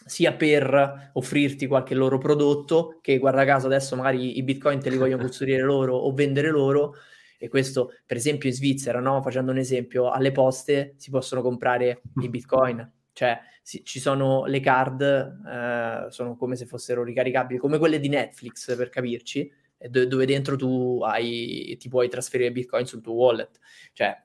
sia 0.07 0.33
per 0.33 1.11
offrirti 1.13 1.67
qualche 1.67 1.93
loro 1.93 2.17
prodotto, 2.17 2.99
che 3.01 3.17
guarda 3.17 3.45
caso 3.45 3.67
adesso 3.67 3.95
magari 3.95 4.37
i 4.37 4.43
bitcoin 4.43 4.79
te 4.79 4.89
li 4.89 4.97
vogliono 4.97 5.23
costruire 5.27 5.61
loro 5.61 5.95
o 5.95 6.13
vendere 6.13 6.49
loro, 6.49 6.95
e 7.37 7.49
questo 7.49 7.93
per 8.05 8.17
esempio 8.17 8.49
in 8.49 8.55
Svizzera, 8.55 8.99
no? 8.99 9.21
facendo 9.21 9.51
un 9.51 9.57
esempio, 9.57 10.09
alle 10.09 10.31
poste 10.31 10.95
si 10.97 11.09
possono 11.09 11.41
comprare 11.41 12.01
i 12.21 12.29
bitcoin, 12.29 12.91
cioè 13.17 13.39
si, 13.63 13.83
ci 13.83 13.99
sono 13.99 14.45
le 14.45 14.59
card, 14.59 15.01
eh, 15.01 16.05
sono 16.11 16.35
come 16.35 16.55
se 16.55 16.67
fossero 16.67 17.03
ricaricabili, 17.03 17.57
come 17.57 17.79
quelle 17.79 17.99
di 17.99 18.09
Netflix 18.09 18.75
per 18.75 18.89
capirci, 18.89 19.51
dove 19.89 20.25
dentro 20.27 20.55
tu 20.55 21.01
hai, 21.03 21.75
ti 21.79 21.89
puoi 21.89 22.09
trasferire 22.09 22.51
bitcoin 22.51 22.85
sul 22.85 23.01
tuo 23.01 23.13
wallet, 23.13 23.59
cioè 23.93 24.15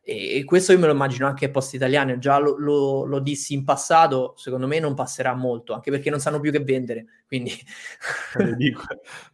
e, 0.00 0.44
questo 0.44 0.70
io 0.70 0.78
me 0.78 0.86
lo 0.86 0.92
immagino 0.92 1.26
anche 1.26 1.46
a 1.46 1.50
post 1.50 1.74
italiani, 1.74 2.20
già 2.20 2.38
lo, 2.38 2.56
lo, 2.56 3.04
lo, 3.04 3.18
dissi 3.18 3.52
in 3.54 3.64
passato, 3.64 4.34
secondo 4.36 4.68
me 4.68 4.78
non 4.78 4.94
passerà 4.94 5.34
molto, 5.34 5.72
anche 5.74 5.90
perché 5.90 6.10
non 6.10 6.20
sanno 6.20 6.38
più 6.38 6.52
che 6.52 6.60
vendere, 6.60 7.24
quindi... 7.26 7.50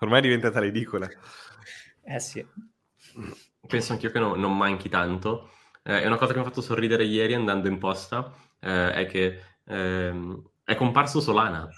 Ormai 0.01 0.21
è 0.21 0.23
diventata 0.23 0.59
ridicola. 0.59 1.07
Eh 2.03 2.19
sì. 2.19 2.43
Penso 3.69 3.93
anch'io 3.93 4.11
che 4.11 4.19
no, 4.19 4.35
non 4.37 4.57
manchi 4.57 4.89
tanto. 4.89 5.51
Eh, 5.83 6.01
è 6.01 6.07
una 6.07 6.17
cosa 6.17 6.33
che 6.33 6.39
mi 6.39 6.45
ha 6.47 6.49
fatto 6.49 6.63
sorridere 6.63 7.05
ieri 7.05 7.35
andando 7.35 7.69
in 7.69 7.77
posta, 7.77 8.35
eh, 8.63 8.93
è 8.93 9.07
che 9.07 9.41
ehm, 9.67 10.43
è 10.65 10.75
comparso 10.75 11.21
Solana. 11.21 11.69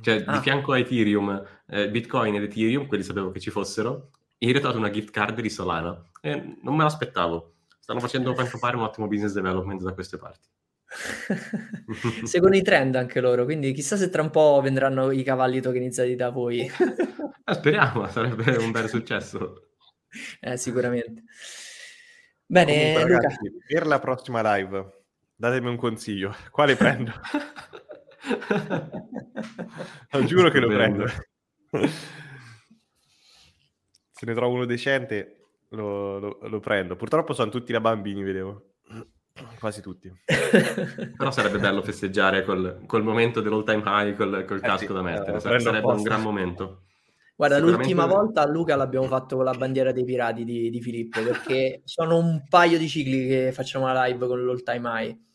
Cioè, 0.00 0.24
ah. 0.26 0.32
di 0.32 0.38
fianco 0.40 0.72
a 0.72 0.78
Ethereum, 0.78 1.44
eh, 1.68 1.90
Bitcoin 1.90 2.34
ed 2.34 2.42
Ethereum, 2.42 2.86
quelli 2.86 3.04
sapevo 3.04 3.30
che 3.30 3.40
ci 3.40 3.50
fossero, 3.50 4.10
ho 4.38 4.52
trovato 4.52 4.78
una 4.78 4.90
gift 4.90 5.10
card 5.10 5.40
di 5.40 5.50
Solana 5.50 6.02
e 6.20 6.58
non 6.62 6.76
me 6.76 6.82
l'aspettavo 6.82 7.54
stanno 7.86 8.00
facendo 8.00 8.32
a 8.32 8.34
quanto 8.34 8.58
pare 8.58 8.76
un 8.76 8.82
ottimo 8.82 9.06
business 9.06 9.32
development 9.32 9.80
da 9.80 9.92
queste 9.92 10.18
parti. 10.18 10.48
Seguono 12.26 12.56
i 12.56 12.62
trend 12.62 12.96
anche 12.96 13.20
loro, 13.20 13.44
quindi 13.44 13.72
chissà 13.72 13.96
se 13.96 14.10
tra 14.10 14.22
un 14.22 14.30
po' 14.30 14.60
vendranno 14.60 15.12
i 15.12 15.22
cavalli 15.22 15.60
tokenizzati 15.60 16.16
da 16.16 16.30
voi. 16.30 16.62
eh, 16.62 16.72
speriamo, 17.54 18.08
sarebbe 18.08 18.56
un 18.56 18.72
bel 18.72 18.88
successo. 18.88 19.68
Eh, 20.40 20.56
sicuramente. 20.56 21.22
Bene, 22.44 22.92
Comunque, 22.94 23.12
ragazzi, 23.12 23.52
per 23.64 23.86
la 23.86 24.00
prossima 24.00 24.56
live, 24.56 25.04
datemi 25.36 25.68
un 25.68 25.76
consiglio. 25.76 26.34
Quale 26.50 26.76
prendo? 26.76 27.12
no, 30.12 30.24
giuro 30.24 30.50
che 30.50 30.58
lo 30.58 30.68
prendo. 30.68 31.06
Se 34.10 34.24
ne 34.24 34.34
trovo 34.34 34.54
uno 34.54 34.64
decente, 34.64 35.48
lo, 35.70 36.18
lo, 36.18 36.38
lo, 36.40 36.60
prendo. 36.60 36.96
Purtroppo 36.96 37.34
sono 37.34 37.50
tutti 37.50 37.72
da 37.72 37.80
bambini, 37.80 38.22
vedevo. 38.22 38.76
Quasi 39.58 39.82
tutti. 39.82 40.10
Però 40.24 41.30
sarebbe 41.30 41.58
bello 41.58 41.82
festeggiare 41.82 42.42
col, 42.42 42.84
col 42.86 43.02
momento 43.02 43.42
dell'all 43.42 43.64
time 43.64 43.82
high, 43.84 44.16
col, 44.16 44.46
col 44.46 44.56
eh 44.56 44.60
casco 44.60 44.86
sì, 44.86 44.92
da 44.94 45.02
mettere. 45.02 45.40
Sarebbe 45.40 45.86
un 45.86 46.02
gran 46.02 46.22
momento. 46.22 46.84
Guarda, 47.36 47.58
l'ultima 47.58 48.06
volta 48.06 48.40
a 48.40 48.46
Luca 48.46 48.76
l'abbiamo 48.76 49.06
fatto 49.08 49.36
con 49.36 49.44
la 49.44 49.52
bandiera 49.52 49.92
dei 49.92 50.04
pirati 50.04 50.42
di, 50.42 50.70
di 50.70 50.80
Filippo, 50.80 51.22
perché 51.22 51.82
sono 51.84 52.16
un 52.16 52.46
paio 52.48 52.78
di 52.78 52.88
cicli 52.88 53.26
che 53.26 53.52
facciamo 53.52 53.92
la 53.92 54.06
live 54.06 54.26
con 54.26 54.42
l'all 54.42 54.62
time 54.62 54.88
high. 54.88 55.25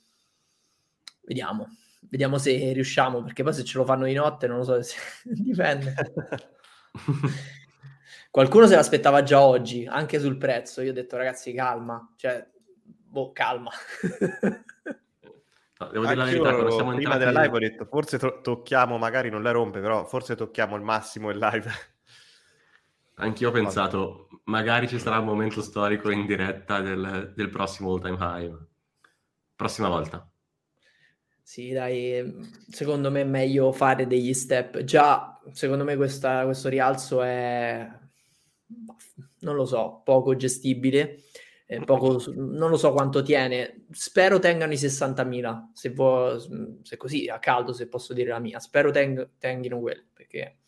Vediamo, 1.22 1.68
vediamo 2.10 2.38
se 2.38 2.74
riusciamo, 2.74 3.24
perché 3.24 3.44
poi 3.44 3.54
se 3.54 3.64
ce 3.64 3.78
lo 3.78 3.86
fanno 3.86 4.06
di 4.06 4.14
notte 4.14 4.48
non 4.48 4.58
lo 4.58 4.64
so 4.64 4.82
se 4.82 4.98
dipende. 5.24 5.94
Qualcuno 8.32 8.66
se 8.66 8.76
l'aspettava 8.76 9.24
già 9.24 9.42
oggi, 9.42 9.86
anche 9.86 10.20
sul 10.20 10.38
prezzo. 10.38 10.82
Io 10.82 10.92
ho 10.92 10.94
detto, 10.94 11.18
ragazzi, 11.18 11.52
calma, 11.54 12.14
cioè, 12.16 12.48
boh, 12.84 13.32
calma. 13.34 13.72
No, 15.82 15.88
devo 15.88 16.06
dire 16.06 16.16
la 16.16 16.24
verità, 16.26 16.52
quando 16.52 16.72
siamo 16.72 16.94
prima 16.94 17.14
entrati... 17.14 17.26
della 17.26 17.42
live 17.42 17.56
ho 17.56 17.60
detto, 17.60 17.86
forse 17.86 18.20
to- 18.20 18.40
tocchiamo, 18.42 18.98
magari 18.98 19.30
non 19.30 19.42
la 19.42 19.52
rompe, 19.52 19.82
però 19.82 20.06
forse 20.06 20.36
tocchiamo 20.36 20.76
il 20.76 20.84
massimo 20.84 21.32
in 21.32 21.40
live. 21.40 21.72
Anch'io 23.16 23.50
ho 23.50 23.52
pensato, 23.52 24.28
magari 24.46 24.88
ci 24.88 25.00
sarà 25.00 25.20
un 25.20 25.26
momento 25.26 25.62
storico 25.62 26.10
in 26.10 26.26
diretta 26.26 26.82
del, 26.82 27.34
del 27.36 27.50
prossimo 27.50 27.92
all 27.92 28.02
time 28.02 28.18
high. 28.20 28.68
Prossima 29.56 29.90
volta. 29.90 30.31
Sì, 31.52 31.72
dai, 31.72 32.49
secondo 32.70 33.12
me 33.12 33.20
è 33.20 33.26
meglio 33.26 33.74
fare 33.74 34.08
degli 34.08 34.34
step. 34.34 34.86
Già, 34.86 35.38
secondo 35.52 35.84
me 35.84 35.97
questa, 35.97 36.45
questo 36.45 36.70
rialzo 36.70 37.22
è 37.22 37.89
non 39.39 39.56
lo 39.56 39.66
so, 39.66 40.02
poco 40.06 40.38
gestibile. 40.38 41.24
Eh, 41.66 41.82
poco, 41.82 42.24
non 42.34 42.70
lo 42.70 42.78
so 42.78 42.93
quanto 42.93 43.22
tiene. 43.22 43.84
Spero 43.91 44.39
tengano 44.39 44.72
i 44.72 44.78
60.000. 44.78 45.72
Se, 45.74 45.89
vuoi, 45.89 46.39
se 46.84 46.95
così 46.95 47.28
a 47.28 47.39
caldo, 47.39 47.74
se 47.74 47.89
posso 47.89 48.14
dire 48.14 48.30
la 48.30 48.39
mia, 48.39 48.58
spero 48.60 48.89
teng- 48.89 49.32
tengano 49.38 49.82
quelli 49.82 50.08
perché 50.14 50.60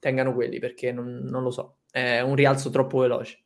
tengano 0.00 0.34
quelli 0.34 0.58
perché 0.58 0.90
non, 0.90 1.20
non, 1.22 1.44
lo 1.44 1.52
so. 1.52 1.82
È 1.88 2.18
un 2.18 2.34
rialzo 2.34 2.68
troppo 2.70 2.98
veloce. 2.98 3.44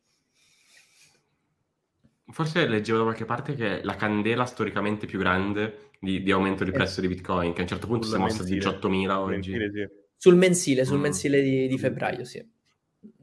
Forse 2.28 2.66
leggevo 2.66 2.96
da 2.96 3.04
qualche 3.04 3.26
parte 3.26 3.54
che 3.54 3.82
la 3.84 3.96
candela 3.96 4.46
storicamente 4.46 5.04
più 5.04 5.18
grande 5.18 5.85
di, 6.00 6.22
di 6.22 6.30
aumento 6.30 6.64
di 6.64 6.70
eh. 6.70 6.72
prezzo 6.72 7.00
di 7.00 7.08
Bitcoin, 7.08 7.52
che 7.52 7.60
a 7.60 7.62
un 7.62 7.68
certo 7.68 7.86
punto 7.86 8.06
si 8.06 8.14
è 8.14 8.18
mossa 8.18 8.42
a 8.42 8.46
18.000 8.46 9.10
oggi. 9.10 9.50
Mensile, 9.50 9.70
sì. 9.70 9.88
Sul 10.16 10.36
mensile, 10.36 10.84
sul 10.84 10.98
mm. 10.98 11.02
mensile 11.02 11.42
di, 11.42 11.66
di 11.66 11.78
febbraio, 11.78 12.24
sì 12.24 12.54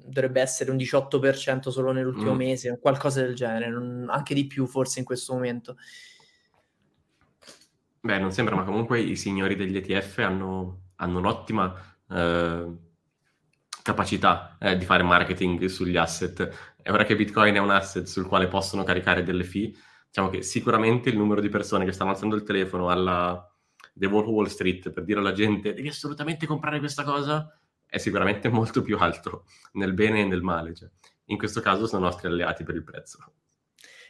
dovrebbe 0.05 0.41
essere 0.41 0.71
un 0.71 0.77
18% 0.77 1.69
solo 1.69 1.91
nell'ultimo 1.91 2.33
mm. 2.33 2.37
mese, 2.37 2.79
qualcosa 2.79 3.21
del 3.21 3.35
genere, 3.35 3.69
non, 3.69 4.07
anche 4.09 4.33
di 4.33 4.45
più 4.45 4.65
forse 4.67 4.99
in 4.99 5.05
questo 5.05 5.33
momento. 5.33 5.77
Beh, 8.01 8.19
non 8.19 8.31
sembra, 8.31 8.55
ma 8.55 8.63
comunque 8.63 8.99
i 8.99 9.15
signori 9.15 9.55
degli 9.55 9.77
ETF 9.77 10.17
hanno, 10.19 10.81
hanno 10.95 11.19
un'ottima 11.19 11.73
eh, 12.09 12.67
capacità 13.81 14.57
eh, 14.59 14.77
di 14.77 14.83
fare 14.83 15.03
marketing 15.03 15.65
sugli 15.65 15.95
asset. 15.95 16.75
E 16.81 16.91
ora 16.91 17.05
che 17.05 17.15
Bitcoin 17.15 17.55
è 17.55 17.59
un 17.59 17.69
asset 17.69 18.05
sul 18.05 18.27
quale 18.27 18.47
possono 18.47 18.83
caricare 18.83 19.23
delle 19.23 19.45
fee, 19.45 19.71
diciamo 20.13 20.29
che 20.29 20.43
sicuramente 20.43 21.09
il 21.09 21.17
numero 21.17 21.41
di 21.41 21.49
persone 21.49 21.85
che 21.85 21.91
stanno 21.91 22.11
alzando 22.11 22.35
il 22.35 22.43
telefono 22.43 22.89
alla 22.89 23.51
The 23.91 24.05
Wolf 24.05 24.27
Wall 24.27 24.45
Street 24.45 24.91
per 24.91 25.03
dire 25.05 25.19
alla 25.19 25.33
gente 25.33 25.73
devi 25.73 25.87
assolutamente 25.87 26.45
comprare 26.45 26.77
questa 26.77 27.03
cosa 27.03 27.59
è 27.83 27.97
sicuramente 27.97 28.47
molto 28.49 28.83
più 28.83 28.95
alto 28.99 29.45
nel 29.73 29.93
bene 29.93 30.21
e 30.21 30.25
nel 30.25 30.43
male. 30.43 30.75
Cioè, 30.75 30.87
in 31.25 31.37
questo 31.39 31.61
caso 31.61 31.87
sono 31.87 32.05
nostri 32.05 32.27
alleati 32.27 32.63
per 32.63 32.75
il 32.75 32.83
prezzo. 32.83 33.17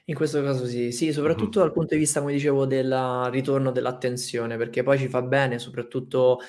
In 0.05 0.15
questo 0.15 0.43
caso 0.43 0.65
sì, 0.65 0.91
sì, 0.91 1.13
soprattutto 1.13 1.59
dal 1.59 1.71
punto 1.71 1.93
di 1.93 2.01
vista, 2.01 2.19
come 2.19 2.33
dicevo, 2.33 2.65
del 2.65 3.29
ritorno 3.31 3.71
dell'attenzione, 3.71 4.57
perché 4.57 4.83
poi 4.83 4.97
ci 4.97 5.07
fa 5.07 5.21
bene, 5.21 5.57
soprattutto 5.57 6.41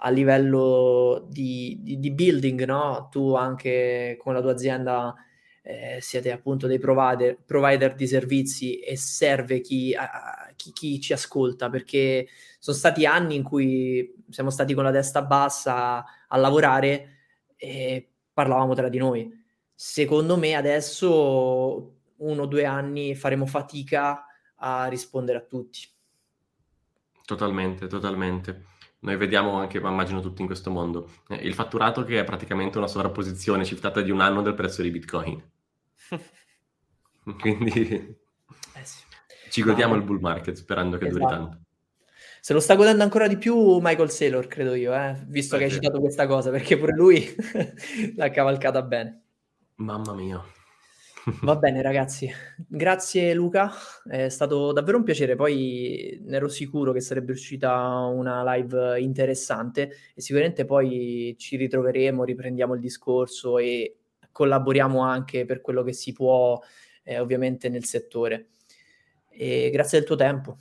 a 0.00 0.10
livello 0.10 1.26
di, 1.30 1.78
di, 1.80 1.98
di 1.98 2.10
building, 2.10 2.64
no? 2.64 3.08
Tu 3.10 3.34
anche 3.34 4.18
con 4.20 4.34
la 4.34 4.42
tua 4.42 4.52
azienda 4.52 5.14
eh, 5.68 5.98
siete 6.00 6.32
appunto 6.32 6.66
dei 6.66 6.78
provider, 6.78 7.36
provider, 7.44 7.94
di 7.94 8.06
servizi 8.06 8.78
e 8.78 8.96
serve 8.96 9.60
chi, 9.60 9.94
a, 9.94 10.50
chi, 10.56 10.72
chi, 10.72 10.98
ci 10.98 11.12
ascolta, 11.12 11.68
perché 11.68 12.26
sono 12.58 12.74
stati 12.74 13.04
anni 13.04 13.34
in 13.34 13.42
cui 13.42 14.14
siamo 14.30 14.48
stati 14.48 14.72
con 14.72 14.84
la 14.84 14.90
testa 14.90 15.20
bassa 15.20 16.02
a 16.26 16.36
lavorare 16.38 17.16
e 17.54 18.08
parlavamo 18.32 18.72
tra 18.72 18.88
di 18.88 18.96
noi. 18.96 19.30
Secondo 19.74 20.38
me 20.38 20.54
adesso 20.54 21.96
uno 22.16 22.42
o 22.42 22.46
due 22.46 22.64
anni 22.64 23.14
faremo 23.14 23.44
fatica 23.44 24.24
a 24.56 24.86
rispondere 24.86 25.36
a 25.36 25.42
tutti. 25.42 25.80
Totalmente, 27.26 27.88
totalmente. 27.88 28.64
Noi 29.00 29.16
vediamo 29.18 29.52
anche, 29.58 29.80
ma 29.80 29.90
immagino 29.90 30.20
tutti 30.22 30.40
in 30.40 30.46
questo 30.46 30.70
mondo, 30.70 31.10
eh, 31.28 31.34
il 31.34 31.52
fatturato 31.52 32.04
che 32.04 32.20
è 32.20 32.24
praticamente 32.24 32.78
una 32.78 32.86
sovrapposizione 32.86 33.66
cifrata 33.66 34.00
di 34.00 34.10
un 34.10 34.22
anno 34.22 34.40
del 34.40 34.54
prezzo 34.54 34.80
di 34.80 34.90
Bitcoin. 34.90 35.56
Quindi 37.38 38.16
Eh 38.72 38.84
sì. 38.84 39.04
ci 39.50 39.62
godiamo 39.62 39.94
Ah, 39.94 39.96
il 39.96 40.02
bull 40.02 40.20
market 40.20 40.54
sperando 40.56 40.96
che 40.98 41.06
duri 41.06 41.24
esatto. 41.24 41.26
tanto. 41.26 41.62
Se 42.40 42.52
lo 42.52 42.60
sta 42.60 42.74
godendo 42.76 43.02
ancora 43.02 43.26
di 43.28 43.36
più 43.38 43.78
Michael 43.80 44.10
Saylor, 44.10 44.46
credo 44.46 44.74
io, 44.74 44.94
eh, 44.94 45.24
visto 45.26 45.56
Eh, 45.56 45.58
che 45.58 45.64
hai 45.64 45.70
citato 45.70 46.00
questa 46.00 46.26
cosa, 46.26 46.50
perché 46.50 46.76
pure 46.78 46.92
lui 46.94 47.24
l'ha 48.16 48.30
cavalcata 48.30 48.82
bene. 48.82 49.22
Mamma 49.86 50.12
mia. 50.14 50.40
Va 51.40 51.54
bene, 51.56 51.82
ragazzi. 51.82 52.28
Grazie 52.66 53.32
Luca, 53.34 53.70
è 54.08 54.28
stato 54.28 54.72
davvero 54.72 54.98
un 54.98 55.04
piacere. 55.04 55.36
Poi 55.36 56.18
ne 56.24 56.36
ero 56.36 56.48
sicuro 56.48 56.92
che 56.92 57.00
sarebbe 57.00 57.32
uscita 57.32 57.76
una 58.06 58.42
live 58.54 59.00
interessante 59.00 59.90
e 60.14 60.20
sicuramente 60.20 60.64
poi 60.64 61.34
ci 61.38 61.56
ritroveremo, 61.56 62.24
riprendiamo 62.24 62.74
il 62.74 62.80
discorso 62.80 63.58
e 63.58 63.96
collaboriamo 64.38 65.00
anche 65.00 65.44
per 65.44 65.60
quello 65.60 65.82
che 65.82 65.92
si 65.92 66.12
può, 66.12 66.60
eh, 67.02 67.18
ovviamente, 67.18 67.68
nel 67.68 67.84
settore. 67.84 68.50
E 69.28 69.68
grazie 69.72 69.98
del 69.98 70.06
tuo 70.06 70.14
tempo. 70.14 70.58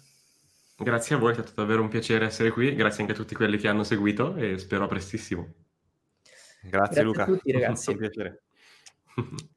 Grazie 0.76 1.16
a 1.16 1.20
voi, 1.20 1.32
è 1.32 1.34
stato 1.36 1.52
davvero 1.54 1.84
un 1.84 1.88
piacere 1.90 2.26
essere 2.26 2.50
qui. 2.50 2.74
Grazie 2.74 3.02
anche 3.02 3.14
a 3.14 3.16
tutti 3.16 3.36
quelli 3.36 3.58
che 3.58 3.68
hanno 3.68 3.84
seguito 3.84 4.36
e 4.36 4.58
spero 4.58 4.86
a 4.86 4.88
prestissimo. 4.88 5.54
Grazie, 6.62 6.70
Grazie 6.70 7.02
a 7.02 7.04
Luca. 7.04 7.26
tutti, 7.26 7.52
ragazzi. 7.54 7.92
Un 7.92 7.98
piacere. 7.98 8.44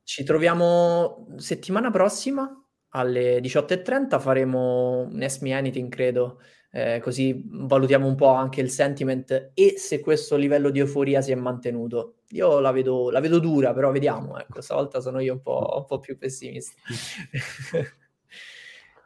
Ci 0.02 0.22
troviamo 0.22 1.28
settimana 1.38 1.90
prossima 1.90 2.62
alle 2.90 3.40
18.30, 3.40 4.20
faremo 4.20 5.08
un 5.10 5.22
Ask 5.22 5.40
Me 5.40 5.54
Anything, 5.54 5.90
credo, 5.90 6.40
eh, 6.72 7.00
così 7.02 7.42
valutiamo 7.44 8.06
un 8.06 8.14
po' 8.14 8.28
anche 8.28 8.60
il 8.60 8.70
sentiment 8.70 9.50
e 9.54 9.74
se 9.76 10.00
questo 10.00 10.36
livello 10.36 10.70
di 10.70 10.78
euforia 10.78 11.20
si 11.20 11.32
è 11.32 11.34
mantenuto. 11.34 12.18
Io 12.30 12.60
la 12.60 12.70
vedo, 12.70 13.10
la 13.10 13.20
vedo 13.20 13.40
dura, 13.40 13.72
però 13.72 13.90
vediamo, 13.90 14.38
ecco, 14.38 14.60
stavolta 14.60 15.00
sono 15.00 15.18
io 15.18 15.34
un 15.34 15.42
po', 15.42 15.78
un 15.78 15.84
po' 15.84 15.98
più 15.98 16.16
pessimista. 16.16 16.80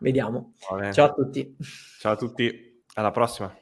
vediamo. 0.00 0.52
Va 0.68 0.76
bene. 0.76 0.92
Ciao 0.92 1.06
a 1.06 1.12
tutti. 1.12 1.56
Ciao 1.98 2.12
a 2.12 2.16
tutti, 2.16 2.82
alla 2.94 3.10
prossima. 3.10 3.56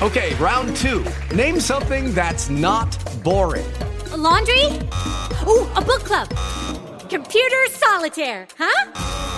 Okay, 0.00 0.32
round 0.36 0.76
two. 0.76 1.02
Name 1.34 1.58
something 1.58 2.14
that's 2.14 2.48
not 2.48 2.96
boring. 3.24 3.66
A 4.12 4.16
laundry? 4.16 4.66
Ooh, 5.44 5.66
a 5.74 5.80
book 5.80 6.04
club. 6.04 6.28
Computer 7.08 7.68
solitaire, 7.68 8.46
huh? 8.56 9.37